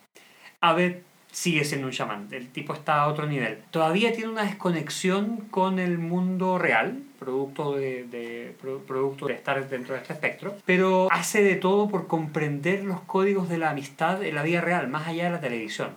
Abed 0.61 1.03
sigue 1.37 1.65
siendo 1.65 1.87
un 1.87 1.93
chamán. 1.93 2.29
El 2.31 2.49
tipo 2.49 2.73
está 2.73 3.03
a 3.03 3.09
otro 3.09 3.27
nivel. 3.27 3.59
Todavía 3.71 4.11
tiene 4.15 4.31
una 4.31 4.45
desconexión 4.45 5.43
con 5.51 5.79
el 5.79 5.99
mundo 5.99 6.57
real, 6.57 7.03
producto 7.19 7.77
de, 7.77 8.05
de, 8.05 8.57
producto 8.87 9.27
de 9.27 9.35
estar 9.35 9.69
dentro 9.69 9.95
de 9.95 10.01
este 10.01 10.15
espectro, 10.15 10.57
pero 10.65 11.09
hace 11.13 11.43
de 11.43 11.57
todo 11.57 11.91
por 11.91 12.07
comprender 12.07 12.85
los 12.85 13.03
códigos 13.03 13.51
de 13.51 13.59
la 13.59 13.71
amistad 13.71 14.25
en 14.25 14.35
la 14.35 14.43
vida 14.43 14.63
real, 14.63 14.89
más 14.89 15.09
allá 15.09 15.25
de 15.25 15.31
la 15.31 15.41
televisión. 15.41 15.91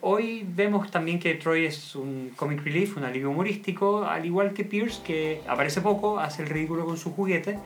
Hoy 0.00 0.46
vemos 0.48 0.90
también 0.90 1.18
que 1.18 1.34
Troy 1.34 1.66
es 1.66 1.94
un 1.94 2.32
comic 2.34 2.64
relief, 2.64 2.96
un 2.96 3.04
alivio 3.04 3.30
humorístico, 3.30 4.04
al 4.04 4.24
igual 4.24 4.54
que 4.54 4.64
Pierce, 4.64 5.02
que 5.02 5.42
aparece 5.46 5.82
poco, 5.82 6.18
hace 6.18 6.42
el 6.42 6.48
ridículo 6.48 6.86
con 6.86 6.96
su 6.96 7.12
juguete, 7.12 7.58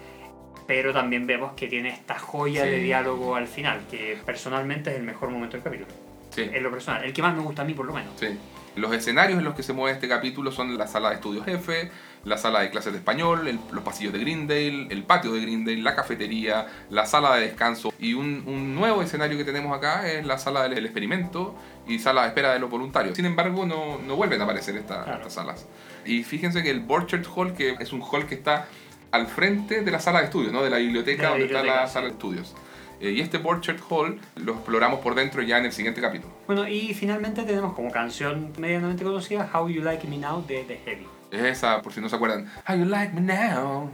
pero 0.67 0.93
también 0.93 1.29
vemos 1.29 1.53
que 1.53 1.69
tiene 1.69 1.91
esta 1.91 2.19
joya 2.19 2.65
de 2.65 2.79
diálogo 2.79 3.37
al 3.37 3.47
final, 3.47 3.83
que 3.89 4.19
personalmente 4.27 4.91
es 4.91 4.97
el 4.97 5.05
mejor 5.05 5.31
momento 5.31 5.57
del 5.57 5.63
capítulo. 5.63 6.08
Sí. 6.31 6.43
En 6.53 6.63
lo 6.63 6.71
personal, 6.71 7.05
el 7.05 7.13
que 7.13 7.23
más 7.23 7.35
me 7.35 7.43
gusta 7.43 7.63
a 7.63 7.65
mí 7.65 7.75
por 7.75 7.87
lo 7.87 7.93
menos. 7.93 8.13
Sí. 8.19 8.29
Los 8.77 8.93
escenarios 8.93 9.39
en 9.39 9.45
los 9.45 9.55
que 9.55 9.63
se 9.63 9.73
mueve 9.73 9.95
este 9.95 10.09
capítulo 10.09 10.53
son 10.53 10.79
la 10.79 10.87
sala 10.87 11.09
de 11.09 11.17
estudios 11.17 11.45
jefe, 11.45 11.91
la 12.25 12.39
sala 12.39 12.61
de 12.61 12.71
clases 12.71 12.93
de 12.93 12.99
español, 12.99 13.59
los 13.73 13.83
pasillos 13.83 14.13
de 14.13 14.21
Greendale, 14.21 14.87
el 14.91 15.03
patio 15.03 15.33
de 15.33 15.41
Greendale, 15.41 15.83
la 15.83 15.97
cafetería, 15.97 16.67
la 16.91 17.07
sala 17.07 17.35
de 17.37 17.43
descanso 17.43 17.93
y 17.99 18.15
un, 18.15 18.45
un 18.47 18.75
nuevo 18.75 19.03
escenario 19.03 19.37
que 19.37 19.45
tenemos 19.45 19.77
acá 19.77 20.09
es 20.09 20.25
la 20.25 20.39
sala 20.39 20.69
del 20.69 20.85
experimento 20.85 21.57
y 21.89 21.99
sala 21.99 22.23
de 22.23 22.29
espera 22.29 22.53
de 22.53 22.61
los 22.61 22.71
voluntarios. 22.71 23.17
Sin 23.17 23.27
embargo, 23.27 23.67
no, 23.67 23.99
no 23.99 24.17
vuelven 24.17 24.41
a 24.41 24.45
aparecer 24.45 24.77
estas 24.77 25.33
salas. 25.33 25.67
Y 26.05 26.23
fíjense 26.23 26.63
que 26.63 26.71
el 26.71 26.81
Borchert 26.81 27.27
Hall, 27.35 27.55
que 27.55 27.77
es 27.81 27.93
un 27.93 28.03
hall 28.03 28.27
que 28.27 28.35
está 28.37 28.69
al 29.11 29.27
frente 29.27 29.83
de 29.83 29.91
la 29.91 30.01
sala 30.01 30.21
de 30.21 30.27
estudios, 30.27 30.53
¿no? 30.53 30.63
de 30.63 30.71
la 30.71 30.79
biblioteca 30.79 31.31
donde 31.31 31.47
está 31.47 31.63
la 31.63 31.87
sala 31.87 32.07
de 32.07 32.13
estudios. 32.13 32.55
Eh, 33.01 33.11
y 33.11 33.21
este 33.21 33.39
Borchert 33.39 33.81
Hall 33.89 34.21
lo 34.37 34.55
exploramos 34.55 35.01
por 35.01 35.15
dentro 35.15 35.43
ya 35.43 35.59
en 35.59 35.67
el 35.67 35.73
siguiente 35.73 36.01
capítulo. 36.01 36.33
Bueno, 36.47 36.67
y 36.67 36.95
finalmente 36.95 37.43
tenemos 37.45 37.75
como 37.75 37.91
canción 37.91 38.53
medianamente 38.59 39.05
conocida 39.05 39.49
How 39.53 39.69
You 39.69 39.83
Like 39.83 40.07
Me 40.09 40.19
Now 40.19 40.45
de 40.47 40.65
The 40.65 40.77
Heavy. 40.85 41.07
Es 41.31 41.43
esa, 41.43 41.83
por 41.83 41.93
si 41.93 42.01
no 42.01 42.09
se 42.09 42.17
acuerdan. 42.17 42.51
How 42.69 42.77
You 42.77 42.87
Like 42.87 43.15
Me 43.15 43.21
Now, 43.21 43.91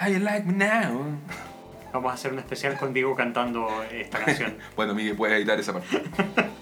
How 0.00 0.12
You 0.12 0.20
Like 0.20 0.46
Me 0.46 0.52
Now. 0.52 1.18
Vamos 1.92 2.10
a 2.10 2.14
hacer 2.14 2.32
un 2.32 2.38
especial 2.40 2.76
con 2.76 2.92
Diego 2.92 3.14
cantando 3.14 3.68
esta 3.90 4.18
canción. 4.24 4.56
bueno, 4.76 4.94
Miguel, 4.94 5.16
puedes 5.16 5.36
editar 5.36 5.58
esa 5.58 5.72
parte. 5.72 6.02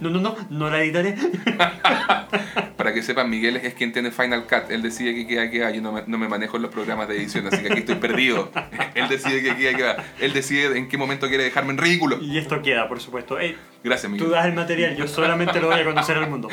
no, 0.00 0.10
no, 0.10 0.20
no, 0.20 0.36
no 0.50 0.70
la 0.70 0.82
editaré. 0.82 1.14
Para 2.76 2.94
que 2.94 3.02
sepan, 3.02 3.28
Miguel 3.28 3.56
es 3.56 3.74
quien 3.74 3.92
tiene 3.92 4.10
Final 4.10 4.44
Cut. 4.44 4.70
Él 4.70 4.82
decide 4.82 5.14
que 5.14 5.26
queda, 5.26 5.50
queda. 5.50 5.70
Yo 5.70 5.82
no 5.82 5.92
me, 5.92 6.02
no 6.06 6.18
me 6.18 6.28
manejo 6.28 6.56
en 6.56 6.62
los 6.62 6.70
programas 6.70 7.08
de 7.08 7.16
edición, 7.16 7.46
así 7.46 7.58
que 7.62 7.72
aquí 7.72 7.80
estoy 7.80 7.96
perdido. 7.96 8.50
Él 8.94 9.08
decide 9.08 9.42
que 9.42 9.56
queda, 9.56 9.76
queda. 9.76 10.04
Él 10.20 10.32
decide 10.32 10.76
en 10.78 10.88
qué 10.88 10.96
momento 10.96 11.28
quiere 11.28 11.44
dejarme 11.44 11.72
en 11.72 11.78
ridículo. 11.78 12.18
Y 12.20 12.38
esto 12.38 12.62
queda, 12.62 12.88
por 12.88 13.00
supuesto. 13.00 13.36
Gracias, 13.82 14.10
Miguel. 14.10 14.26
Tú 14.26 14.32
das 14.32 14.46
el 14.46 14.54
material, 14.54 14.96
yo 14.96 15.08
solamente 15.08 15.60
lo 15.60 15.68
voy 15.68 15.80
a 15.80 15.84
conocer 15.84 16.16
al 16.16 16.30
mundo. 16.30 16.48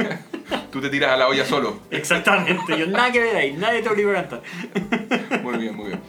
Tú 0.70 0.80
te 0.80 0.90
tiras 0.90 1.12
a 1.12 1.16
la 1.16 1.28
olla 1.28 1.44
solo. 1.44 1.82
Exactamente, 1.90 2.76
yo 2.76 2.86
nada 2.88 3.12
que 3.12 3.20
ver 3.20 3.36
ahí, 3.36 3.52
nadie 3.52 3.80
te 3.80 3.88
obliga 3.88 4.10
a 4.10 4.14
cantar. 4.14 4.42
Muy 5.42 5.58
bien, 5.58 5.76
muy 5.76 5.86
bien. 5.86 6.00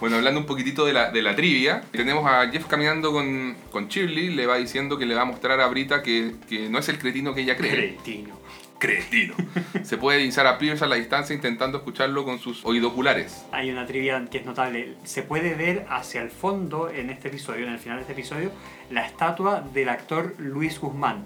Bueno, 0.00 0.16
hablando 0.16 0.40
un 0.40 0.46
poquitito 0.46 0.84
de 0.84 0.92
la, 0.92 1.10
de 1.10 1.22
la 1.22 1.36
trivia, 1.36 1.82
tenemos 1.92 2.26
a 2.26 2.48
Jeff 2.50 2.66
caminando 2.66 3.12
con, 3.12 3.56
con 3.70 3.88
Shirley, 3.88 4.30
le 4.30 4.46
va 4.46 4.56
diciendo 4.56 4.98
que 4.98 5.06
le 5.06 5.14
va 5.14 5.22
a 5.22 5.26
mostrar 5.26 5.60
a 5.60 5.68
Brita 5.68 6.02
que, 6.02 6.34
que 6.48 6.68
no 6.68 6.78
es 6.78 6.88
el 6.88 6.98
cretino 6.98 7.34
que 7.34 7.42
ella 7.42 7.56
cree. 7.56 7.94
Cretino. 7.94 8.34
Cretino. 8.78 9.34
Se 9.82 9.96
puede 9.96 10.18
divisar 10.18 10.46
a 10.46 10.58
Pierce 10.58 10.84
a 10.84 10.88
la 10.88 10.96
distancia 10.96 11.34
intentando 11.34 11.78
escucharlo 11.78 12.24
con 12.24 12.38
sus 12.38 12.64
oidoculares. 12.64 13.46
Hay 13.52 13.70
una 13.70 13.86
trivia 13.86 14.26
que 14.30 14.38
es 14.38 14.44
notable. 14.44 14.94
Se 15.04 15.22
puede 15.22 15.54
ver 15.54 15.86
hacia 15.88 16.22
el 16.22 16.30
fondo 16.30 16.90
en 16.90 17.10
este 17.10 17.28
episodio, 17.28 17.66
en 17.66 17.72
el 17.72 17.78
final 17.78 17.98
de 17.98 18.02
este 18.02 18.12
episodio, 18.12 18.50
la 18.90 19.06
estatua 19.06 19.60
del 19.60 19.88
actor 19.88 20.34
Luis 20.38 20.80
Guzmán 20.80 21.24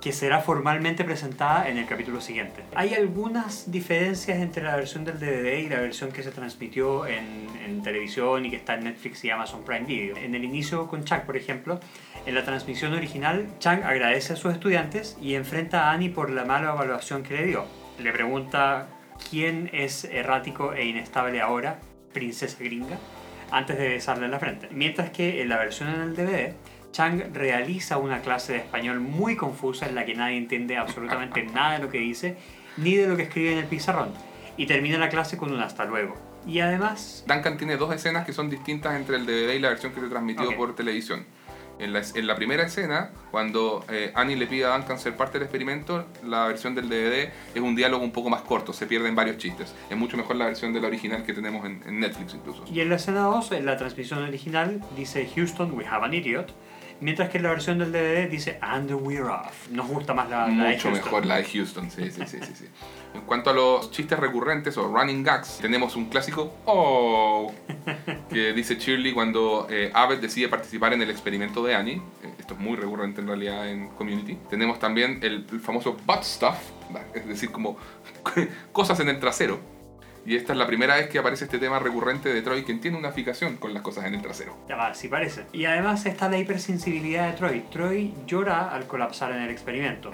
que 0.00 0.12
será 0.12 0.40
formalmente 0.40 1.04
presentada 1.04 1.68
en 1.68 1.76
el 1.76 1.86
capítulo 1.86 2.20
siguiente. 2.20 2.62
Hay 2.74 2.94
algunas 2.94 3.70
diferencias 3.70 4.38
entre 4.38 4.62
la 4.64 4.76
versión 4.76 5.04
del 5.04 5.18
DVD 5.18 5.58
y 5.58 5.68
la 5.68 5.80
versión 5.80 6.10
que 6.10 6.22
se 6.22 6.30
transmitió 6.30 7.06
en, 7.06 7.50
televisión 7.84 8.44
y 8.44 8.50
que 8.50 8.56
está 8.56 8.74
en 8.74 8.84
Netflix 8.84 9.24
y 9.24 9.30
Amazon 9.30 9.64
Prime 9.64 9.86
Video. 9.86 10.16
En 10.16 10.34
el 10.34 10.44
inicio 10.44 10.86
con 10.86 11.04
Chuck, 11.04 11.20
por 11.20 11.36
ejemplo, 11.36 11.80
en 12.26 12.34
la 12.34 12.44
transmisión 12.44 12.92
original, 12.92 13.46
Chuck 13.58 13.84
agradece 13.84 14.34
a 14.34 14.36
sus 14.36 14.52
estudiantes 14.52 15.16
y 15.22 15.34
enfrenta 15.34 15.84
a 15.84 15.92
Annie 15.92 16.10
por 16.10 16.30
la 16.30 16.44
mala 16.44 16.72
evaluación 16.72 17.22
que 17.22 17.36
le 17.36 17.46
dio. 17.46 17.64
Le 17.98 18.12
pregunta 18.12 18.88
quién 19.30 19.70
es 19.72 20.04
errático 20.04 20.74
e 20.74 20.84
inestable 20.84 21.40
ahora, 21.40 21.78
princesa 22.12 22.58
gringa, 22.58 22.98
antes 23.50 23.78
de 23.78 23.88
besarle 23.88 24.26
en 24.26 24.32
la 24.32 24.40
frente. 24.40 24.68
Mientras 24.72 25.10
que 25.10 25.40
en 25.40 25.48
la 25.48 25.56
versión 25.56 25.88
en 25.88 26.00
el 26.02 26.16
DVD, 26.16 26.54
Chang 26.92 27.32
realiza 27.32 27.98
una 27.98 28.20
clase 28.20 28.54
de 28.54 28.58
español 28.58 29.00
muy 29.00 29.36
confusa 29.36 29.86
en 29.86 29.94
la 29.94 30.04
que 30.04 30.14
nadie 30.14 30.36
entiende 30.36 30.76
absolutamente 30.76 31.42
nada 31.42 31.74
de 31.74 31.78
lo 31.78 31.90
que 31.90 31.98
dice 31.98 32.36
ni 32.76 32.94
de 32.94 33.06
lo 33.06 33.16
que 33.16 33.24
escribe 33.24 33.52
en 33.52 33.58
el 33.58 33.66
pizarrón 33.66 34.12
y 34.56 34.66
termina 34.66 34.98
la 34.98 35.08
clase 35.08 35.36
con 35.36 35.52
un 35.52 35.60
hasta 35.60 35.84
luego. 35.84 36.16
Y 36.46 36.60
además... 36.60 37.24
Duncan 37.26 37.56
tiene 37.56 37.76
dos 37.76 37.94
escenas 37.94 38.26
que 38.26 38.32
son 38.32 38.50
distintas 38.50 38.94
entre 38.94 39.16
el 39.16 39.26
DVD 39.26 39.54
y 39.54 39.58
la 39.58 39.68
versión 39.68 39.92
que 39.92 40.00
se 40.00 40.08
transmitió 40.08 40.56
por 40.56 40.74
televisión. 40.74 41.24
En 41.78 41.94
la, 41.94 42.02
en 42.14 42.26
la, 42.26 42.34
primera 42.34 42.64
escena, 42.64 43.10
cuando 43.30 43.86
eh, 43.88 44.12
Annie 44.14 44.36
le 44.36 44.46
pide 44.46 44.66
a 44.66 44.76
Duncan 44.76 44.98
ser 44.98 45.16
parte 45.16 45.38
del 45.38 45.44
experimento, 45.44 46.04
la 46.26 46.46
versión 46.46 46.74
del 46.74 46.90
DVD 46.90 47.30
es 47.54 47.62
un 47.62 47.74
diálogo 47.74 48.04
un 48.04 48.12
poco 48.12 48.28
más 48.28 48.42
corto, 48.42 48.74
se 48.74 48.86
pierden 48.86 49.14
varios 49.14 49.38
chistes. 49.38 49.74
Es 49.88 49.96
mucho 49.96 50.18
mejor 50.18 50.36
la 50.36 50.44
versión 50.44 50.74
de 50.74 50.80
la 50.82 50.88
original 50.88 51.24
que 51.24 51.32
tenemos 51.32 51.64
en, 51.64 51.82
en 51.86 52.00
Netflix 52.00 52.34
incluso. 52.34 52.64
Y 52.70 52.80
en 52.80 52.90
la 52.90 52.96
escena 52.96 53.22
2, 53.22 53.52
en 53.52 53.64
la 53.64 53.78
transmisión 53.78 54.22
original, 54.22 54.82
dice 54.94 55.26
Houston, 55.34 55.72
we 55.72 55.86
have 55.86 56.04
an 56.04 56.12
idiot. 56.12 56.52
Mientras 57.00 57.30
que 57.30 57.38
la 57.38 57.48
versión 57.50 57.78
del 57.78 57.92
DVD 57.92 58.28
dice 58.28 58.58
And 58.60 58.90
we're 58.92 59.30
off. 59.30 59.68
Nos 59.70 59.88
gusta 59.88 60.12
más 60.12 60.28
la, 60.28 60.48
la 60.48 60.64
de 60.64 60.72
Houston. 60.72 60.90
Mucho 60.92 61.04
mejor 61.04 61.26
la 61.26 61.36
de 61.36 61.44
Houston, 61.44 61.90
sí, 61.90 62.10
sí, 62.10 62.22
sí, 62.26 62.38
sí, 62.42 62.52
sí. 62.54 62.66
En 63.14 63.22
cuanto 63.22 63.50
a 63.50 63.52
los 63.52 63.90
chistes 63.90 64.18
recurrentes 64.18 64.76
o 64.76 64.86
running 64.86 65.22
gags, 65.22 65.58
tenemos 65.60 65.96
un 65.96 66.06
clásico 66.06 66.54
Oh 66.66 67.52
que 68.28 68.52
dice 68.52 68.76
Shirley 68.76 69.12
cuando 69.12 69.66
eh, 69.70 69.90
Abbott 69.94 70.20
decide 70.20 70.48
participar 70.48 70.92
en 70.92 71.02
el 71.02 71.10
experimento 71.10 71.64
de 71.64 71.74
Annie. 71.74 72.02
Eh, 72.22 72.34
esto 72.38 72.54
es 72.54 72.60
muy 72.60 72.76
recurrente 72.76 73.20
en 73.20 73.26
realidad 73.26 73.68
en 73.68 73.88
Community. 73.88 74.38
Tenemos 74.48 74.78
también 74.78 75.20
el, 75.22 75.46
el 75.50 75.60
famoso 75.60 75.96
butt 76.06 76.22
stuff, 76.22 76.58
es 77.14 77.26
decir, 77.26 77.50
como 77.50 77.76
cosas 78.72 79.00
en 79.00 79.08
el 79.08 79.18
trasero 79.18 79.79
y 80.30 80.36
esta 80.36 80.52
es 80.52 80.58
la 80.60 80.66
primera 80.68 80.94
vez 80.94 81.08
que 81.08 81.18
aparece 81.18 81.46
este 81.46 81.58
tema 81.58 81.80
recurrente 81.80 82.32
de 82.32 82.40
Troy, 82.40 82.62
quien 82.62 82.80
tiene 82.80 82.96
una 82.96 83.10
fijación 83.10 83.56
con 83.56 83.74
las 83.74 83.82
cosas 83.82 84.04
en 84.04 84.14
el 84.14 84.22
trasero. 84.22 84.56
Ya 84.68 84.76
va, 84.76 84.94
sí 84.94 85.08
parece. 85.08 85.42
Y 85.52 85.64
además 85.64 86.06
está 86.06 86.28
la 86.28 86.38
hipersensibilidad 86.38 87.26
de 87.26 87.36
Troy. 87.36 87.64
Troy 87.72 88.14
llora 88.28 88.68
al 88.68 88.86
colapsar 88.86 89.32
en 89.32 89.42
el 89.42 89.50
experimento. 89.50 90.12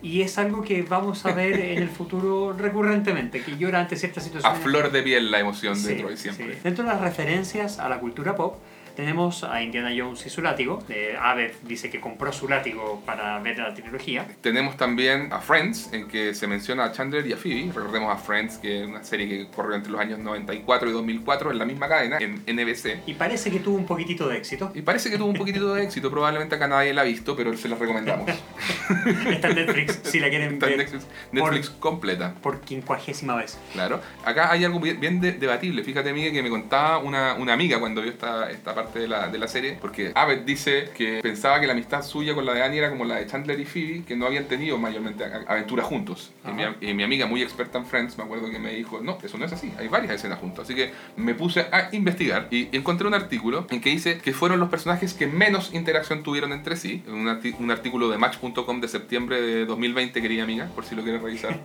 Y 0.00 0.22
es 0.22 0.38
algo 0.38 0.62
que 0.62 0.80
vamos 0.80 1.26
a 1.26 1.34
ver 1.34 1.60
en 1.60 1.82
el 1.82 1.90
futuro 1.90 2.54
recurrentemente, 2.54 3.42
que 3.42 3.58
llora 3.58 3.80
ante 3.80 3.96
ciertas 3.96 4.24
situaciones. 4.24 4.58
A 4.58 4.62
flor 4.62 4.90
de 4.90 5.02
piel 5.02 5.30
la 5.30 5.40
emoción 5.40 5.82
de 5.82 5.96
Troy 5.96 6.16
siempre. 6.16 6.54
Sí. 6.54 6.60
Dentro 6.64 6.84
de 6.84 6.90
las 6.90 7.02
referencias 7.02 7.78
a 7.78 7.90
la 7.90 8.00
cultura 8.00 8.34
pop, 8.36 8.56
tenemos 8.98 9.44
a 9.44 9.62
Indiana 9.62 9.92
Jones 9.96 10.26
y 10.26 10.28
su 10.28 10.42
látigo. 10.42 10.82
Eh, 10.88 11.16
Abed 11.16 11.52
dice 11.62 11.88
que 11.88 12.00
compró 12.00 12.32
su 12.32 12.48
látigo 12.48 13.00
para 13.06 13.38
ver 13.38 13.56
la 13.56 13.72
trilogía. 13.72 14.26
Tenemos 14.40 14.76
también 14.76 15.32
a 15.32 15.38
Friends, 15.38 15.92
en 15.92 16.08
que 16.08 16.34
se 16.34 16.48
menciona 16.48 16.86
a 16.86 16.90
Chandler 16.90 17.24
y 17.24 17.32
a 17.32 17.36
Phoebe. 17.36 17.70
Recordemos 17.72 18.12
a 18.12 18.16
Friends, 18.16 18.58
que 18.58 18.80
es 18.80 18.88
una 18.88 19.04
serie 19.04 19.28
que 19.28 19.46
corrió 19.54 19.76
entre 19.76 19.92
los 19.92 20.00
años 20.00 20.18
94 20.18 20.90
y 20.90 20.92
2004 20.92 21.52
en 21.52 21.58
la 21.58 21.64
misma 21.64 21.86
cadena, 21.86 22.18
en 22.18 22.42
NBC. 22.44 23.02
Y 23.06 23.14
parece 23.14 23.52
que 23.52 23.60
tuvo 23.60 23.76
un 23.76 23.86
poquitito 23.86 24.28
de 24.28 24.36
éxito. 24.36 24.72
Y 24.74 24.82
parece 24.82 25.10
que 25.10 25.16
tuvo 25.16 25.28
un 25.28 25.36
poquitito 25.36 25.74
de 25.74 25.84
éxito. 25.84 26.10
Probablemente 26.10 26.56
acá 26.56 26.66
nadie 26.66 26.92
la 26.92 27.02
ha 27.02 27.04
visto, 27.04 27.36
pero 27.36 27.56
se 27.56 27.68
la 27.68 27.76
recomendamos. 27.76 28.28
Está 29.30 29.46
en 29.46 29.54
Netflix, 29.54 30.00
si 30.02 30.18
la 30.18 30.28
quieren 30.28 30.54
Está 30.54 30.66
ver. 30.66 30.72
en 30.72 30.78
Netflix, 30.80 31.06
Netflix 31.30 31.70
por, 31.70 31.78
completa. 31.78 32.34
Por 32.42 32.62
quincuagésima 32.62 33.36
vez. 33.36 33.60
Claro. 33.74 34.00
Acá 34.24 34.50
hay 34.50 34.64
algo 34.64 34.80
bien, 34.80 34.98
bien 34.98 35.20
de, 35.20 35.34
debatible. 35.34 35.84
Fíjate, 35.84 36.12
Miguel, 36.12 36.32
que 36.32 36.42
me 36.42 36.50
contaba 36.50 36.98
una, 36.98 37.34
una 37.34 37.52
amiga 37.52 37.78
cuando 37.78 38.02
vio 38.02 38.10
esta, 38.10 38.50
esta 38.50 38.74
parte 38.74 38.87
de 38.94 39.08
la, 39.08 39.28
de 39.28 39.38
la 39.38 39.48
serie, 39.48 39.78
porque 39.80 40.12
Abbott 40.14 40.44
dice 40.44 40.90
que 40.94 41.20
pensaba 41.22 41.60
que 41.60 41.66
la 41.66 41.72
amistad 41.72 42.02
suya 42.02 42.34
con 42.34 42.44
la 42.46 42.54
de 42.54 42.62
Annie 42.62 42.78
era 42.78 42.90
como 42.90 43.04
la 43.04 43.16
de 43.16 43.26
Chandler 43.26 43.58
y 43.60 43.64
Phoebe, 43.64 44.04
que 44.04 44.16
no 44.16 44.26
habían 44.26 44.44
tenido 44.44 44.78
mayormente 44.78 45.24
aventuras 45.46 45.86
juntos. 45.86 46.32
Y 46.46 46.52
mi, 46.52 46.62
y 46.80 46.94
mi, 46.94 47.02
amiga, 47.02 47.26
muy 47.26 47.42
experta 47.42 47.78
en 47.78 47.86
Friends, 47.86 48.18
me 48.18 48.24
acuerdo 48.24 48.50
que 48.50 48.58
me 48.58 48.72
dijo, 48.72 49.00
no, 49.00 49.18
eso 49.22 49.38
no 49.38 49.44
es 49.44 49.52
así, 49.52 49.72
hay 49.78 49.88
varias 49.88 50.12
escenas 50.12 50.38
juntos. 50.38 50.64
Así 50.64 50.74
que 50.74 50.92
me 51.16 51.34
puse 51.34 51.66
a 51.72 51.88
investigar 51.92 52.48
y 52.50 52.68
encontré 52.76 53.06
un 53.06 53.14
artículo 53.14 53.66
en 53.70 53.80
que 53.80 53.90
dice 53.90 54.18
que 54.18 54.32
fueron 54.32 54.60
los 54.60 54.68
personajes 54.68 55.14
que 55.14 55.26
menos 55.26 55.74
interacción 55.74 56.22
tuvieron 56.22 56.52
entre 56.52 56.76
sí. 56.76 57.02
Un, 57.08 57.28
arti 57.28 57.54
un 57.58 57.70
artículo 57.70 58.08
de 58.08 58.18
Match.com 58.18 58.80
de 58.80 58.88
septiembre 58.88 59.40
de 59.40 59.66
2020, 59.66 60.20
querida 60.20 60.42
amiga, 60.42 60.68
por 60.74 60.84
si 60.84 60.94
lo 60.94 61.02
quieres 61.02 61.22
revisar. 61.22 61.60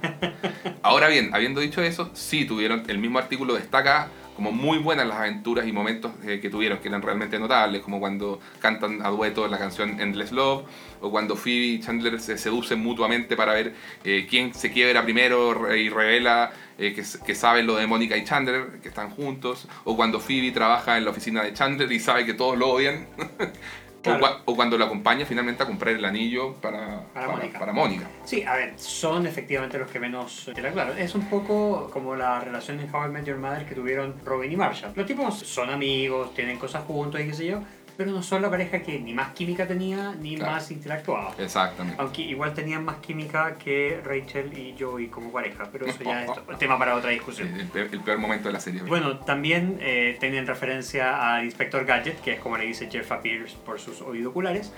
Ahora 0.81 1.07
bien, 1.07 1.31
habiendo 1.33 1.61
dicho 1.61 1.81
eso, 1.81 2.09
sí 2.13 2.45
tuvieron, 2.45 2.83
el 2.87 2.97
mismo 2.97 3.19
artículo 3.19 3.53
destaca 3.53 4.09
como 4.35 4.51
muy 4.51 4.77
buenas 4.77 5.07
las 5.07 5.17
aventuras 5.17 5.67
y 5.67 5.71
momentos 5.71 6.11
eh, 6.23 6.39
que 6.41 6.49
tuvieron, 6.49 6.79
que 6.79 6.87
eran 6.87 7.01
realmente 7.01 7.39
notables, 7.39 7.81
como 7.81 7.99
cuando 7.99 8.39
cantan 8.59 9.05
a 9.05 9.09
dueto 9.09 9.47
la 9.47 9.57
canción 9.57 9.99
Endless 9.99 10.31
Love, 10.31 10.65
o 11.01 11.11
cuando 11.11 11.35
Phoebe 11.35 11.65
y 11.65 11.79
Chandler 11.79 12.19
se 12.19 12.37
seducen 12.37 12.79
mutuamente 12.79 13.35
para 13.35 13.53
ver 13.53 13.73
eh, 14.03 14.25
quién 14.29 14.53
se 14.53 14.71
quiebra 14.71 15.03
primero 15.03 15.75
y 15.75 15.89
revela 15.89 16.51
eh, 16.77 16.93
que, 16.93 17.03
que, 17.25 17.35
sabe 17.35 17.63
lo 17.63 17.75
de 17.75 17.85
Mónica 17.87 18.17
y 18.17 18.23
Chandler, 18.23 18.79
que 18.81 18.89
están 18.89 19.09
juntos, 19.11 19.67
o 19.83 19.95
cuando 19.95 20.19
Phoebe 20.19 20.51
trabaja 20.51 20.97
en 20.97 21.05
la 21.05 21.11
oficina 21.11 21.43
de 21.43 21.53
Chandler 21.53 21.91
y 21.91 21.99
sabe 21.99 22.25
que 22.25 22.33
todos 22.33 22.57
lo 22.57 22.69
odian. 22.69 23.07
Claro. 24.03 24.41
O, 24.45 24.51
o 24.51 24.55
cuando 24.55 24.77
lo 24.77 24.85
acompaña 24.85 25.25
finalmente 25.25 25.63
a 25.63 25.65
comprar 25.65 25.95
el 25.95 26.03
anillo 26.05 26.53
para, 26.55 27.05
Para 27.13 27.27
Mónica. 27.29 27.59
para 27.59 27.73
Mónica. 27.73 28.05
Sí, 28.25 28.43
a 28.43 28.55
ver, 28.55 28.73
son 28.77 29.25
efectivamente 29.25 29.77
los 29.79 29.89
que 29.89 29.99
menos 29.99 30.51
te 30.53 30.61
la 30.61 30.71
claro. 30.71 30.93
Es 30.93 31.15
un 31.15 31.29
poco 31.29 31.89
como 31.91 32.15
la 32.15 32.39
relación 32.41 32.79
en 32.79 32.93
How 32.93 33.05
I 33.07 33.09
Met 33.09 33.25
Your 33.25 33.37
Mother 33.37 33.65
que 33.65 33.75
tuvieron 33.75 34.15
Robin 34.25 34.51
y 34.51 34.57
Marshall. 34.57 34.91
Los 34.95 35.05
tipos 35.07 35.39
son 35.39 35.69
amigos, 35.69 36.33
tienen 36.33 36.59
cosas 36.59 36.83
juntos 36.83 37.21
y 37.21 37.25
qué 37.27 37.33
sé 37.33 37.45
yo, 37.45 37.61
pero 37.97 38.11
no 38.11 38.21
son 38.23 38.41
la 38.41 38.49
pareja 38.49 38.81
que 38.81 38.99
ni 38.99 39.13
más 39.13 39.33
química 39.33 39.67
tenía 39.67 40.13
ni 40.19 40.35
Claro. 40.35 40.53
más 40.53 40.71
interactuaba. 40.71 41.33
Exactamente. 41.37 42.01
Aunque 42.01 42.21
igual 42.23 42.53
tenían 42.53 42.83
más 42.85 42.97
química 42.97 43.57
que 43.57 43.99
Rachel 44.03 44.57
y 44.57 44.75
Joey 44.79 45.07
como 45.07 45.31
pareja, 45.31 45.69
pero 45.71 45.85
eso 45.85 46.03
ya 46.03 46.25
es 46.25 46.31
tema 46.59 46.77
para 46.79 46.95
otra 46.95 47.11
discusión. 47.11 47.47
el, 47.59 47.67
peor, 47.67 47.89
el 47.91 47.99
peor 48.01 48.17
momento 48.17 48.47
de 48.49 48.53
la 48.53 48.59
serie. 48.59 48.81
Bueno, 48.83 49.17
también 49.19 49.77
eh, 49.81 50.17
tienen 50.19 50.47
referencia 50.47 51.35
al 51.35 51.45
Inspector 51.45 51.85
Gadget, 51.85 52.21
que 52.21 52.33
es 52.33 52.39
como 52.39 52.57
le 52.57 52.65
dice 52.65 52.89
Jeff 52.91 53.11
Pierce 53.21 53.55
por 53.65 53.79
sus 53.79 54.01
oídoculares. 54.01 54.71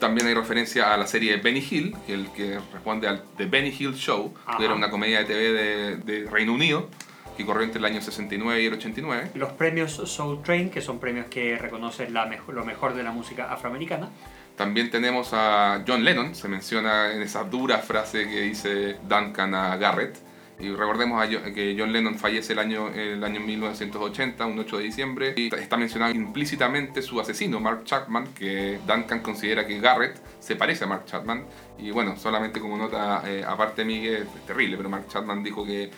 También 0.00 0.26
hay 0.26 0.34
referencia 0.34 0.92
a 0.92 0.96
la 0.96 1.06
serie 1.06 1.36
Benny 1.36 1.64
Hill, 1.70 1.94
que 2.06 2.14
el 2.14 2.28
que 2.32 2.58
responde 2.72 3.06
al 3.06 3.22
The 3.36 3.46
Benny 3.46 3.74
Hill 3.78 3.94
Show, 3.94 4.34
Ajá. 4.44 4.58
que 4.58 4.64
era 4.64 4.74
una 4.74 4.90
comedia 4.90 5.20
de 5.20 5.24
TV 5.24 5.52
de, 5.52 5.96
de 5.98 6.30
Reino 6.30 6.52
Unido, 6.52 6.88
que 7.36 7.44
corrió 7.44 7.64
entre 7.64 7.78
el 7.78 7.84
año 7.84 8.00
69 8.00 8.62
y 8.62 8.66
el 8.66 8.74
89. 8.74 9.30
Los 9.34 9.52
premios 9.52 9.92
Soul 9.92 10.42
Train, 10.42 10.70
que 10.70 10.80
son 10.80 10.98
premios 10.98 11.26
que 11.26 11.56
reconocen 11.58 12.12
la 12.14 12.26
mejo- 12.26 12.52
lo 12.52 12.64
mejor 12.64 12.94
de 12.94 13.02
la 13.02 13.12
música 13.12 13.52
afroamericana. 13.52 14.08
También 14.56 14.90
tenemos 14.90 15.30
a 15.32 15.82
John 15.86 16.04
Lennon, 16.04 16.34
se 16.34 16.46
menciona 16.48 17.12
en 17.12 17.22
esa 17.22 17.42
dura 17.44 17.78
frase 17.78 18.28
que 18.28 18.40
dice 18.42 18.96
Duncan 19.08 19.54
a 19.54 19.76
Garrett. 19.76 20.16
Y 20.60 20.68
recordemos 20.70 21.20
a 21.20 21.26
Jo- 21.26 21.52
que 21.52 21.74
John 21.76 21.92
Lennon 21.92 22.16
fallece 22.16 22.52
el 22.52 22.60
año, 22.60 22.88
el 22.94 23.24
año 23.24 23.40
1980, 23.40 24.46
un 24.46 24.56
8 24.60 24.78
de 24.78 24.84
diciembre, 24.84 25.34
y 25.36 25.52
está 25.52 25.76
mencionado 25.76 26.14
implícitamente 26.14 27.02
su 27.02 27.18
asesino, 27.20 27.58
Mark 27.58 27.82
Chapman, 27.82 28.28
que 28.34 28.78
Duncan 28.86 29.18
considera 29.18 29.66
que 29.66 29.80
Garrett 29.80 30.16
se 30.38 30.54
parece 30.54 30.84
a 30.84 30.86
Mark 30.86 31.06
Chapman. 31.06 31.44
Y 31.76 31.90
bueno, 31.90 32.16
solamente 32.16 32.60
como 32.60 32.76
nota, 32.76 33.22
eh, 33.26 33.42
aparte 33.44 33.84
Miguel, 33.84 34.28
es 34.32 34.46
terrible, 34.46 34.76
pero 34.76 34.88
Mark 34.88 35.08
Chapman 35.08 35.42
dijo 35.42 35.66
que 35.66 35.90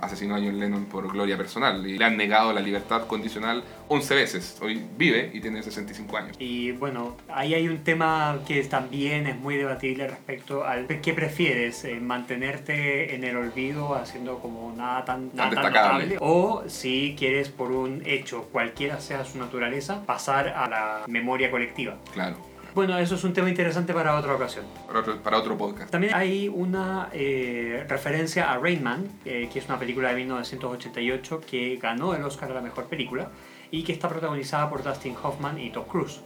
asesinó 0.00 0.36
a 0.36 0.38
John 0.38 0.58
Lennon 0.58 0.84
por 0.86 1.10
gloria 1.10 1.36
personal 1.36 1.86
y 1.86 1.98
le 1.98 2.04
han 2.04 2.16
negado 2.16 2.52
la 2.52 2.60
libertad 2.60 3.06
condicional 3.06 3.64
11 3.88 4.14
veces. 4.14 4.58
Hoy 4.62 4.84
vive 4.96 5.30
y 5.32 5.40
tiene 5.40 5.62
65 5.62 6.16
años. 6.16 6.36
Y 6.38 6.72
bueno, 6.72 7.16
ahí 7.28 7.54
hay 7.54 7.68
un 7.68 7.78
tema 7.78 8.38
que 8.46 8.62
también 8.64 9.26
es 9.26 9.36
muy 9.36 9.56
debatible 9.56 10.06
respecto 10.06 10.64
al 10.64 10.86
qué 10.86 11.12
prefieres, 11.12 11.84
eh, 11.84 12.00
mantenerte 12.00 13.14
en 13.14 13.24
el 13.24 13.36
olvido 13.36 13.94
haciendo 13.94 14.38
como 14.38 14.72
nada 14.76 15.04
tan, 15.04 15.30
nada 15.34 15.50
tan 15.50 15.62
destacable. 15.62 16.14
notable, 16.14 16.18
o 16.20 16.64
si 16.68 17.14
quieres 17.18 17.48
por 17.48 17.72
un 17.72 18.02
hecho, 18.06 18.48
cualquiera 18.52 19.00
sea 19.00 19.24
su 19.24 19.38
naturaleza, 19.38 20.04
pasar 20.06 20.48
a 20.48 20.68
la 20.68 21.04
memoria 21.08 21.50
colectiva. 21.50 21.96
Claro, 22.12 22.36
Bueno, 22.74 22.98
eso 22.98 23.14
es 23.14 23.22
un 23.22 23.32
tema 23.32 23.48
interesante 23.48 23.94
para 23.94 24.16
otra 24.16 24.34
ocasión. 24.34 24.64
para 24.88 24.98
otro, 24.98 25.22
para 25.22 25.38
otro 25.38 25.56
podcast. 25.56 25.92
También 25.92 26.12
hay 26.12 26.48
una 26.48 27.08
eh, 27.12 27.86
referencia 27.88 28.50
a 28.50 28.58
Rain 28.58 28.82
Man, 28.82 29.08
eh, 29.24 29.48
que 29.52 29.60
es 29.60 29.66
una 29.66 29.78
película 29.78 30.08
de 30.08 30.16
1988 30.16 31.40
que 31.48 31.76
ganó 31.80 32.14
el 32.14 32.24
Oscar 32.24 32.50
a 32.50 32.54
la 32.54 32.60
mejor 32.60 32.86
película 32.86 33.30
y 33.70 33.84
que 33.84 33.92
está 33.92 34.08
protagonizada 34.08 34.68
por 34.68 34.82
Dustin 34.82 35.14
Hoffman 35.22 35.60
y 35.60 35.70
Tom 35.70 35.84
Cruise. 35.84 36.20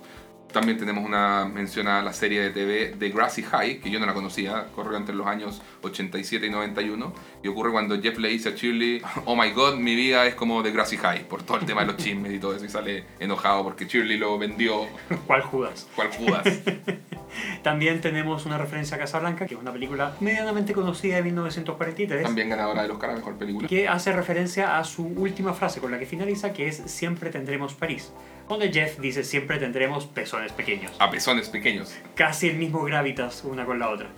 También 0.52 0.78
tenemos 0.78 1.04
una 1.04 1.44
mención 1.44 1.88
a 1.88 2.02
la 2.02 2.12
serie 2.12 2.40
de 2.40 2.50
TV 2.50 2.94
de 2.96 3.10
Grassy 3.10 3.42
High, 3.42 3.80
que 3.80 3.90
yo 3.90 4.00
no 4.00 4.06
la 4.06 4.14
conocía, 4.14 4.68
corrió 4.74 4.96
entre 4.96 5.14
los 5.14 5.26
años 5.26 5.60
87 5.82 6.46
y 6.46 6.50
91, 6.50 7.12
y 7.42 7.48
ocurre 7.48 7.70
cuando 7.70 8.00
Jeff 8.00 8.16
le 8.18 8.28
dice 8.28 8.48
a 8.48 8.52
Shirley, 8.52 9.02
oh 9.26 9.36
my 9.36 9.50
god, 9.50 9.74
mi 9.76 9.94
vida 9.94 10.24
es 10.26 10.34
como 10.34 10.62
de 10.62 10.72
Grassy 10.72 10.96
High, 10.96 11.28
por 11.28 11.42
todo 11.42 11.58
el 11.58 11.66
tema 11.66 11.82
de 11.82 11.88
los 11.88 11.96
chismes 11.98 12.32
y 12.32 12.38
todo 12.38 12.54
eso, 12.56 12.64
y 12.64 12.68
sale 12.70 13.04
enojado 13.20 13.62
porque 13.62 13.84
Shirley 13.84 14.16
lo 14.16 14.38
vendió, 14.38 14.86
¿Cuál 15.26 15.42
Judas? 15.42 15.86
cual 15.94 16.08
Judas. 16.16 16.44
También 17.62 18.00
tenemos 18.00 18.46
una 18.46 18.56
referencia 18.56 18.96
a 18.96 19.00
Casablanca, 19.00 19.46
que 19.46 19.54
es 19.54 19.60
una 19.60 19.72
película 19.72 20.16
medianamente 20.20 20.72
conocida 20.72 21.16
de 21.16 21.22
1943, 21.24 22.22
También 22.22 22.48
ganadora 22.48 22.82
del 22.82 22.90
Oscar 22.92 23.10
a 23.10 23.14
Mejor 23.16 23.36
Película. 23.36 23.68
que 23.68 23.86
hace 23.86 24.12
referencia 24.12 24.78
a 24.78 24.84
su 24.84 25.04
última 25.04 25.52
frase 25.52 25.80
con 25.80 25.90
la 25.90 25.98
que 25.98 26.06
finaliza, 26.06 26.52
que 26.54 26.68
es 26.68 26.76
Siempre 26.86 27.30
tendremos 27.30 27.74
París, 27.74 28.12
donde 28.48 28.72
Jeff 28.72 28.98
dice 28.98 29.24
Siempre 29.24 29.58
tendremos 29.58 30.06
pezones 30.06 30.52
pequeños. 30.52 30.92
A 30.98 31.10
pezones 31.10 31.48
pequeños. 31.48 31.94
Casi 32.14 32.48
el 32.48 32.56
mismo 32.56 32.82
gravitas 32.84 33.44
una 33.44 33.64
con 33.64 33.78
la 33.78 33.90
otra. 33.90 34.08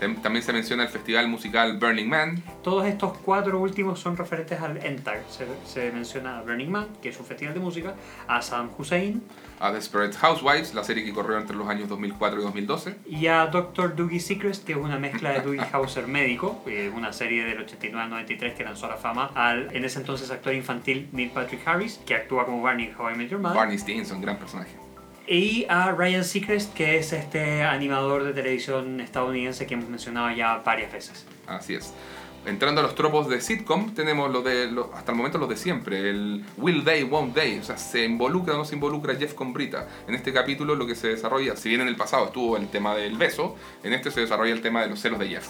Tam- 0.00 0.20
También 0.22 0.42
se 0.44 0.52
menciona 0.52 0.82
el 0.84 0.88
festival 0.88 1.28
musical 1.28 1.78
Burning 1.78 2.08
Man, 2.08 2.42
Todos 2.62 2.86
estos 2.86 3.16
cuatro 3.18 3.60
últimos 3.60 4.00
son 4.00 4.16
referentes 4.16 4.60
al 4.60 4.84
ENTAR. 4.84 5.20
Se, 5.30 5.46
se 5.64 5.92
menciona 5.92 6.38
a 6.38 6.42
Burning 6.42 6.68
Man, 6.70 6.88
que 7.00 7.10
es 7.10 7.18
un 7.18 7.26
festival 7.26 7.54
de 7.54 7.60
música, 7.60 7.94
a 8.26 8.42
Sam 8.42 8.70
Hussein 8.76 9.22
a 9.60 9.72
Desperate 9.72 10.16
Housewives, 10.16 10.74
la 10.74 10.84
serie 10.84 11.04
que 11.04 11.12
corrió 11.12 11.38
entre 11.38 11.56
los 11.56 11.68
años 11.68 11.88
2004 11.88 12.40
y 12.40 12.42
2012. 12.42 12.96
y 13.06 13.26
a 13.26 13.46
Dr. 13.46 13.96
Doogie 13.96 14.20
Secrets, 14.20 14.60
que 14.60 14.72
es 14.72 14.78
una 14.78 14.98
mezcla 14.98 15.30
de 15.32 15.40
Doogie 15.40 15.64
Howser 15.72 16.06
médico, 16.06 16.62
eh, 16.66 16.90
una 16.94 17.12
serie 17.12 17.44
del 17.44 17.60
89 17.60 18.02
al 18.04 18.10
93 18.10 18.54
que 18.54 18.64
lanzó 18.64 18.86
a 18.86 18.90
la 18.90 18.96
fama 18.96 19.30
al 19.34 19.74
en 19.74 19.84
ese 19.84 19.98
entonces 19.98 20.30
actor 20.30 20.54
infantil 20.54 21.08
Neil 21.12 21.30
Patrick 21.30 21.66
Harris, 21.66 22.00
que 22.06 22.14
actúa 22.14 22.44
como 22.44 22.62
Barney 22.62 22.86
en 22.86 23.00
How 23.00 23.10
I 23.10 23.14
Met 23.16 23.30
Your 23.30 23.40
Mother. 23.40 23.56
Barney 23.56 23.78
Stinson, 23.78 24.20
gran 24.20 24.38
personaje. 24.38 24.70
Y 25.28 25.66
a 25.68 25.90
Ryan 25.90 26.24
Seacrest, 26.24 26.72
que 26.72 26.98
es 26.98 27.12
este 27.12 27.64
animador 27.64 28.22
de 28.22 28.32
televisión 28.32 29.00
estadounidense 29.00 29.66
que 29.66 29.74
hemos 29.74 29.88
mencionado 29.88 30.30
ya 30.30 30.58
varias 30.58 30.92
veces. 30.92 31.26
Así 31.48 31.74
es. 31.74 31.92
Entrando 32.46 32.80
a 32.80 32.84
los 32.84 32.94
tropos 32.94 33.28
de 33.28 33.40
sitcom, 33.40 33.92
tenemos 33.92 34.30
lo 34.30 34.40
de, 34.40 34.70
lo- 34.70 34.92
hasta 34.94 35.10
el 35.10 35.18
momento 35.18 35.36
los 35.38 35.48
de 35.48 35.56
siempre, 35.56 36.08
el 36.10 36.44
will 36.56 36.84
they, 36.84 37.02
won't 37.02 37.34
they, 37.34 37.58
o 37.58 37.62
sea, 37.64 37.76
se 37.76 38.04
involucra 38.04 38.54
o 38.54 38.58
no 38.58 38.64
se 38.64 38.76
involucra 38.76 39.16
Jeff 39.16 39.34
con 39.34 39.52
Brita. 39.52 39.88
En 40.06 40.14
este 40.14 40.32
capítulo 40.32 40.76
lo 40.76 40.86
que 40.86 40.94
se 40.94 41.08
desarrolla, 41.08 41.56
si 41.56 41.68
bien 41.68 41.80
en 41.80 41.88
el 41.88 41.96
pasado 41.96 42.26
estuvo 42.26 42.56
el 42.56 42.68
tema 42.68 42.94
del 42.94 43.16
beso, 43.18 43.56
en 43.82 43.92
este 43.92 44.10
se 44.12 44.20
desarrolla 44.20 44.52
el 44.52 44.60
tema 44.62 44.80
de 44.82 44.88
los 44.88 45.00
celos 45.00 45.18
de 45.18 45.28
Jeff. 45.28 45.48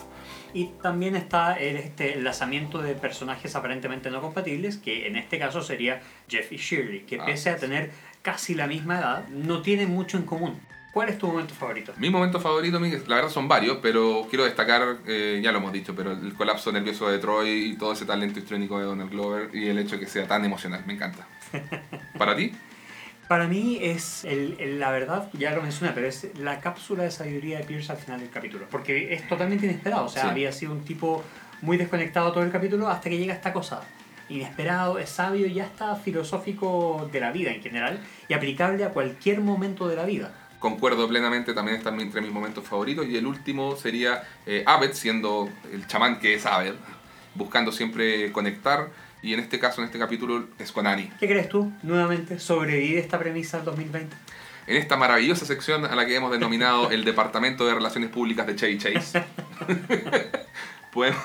Y 0.55 0.69
también 0.83 1.17
está 1.17 1.55
el 1.55 1.77
este 1.77 2.15
enlazamiento 2.15 2.79
de 2.81 2.95
personajes 2.95 3.55
aparentemente 3.57 4.11
no 4.11 4.23
compatibles, 4.23 4.79
que 4.79 5.07
en 5.07 5.17
este 5.17 5.39
caso 5.39 5.61
sería 5.61 6.01
Jeff 6.29 6.51
y 6.51 6.57
Shirley, 6.57 7.01
que 7.01 7.21
Ah. 7.21 7.27
pese 7.27 7.51
a 7.51 7.57
tener 7.59 7.91
casi 8.23 8.55
la 8.55 8.67
misma 8.67 8.99
edad, 8.99 9.29
no 9.29 9.61
tienen 9.61 9.91
mucho 9.91 10.17
en 10.17 10.23
común. 10.25 10.59
¿Cuál 10.97 11.11
es 11.11 11.19
tu 11.19 11.27
momento 11.27 11.53
favorito? 11.53 11.93
Mi 11.99 12.09
momento 12.09 12.41
favorito, 12.41 12.81
Miguel, 12.81 13.03
la 13.07 13.17
verdad 13.17 13.31
son 13.31 13.47
varios, 13.47 13.81
pero 13.83 14.27
quiero 14.31 14.47
destacar, 14.47 14.97
eh, 15.07 15.41
ya 15.45 15.53
lo 15.53 15.59
hemos 15.59 15.71
dicho, 15.71 15.95
pero 15.95 16.13
el 16.13 16.33
colapso 16.33 16.73
nervioso 16.73 17.07
de 17.11 17.19
Troy 17.19 17.51
y 17.73 17.77
todo 17.77 17.93
ese 17.93 18.07
talento 18.07 18.39
histriónico 18.39 18.79
de 18.79 18.87
Donald 18.87 19.11
Glover 19.11 19.51
y 19.55 19.69
el 19.69 19.79
hecho 19.79 19.97
de 19.97 20.01
que 20.01 20.07
sea 20.07 20.27
tan 20.27 20.43
emocional, 20.47 20.85
me 20.87 20.95
encanta. 20.95 21.27
¿Para 22.19 22.35
ti? 22.35 22.51
Para 23.29 23.47
mí 23.47 23.79
es, 23.83 24.25
el, 24.25 24.57
el- 24.59 24.81
la 24.81 24.91
verdad, 24.91 25.29
ya 25.35 25.51
lo 25.55 25.61
mencioné, 25.61 25.93
pero 25.93 26.07
es 26.07 26.29
la 26.39 26.61
cápsula 26.61 27.03
de 27.03 27.11
sabiduría 27.11 27.59
de 27.59 27.65
Pierce 27.65 27.93
al 27.93 27.99
final 27.99 28.21
del 28.21 28.31
capítulo. 28.31 28.65
Porque 28.71 29.13
es 29.13 29.29
totalmente 29.29 29.67
inesperado. 29.67 30.07
O 30.07 30.09
sea, 30.09 30.23
Sí. 30.23 30.29
había 30.31 30.51
sido 30.51 30.73
un 30.73 30.83
tipo 30.83 31.23
muy 31.61 31.77
desconectado 31.77 32.33
todo 32.33 32.43
el 32.43 32.51
capítulo 32.51 32.89
hasta 32.89 33.11
que 33.11 33.19
llega 33.19 33.35
esta 33.35 33.53
cosa. 33.53 33.83
Inesperado, 34.31 34.99
es 34.99 35.11
sabio 35.11 35.47
y 35.47 35.53
ya 35.53 35.65
está 35.67 35.95
filosófico 35.97 37.07
de 37.13 37.21
la 37.21 37.33
vida 37.33 37.51
en 37.51 37.63
general 37.63 38.01
y 38.29 38.33
aplicable 38.33 38.83
a 38.83 38.89
cualquier 38.89 39.43
momento 39.43 39.89
de 39.89 39.97
la 39.97 40.07
vida. 40.07 40.33
Concuerdo 40.59 41.07
plenamente, 41.09 41.53
también 41.53 41.77
está 41.77 41.91
entre 41.91 42.21
mis 42.21 42.33
momentos 42.33 42.65
favoritos. 42.67 43.07
Y 43.07 43.17
el 43.17 43.27
último 43.27 43.77
sería 43.77 44.23
eh, 44.47 44.65
Abed, 44.67 44.93
siendo 44.93 45.51
el 45.73 45.87
chamán 45.87 46.19
que 46.19 46.35
es 46.35 46.47
Abed, 46.47 46.75
buscando 47.35 47.73
siempre 47.73 48.33
conectar. 48.33 48.89
Y 49.23 49.35
en 49.35 49.41
este 49.41 49.59
caso, 49.59 49.81
en 49.81 49.87
este 49.87 49.99
capítulo, 49.99 50.47
es 50.59 50.73
con 50.73 50.87
Annie. 50.87 51.11
¿Qué 51.19 51.27
crees 51.27 51.49
tú, 51.49 51.73
nuevamente, 51.83 52.39
sobrevive 52.39 52.99
esta 52.99 53.19
premisa 53.19 53.59
al 53.59 53.65
2020? 53.65 54.17
En 54.67 54.77
esta 54.77 54.97
maravillosa 54.97 55.47
sección 55.47 55.85
a 55.85 55.95
la 55.95 56.07
que 56.07 56.17
hemos 56.17 56.33
denominado 56.33 56.91
el 56.91 57.05
Departamento 57.05 57.67
de 57.67 57.75
Relaciones 57.75 58.11
Públicas 58.11 58.47
de 58.47 58.57
Chevy 58.57 58.79
Chase, 58.79 59.25
podemos, 60.93 61.23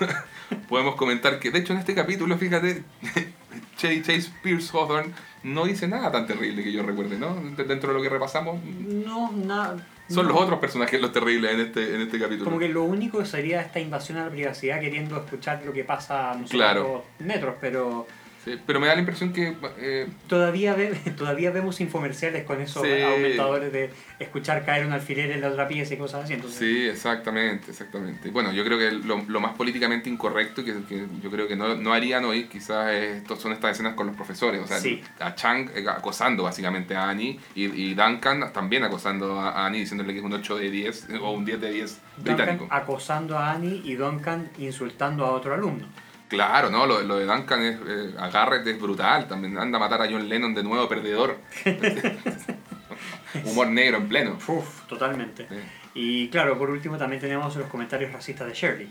podemos 0.70 0.96
comentar 0.96 1.40
que, 1.40 1.50
de 1.50 1.60
hecho, 1.60 1.74
en 1.74 1.80
este 1.80 1.96
capítulo, 1.96 2.38
fíjate, 2.38 2.84
Chevy 3.78 4.04
Chase 4.04 4.32
Pierce 4.44 4.70
Hawthorne 4.72 5.14
no 5.44 5.66
dice 5.66 5.88
nada 5.88 6.12
tan 6.12 6.28
terrible 6.28 6.64
que 6.64 6.72
yo 6.72 6.84
recuerde, 6.84 7.18
¿no? 7.18 7.36
Dentro 7.58 7.90
de 7.90 7.94
lo 7.98 8.02
que 8.02 8.10
repasamos, 8.10 8.60
No, 8.64 9.32
nada. 9.32 9.78
son 10.10 10.28
no. 10.28 10.34
los 10.34 10.42
otros 10.42 10.60
personajes 10.60 11.00
los 11.02 11.12
terribles 11.12 11.54
en 11.54 11.60
este, 11.62 11.96
en 11.96 12.02
este 12.02 12.20
capítulo. 12.20 12.46
Como 12.46 12.60
que 12.60 12.70
lo 12.70 12.84
único 12.84 13.26
sería 13.26 13.62
esta 13.62 13.80
invasión 13.80 14.18
a 14.20 14.26
la 14.26 14.30
privacidad 14.32 14.80
queriendo 14.80 15.18
escuchar 15.18 15.62
lo 15.66 15.74
que 15.74 15.84
pasa 15.84 16.36
no 16.40 16.46
sé 16.48 16.54
Claro. 16.54 17.04
metros, 17.20 17.56
pero 17.60 18.06
Sí, 18.44 18.58
pero 18.66 18.80
me 18.80 18.88
da 18.88 18.96
la 18.96 19.02
impresión 19.02 19.32
que 19.34 19.56
eh, 19.78 20.08
todavía, 20.28 20.74
ve- 20.74 20.96
todavía 21.18 21.52
vemos 21.52 21.80
infomerciales 21.80 22.44
con 22.44 22.60
esos 22.60 22.82
Sí. 22.82 23.02
aumentadores 23.02 23.72
de 23.72 23.92
escuchar 24.18 24.66
caer 24.66 24.86
un 24.86 24.94
alfiler 24.94 25.30
en 25.30 25.42
la 25.42 25.50
otra 25.50 25.68
pieza 25.68 25.94
y 25.94 25.98
cosas 25.98 26.24
así. 26.24 26.34
Entonces, 26.34 26.58
Sí, 26.60 26.88
exactamente, 26.88 27.70
exactamente. 27.70 28.32
Bueno, 28.32 28.52
yo 28.52 28.64
creo 28.66 28.80
que 28.80 28.92
lo, 28.92 29.24
lo 29.28 29.40
más 29.40 29.54
políticamente 29.56 30.10
incorrecto 30.10 30.66
que, 30.66 30.74
que 30.90 31.06
yo 31.22 31.30
creo 31.30 31.48
que 31.48 31.56
no, 31.56 31.76
no 31.76 31.94
harían 31.94 32.26
hoy 32.26 32.46
quizás 32.46 32.92
es- 32.94 33.18
estos 33.18 33.40
son 33.40 33.52
estas 33.52 33.72
escenas 33.74 33.94
con 33.94 34.08
los 34.08 34.16
profesores. 34.16 34.60
O 34.62 34.66
sea, 34.66 34.80
Sí. 34.80 35.04
a 35.20 35.36
Chang 35.36 35.70
eh, 35.76 35.86
acosando 35.88 36.44
básicamente 36.44 36.96
a 36.96 37.10
Annie 37.10 37.40
y, 37.54 37.66
y 37.66 37.94
Duncan 37.94 38.52
también 38.54 38.84
acosando 38.84 39.40
a, 39.40 39.52
a 39.52 39.68
Annie 39.68 39.82
diciéndole 39.82 40.14
que 40.14 40.20
es 40.20 40.26
un 40.26 40.34
8 40.34 40.56
de 40.58 40.72
10 40.72 41.10
eh, 41.12 41.18
o 41.22 41.32
un 41.32 41.46
10 41.46 41.62
de 41.62 41.72
10 41.72 42.02
Duncan 42.18 42.36
británico. 42.36 42.68
acosando 42.72 43.38
a 43.38 43.52
Annie 43.52 43.82
y 43.86 43.94
Duncan 43.94 44.50
insultando 44.58 45.26
a 45.28 45.32
otro 45.34 45.54
alumno. 45.54 45.86
Claro, 46.32 46.70
¿no? 46.70 46.86
Lo, 46.86 47.02
lo 47.02 47.20
de 47.20 47.26
Duncan 47.26 47.62
es, 47.62 47.78
eh, 47.86 48.16
a 48.18 48.30
Garrett 48.30 48.66
es 48.66 48.80
brutal. 48.80 49.28
También 49.28 49.58
anda 49.58 49.76
a 49.76 49.82
matar 49.82 50.02
a 50.02 50.06
John 50.10 50.30
Lennon 50.30 50.54
de 50.54 50.64
nuevo, 50.64 50.88
perdedor. 50.88 51.38
Humor 53.44 53.68
negro 53.68 53.98
en 53.98 54.08
pleno. 54.08 54.38
Uf, 54.48 54.88
totalmente. 54.88 55.46
Sí. 55.50 55.56
Y 55.94 56.30
claro, 56.30 56.58
por 56.58 56.70
último 56.70 56.98
también 56.98 57.20
tenemos 57.22 57.54
los 57.58 57.68
comentarios 57.68 58.14
racistas 58.14 58.48
de 58.48 58.54
Shirley, 58.54 58.90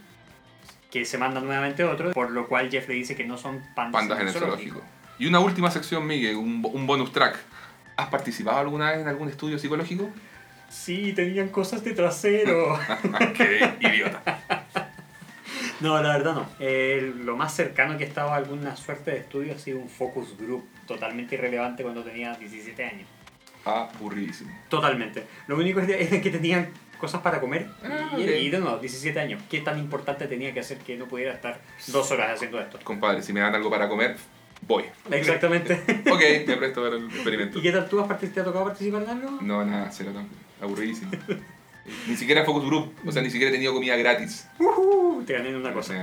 que 0.91 1.07
se 1.07 1.17
mandan 1.17 1.47
nuevamente 1.47 1.83
otro, 1.83 2.11
por 2.13 2.31
lo 2.31 2.47
cual 2.47 2.71
Jeff 2.71 2.87
le 2.89 2.95
dice 2.97 3.17
que 3.17 3.25
no 3.25 3.39
son 3.39 3.63
pandas, 3.75 4.03
Pandas 4.03 4.21
en 4.21 4.29
el 4.29 4.35
zoológico. 4.35 4.83
Y 5.19 5.27
una 5.27 5.41
última 5.41 5.71
sección, 5.71 6.07
Miguel, 6.07 6.37
un, 6.37 6.63
un 6.71 6.87
bonus 6.87 7.11
track. 7.11 7.39
¿Has 7.97 8.09
participado 8.09 8.59
alguna 8.59 8.91
vez 8.91 9.01
en 9.01 9.09
algún 9.09 9.31
estudio 9.31 9.59
psicológico? 9.59 10.11
Sí, 10.69 11.15
tenían 11.15 11.49
cosas 11.49 11.83
de 11.83 11.95
trasero. 11.95 12.79
¡Qué 13.35 13.77
idiota! 13.81 14.43
no, 15.81 16.03
la 16.03 16.13
verdad 16.17 16.35
no. 16.35 16.47
Eh, 16.59 17.13
lo 17.25 17.37
más 17.37 17.55
cercano 17.55 17.97
que 17.97 18.05
he 18.05 18.07
estado 18.07 18.31
a 18.31 18.37
alguna 18.37 18.77
suerte 18.77 19.13
de 19.13 19.19
estudio 19.19 19.55
ha 19.55 19.59
sido 19.59 19.79
un 19.79 19.89
focus 19.89 20.37
group 20.39 20.69
totalmente 20.87 21.35
irrelevante 21.35 21.83
cuando 21.83 22.03
tenía 22.03 22.35
17 22.35 22.85
años. 22.85 23.09
Aburridísimo. 23.65 24.51
Totalmente. 24.69 25.25
Lo 25.47 25.57
único 25.57 25.81
es 25.81 25.89
es 25.89 26.23
que 26.23 26.31
tenían 26.31 26.71
cosas 27.01 27.21
para 27.23 27.41
comer. 27.41 27.67
Ah, 27.83 28.15
y, 28.17 28.23
ok. 28.23 28.31
y 28.43 28.51
de 28.51 28.59
nuevo, 28.59 28.79
17 28.79 29.19
años. 29.19 29.43
¿Qué 29.51 29.61
tan 29.61 29.79
importante 29.79 30.27
tenía 30.27 30.53
que 30.55 30.61
hacer 30.61 30.79
que 30.79 30.97
no 30.97 31.07
pudiera 31.07 31.33
estar 31.33 31.61
dos 31.89 32.11
horas 32.13 32.33
haciendo 32.35 32.61
esto? 32.61 32.79
Compadre, 32.85 33.23
si 33.23 33.33
me 33.33 33.41
dan 33.41 33.55
algo 33.55 33.71
para 33.71 33.89
comer, 33.89 34.17
voy. 34.63 34.85
Exactamente. 35.11 35.83
Ok, 36.11 36.47
me 36.47 36.57
presto 36.57 36.83
para 36.83 36.97
el 36.97 37.07
experimento. 37.07 37.59
¿Y 37.59 37.63
qué 37.63 37.73
tal 37.73 37.89
tú? 37.89 38.01
¿Has 38.01 38.21
¿Te 38.21 38.41
ha 38.41 38.45
tocado 38.45 38.65
participar 38.65 39.03
en 39.03 39.11
algo? 39.11 39.39
No, 39.41 39.65
nada, 39.65 39.91
cero 39.91 40.11
tampoco. 40.15 40.41
Aburridísimo. 40.61 41.11
Ni 42.09 42.17
siquiera 42.17 42.45
focus 42.45 42.65
group, 42.67 42.95
o 43.07 43.13
sea, 43.13 43.23
ni 43.23 43.31
siquiera 43.31 43.51
he 43.51 43.53
tenido 43.53 43.73
comida 43.75 43.97
gratis. 43.97 44.49
Ujú, 44.59 45.23
te 45.27 45.33
gané 45.35 45.49
en 45.51 45.57
una 45.57 45.73
cosa. 45.73 46.01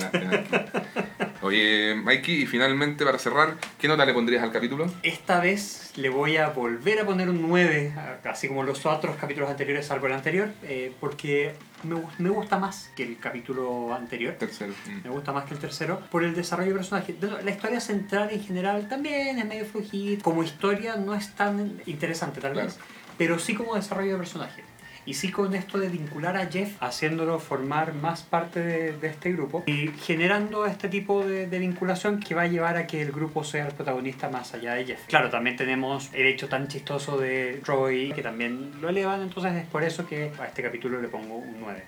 Oye, 1.41 1.95
Mikey, 1.95 2.41
y 2.43 2.45
finalmente 2.47 3.05
para 3.05 3.19
cerrar, 3.19 3.55
¿qué 3.79 3.87
nota 3.87 4.05
le 4.05 4.13
pondrías 4.13 4.43
al 4.43 4.51
capítulo? 4.51 4.91
Esta 5.03 5.39
vez 5.39 5.91
le 5.95 6.09
voy 6.09 6.37
a 6.37 6.49
volver 6.49 6.99
a 6.99 7.05
poner 7.05 7.29
un 7.29 7.41
9, 7.47 7.93
así 8.25 8.47
como 8.47 8.63
los 8.63 8.85
otros 8.85 9.15
capítulos 9.17 9.49
anteriores, 9.49 9.85
salvo 9.85 10.07
el 10.07 10.13
anterior, 10.13 10.49
eh, 10.63 10.91
porque 10.99 11.53
me, 11.83 12.01
me 12.17 12.29
gusta 12.29 12.57
más 12.57 12.89
que 12.95 13.03
el 13.03 13.17
capítulo 13.19 13.93
anterior. 13.93 14.33
Tercero. 14.33 14.73
Mm. 14.87 15.03
Me 15.03 15.09
gusta 15.09 15.31
más 15.31 15.45
que 15.45 15.53
el 15.53 15.59
tercero 15.59 16.01
por 16.11 16.23
el 16.23 16.33
desarrollo 16.35 16.69
de 16.69 16.75
personaje. 16.75 17.13
De 17.13 17.27
nuevo, 17.27 17.43
La 17.43 17.51
historia 17.51 17.79
central 17.79 18.29
en 18.31 18.43
general 18.43 18.89
también 18.89 19.37
es 19.39 19.45
medio 19.45 19.65
flojita. 19.65 20.23
Como 20.23 20.43
historia 20.43 20.95
no 20.95 21.13
es 21.13 21.33
tan 21.35 21.79
interesante 21.85 22.41
tal 22.41 22.53
Claro. 22.53 22.67
vez, 22.67 22.77
pero 23.17 23.37
sí 23.39 23.53
como 23.53 23.75
desarrollo 23.75 24.13
de 24.13 24.17
personaje. 24.17 24.63
Y 25.07 25.13
sí 25.13 25.31
con 25.31 25.55
esto 25.55 25.79
de 25.79 25.87
vincular 25.87 26.35
a 26.35 26.47
Jeff, 26.47 26.75
haciéndolo 26.81 27.39
formar 27.39 27.93
más 27.93 28.23
parte 28.23 28.59
de, 28.59 28.91
de 28.91 29.07
este 29.07 29.31
grupo 29.31 29.63
y 29.65 29.87
generando 30.03 30.65
este 30.65 30.89
tipo 30.89 31.23
de, 31.23 31.47
de 31.47 31.59
vinculación 31.59 32.19
que 32.19 32.35
va 32.35 32.41
a 32.41 32.47
llevar 32.47 32.75
a 32.75 32.85
que 32.85 33.01
el 33.01 33.13
grupo 33.13 33.45
sea 33.45 33.67
el 33.67 33.73
protagonista 33.73 34.29
más 34.29 34.53
allá 34.53 34.73
de 34.73 34.85
Jeff. 34.85 35.05
Claro, 35.07 35.29
también 35.29 35.55
tenemos 35.55 36.09
el 36.13 36.27
hecho 36.27 36.49
tan 36.49 36.67
chistoso 36.67 37.17
de 37.17 37.61
Troy 37.63 38.11
que 38.11 38.21
también 38.21 38.81
lo 38.81 38.89
elevan, 38.89 39.21
entonces 39.21 39.53
es 39.53 39.65
por 39.65 39.83
eso 39.83 40.05
que 40.05 40.31
a 40.39 40.45
este 40.45 40.61
capítulo 40.61 41.01
le 41.01 41.07
pongo 41.07 41.35
un 41.35 41.61
9. 41.61 41.83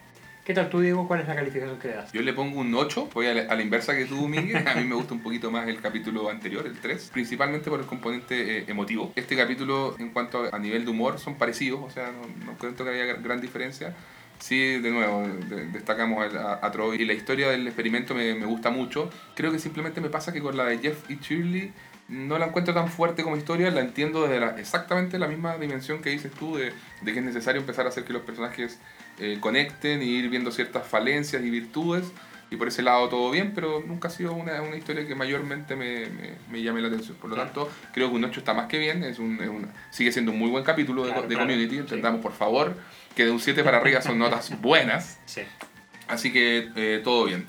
¿Qué 0.50 0.56
tal 0.56 0.68
tú, 0.68 0.80
Diego? 0.80 1.08
¿Cuál 1.08 1.20
es 1.20 1.28
la 1.28 1.36
calificación 1.36 1.78
que 1.78 1.89
le 1.89 1.93
das? 1.93 2.12
Yo 2.12 2.24
le 2.24 2.34
pongo 2.34 2.60
un 2.60 2.74
8, 2.74 3.08
voy 3.14 3.28
a 3.28 3.36
la, 3.36 3.41
a 3.43 3.56
la 3.56 3.62
inversa 3.62 3.95
que 3.95 4.06
tú, 4.06 4.28
Miguel. 4.28 4.68
A 4.68 4.74
mí 4.74 4.84
me 4.84 4.95
gusta 4.95 5.14
un 5.14 5.22
poquito 5.22 5.52
más 5.52 5.68
el 5.68 5.80
capítulo 5.80 6.28
anterior, 6.28 6.66
el 6.66 6.80
3, 6.80 7.12
principalmente 7.14 7.70
por 7.70 7.80
el 7.80 7.86
componente 7.86 8.58
eh, 8.58 8.64
emotivo. 8.68 9.14
Este 9.16 9.38
capítulo, 9.38 9.95
en 10.00 10.10
cuanto 10.10 10.45
a, 10.45 10.56
a 10.56 10.58
nivel 10.58 10.86
de 10.86 10.89
humor, 10.89 11.20
son 11.20 11.36
parecidos, 11.36 11.82
o 11.84 11.91
sea, 11.91 12.12
no, 12.12 12.47
no 12.47 12.58
creo 12.58 12.76
que 12.76 12.82
haya 12.89 13.14
gran- 13.14 13.39
diferencia. 13.39 13.93
Sí, 14.39 14.80
de 14.80 14.89
nuevo, 14.89 15.22
de- 15.28 15.68
destacamos 15.68 16.34
a, 16.34 16.66
a 16.66 16.72
Troy 16.72 17.00
y 17.00 17.06
la 17.06 17.14
historia 17.14 17.50
del 17.52 17.68
experimento 17.68 18.16
me, 18.16 18.34
me 18.34 18.47
gusta 18.47 18.72
mucho. 18.72 19.12
Creo 19.36 19.52
que 19.52 19.60
simplemente 19.60 20.02
me 20.02 20.10
pasa 20.10 20.34
que 20.34 20.41
con 20.41 20.58
la 20.58 20.66
de 20.66 20.80
Jeff 20.80 21.12
y 21.12 21.18
Shirley 21.18 21.72
no 22.08 22.39
la 22.39 22.47
encuentro 22.47 22.74
tan 22.74 22.88
fuerte 22.89 23.22
como 23.22 23.38
historia, 23.38 23.70
la 23.70 23.82
entiendo 23.82 24.24
desde 24.24 24.39
la- 24.39 24.60
exactamente 24.60 25.20
la 25.20 25.28
misma 25.28 25.58
dimensión 25.60 26.02
que 26.02 26.10
dices 26.10 26.32
tú, 26.32 26.56
de, 26.58 26.74
de 27.04 27.14
que 27.14 27.20
es 27.20 27.24
necesario 27.24 27.62
empezar 27.62 27.86
a 27.86 27.89
hacer 27.89 28.04
que 28.04 28.14
los 28.14 28.24
personajes 28.24 28.80
eh, 29.20 29.38
conecten 29.39 30.01
y 30.01 30.05
ir 30.05 30.30
viendo 30.30 30.51
ciertas 30.51 30.86
falencias 30.88 31.43
y 31.43 31.49
virtudes. 31.49 32.11
Y 32.51 32.55
por 32.55 32.67
ese 32.67 32.82
lado 32.82 33.07
todo 33.09 33.30
bien, 33.30 33.51
pero 33.53 33.84
nunca 33.86 34.07
ha 34.07 34.11
sido 34.11 34.34
una, 34.34 34.59
una 34.63 34.76
historia 34.76 35.05
que 35.07 35.13
mayormente 35.13 35.76
me, 35.76 36.07
me, 36.07 36.32
me 36.49 36.63
llame 36.63 36.82
la 36.82 36.88
atención. 36.88 37.15
Por 37.17 37.30
lo 37.30 37.36
Claro. 37.36 37.51
tanto, 37.51 37.70
creo 37.93 38.09
que 38.09 38.15
un 38.15 38.24
8 38.24 38.39
está 38.39 38.55
más 38.55 38.65
que 38.65 38.80
bien, 38.80 39.03
es 39.03 39.20
un, 39.20 39.39
es 39.39 39.49
un- 39.49 39.67
sigue 39.91 40.11
siendo 40.11 40.32
un 40.32 40.39
muy 40.39 40.49
buen 40.49 40.63
capítulo 40.63 41.03
de, 41.03 41.09
Claro, 41.11 41.22
de 41.28 41.36
claro, 41.36 41.43
Community. 41.47 41.76
sí. 41.76 41.80
Entendamos, 41.82 42.22
por 42.22 42.34
favor, 42.34 42.76
que 43.15 43.26
de 43.26 43.30
un 43.32 43.39
7 43.39 43.63
para 43.63 43.78
arriba 43.78 44.01
son 44.01 44.17
notas 44.17 44.49
buenas. 44.61 45.20
Sí. 45.28 45.41
Así 46.07 46.34
que 46.34 46.70
eh, 46.76 47.01
todo 47.03 47.26
bien. 47.26 47.45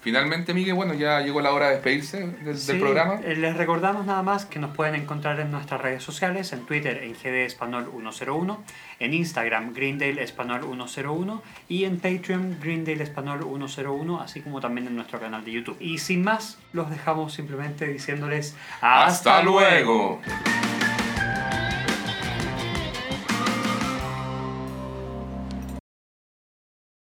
Finalmente, 0.00 0.54
Miguel, 0.54 0.74
bueno, 0.74 0.94
ya 0.94 1.20
llegó 1.20 1.40
la 1.40 1.52
hora 1.52 1.66
de 1.66 1.72
despedirse 1.74 2.26
del, 2.44 2.56
Sí, 2.56 2.68
del 2.72 2.80
programa. 2.80 3.20
eh, 3.24 3.34
Les 3.36 3.56
recordamos 3.56 4.06
nada 4.06 4.22
más 4.22 4.46
que 4.46 4.58
nos 4.60 4.74
pueden 4.74 4.94
encontrar 4.94 5.40
en 5.40 5.50
nuestras 5.50 5.80
redes 5.80 6.02
sociales, 6.04 6.52
en 6.52 6.64
Twitter 6.66 7.02
en 7.02 7.14
GD 7.14 7.44
Español 7.44 7.90
101, 7.90 8.62
en 9.00 9.14
Instagram 9.14 9.74
Greendale 9.74 10.22
Español 10.22 10.62
101 10.62 11.42
y 11.68 11.84
en 11.84 11.98
Patreon 11.98 12.58
Greendale 12.62 13.02
Español 13.02 13.40
101, 13.44 14.20
así 14.20 14.40
como 14.40 14.60
también 14.60 14.86
en 14.86 14.94
nuestro 14.96 15.18
canal 15.18 15.44
de 15.44 15.52
YouTube. 15.52 15.76
Y 15.80 15.98
sin 15.98 16.22
más, 16.22 16.58
los 16.72 16.88
dejamos 16.90 17.32
simplemente 17.34 17.86
diciéndoles 17.88 18.56
¡Hasta 18.80 19.42
luego! 19.42 20.20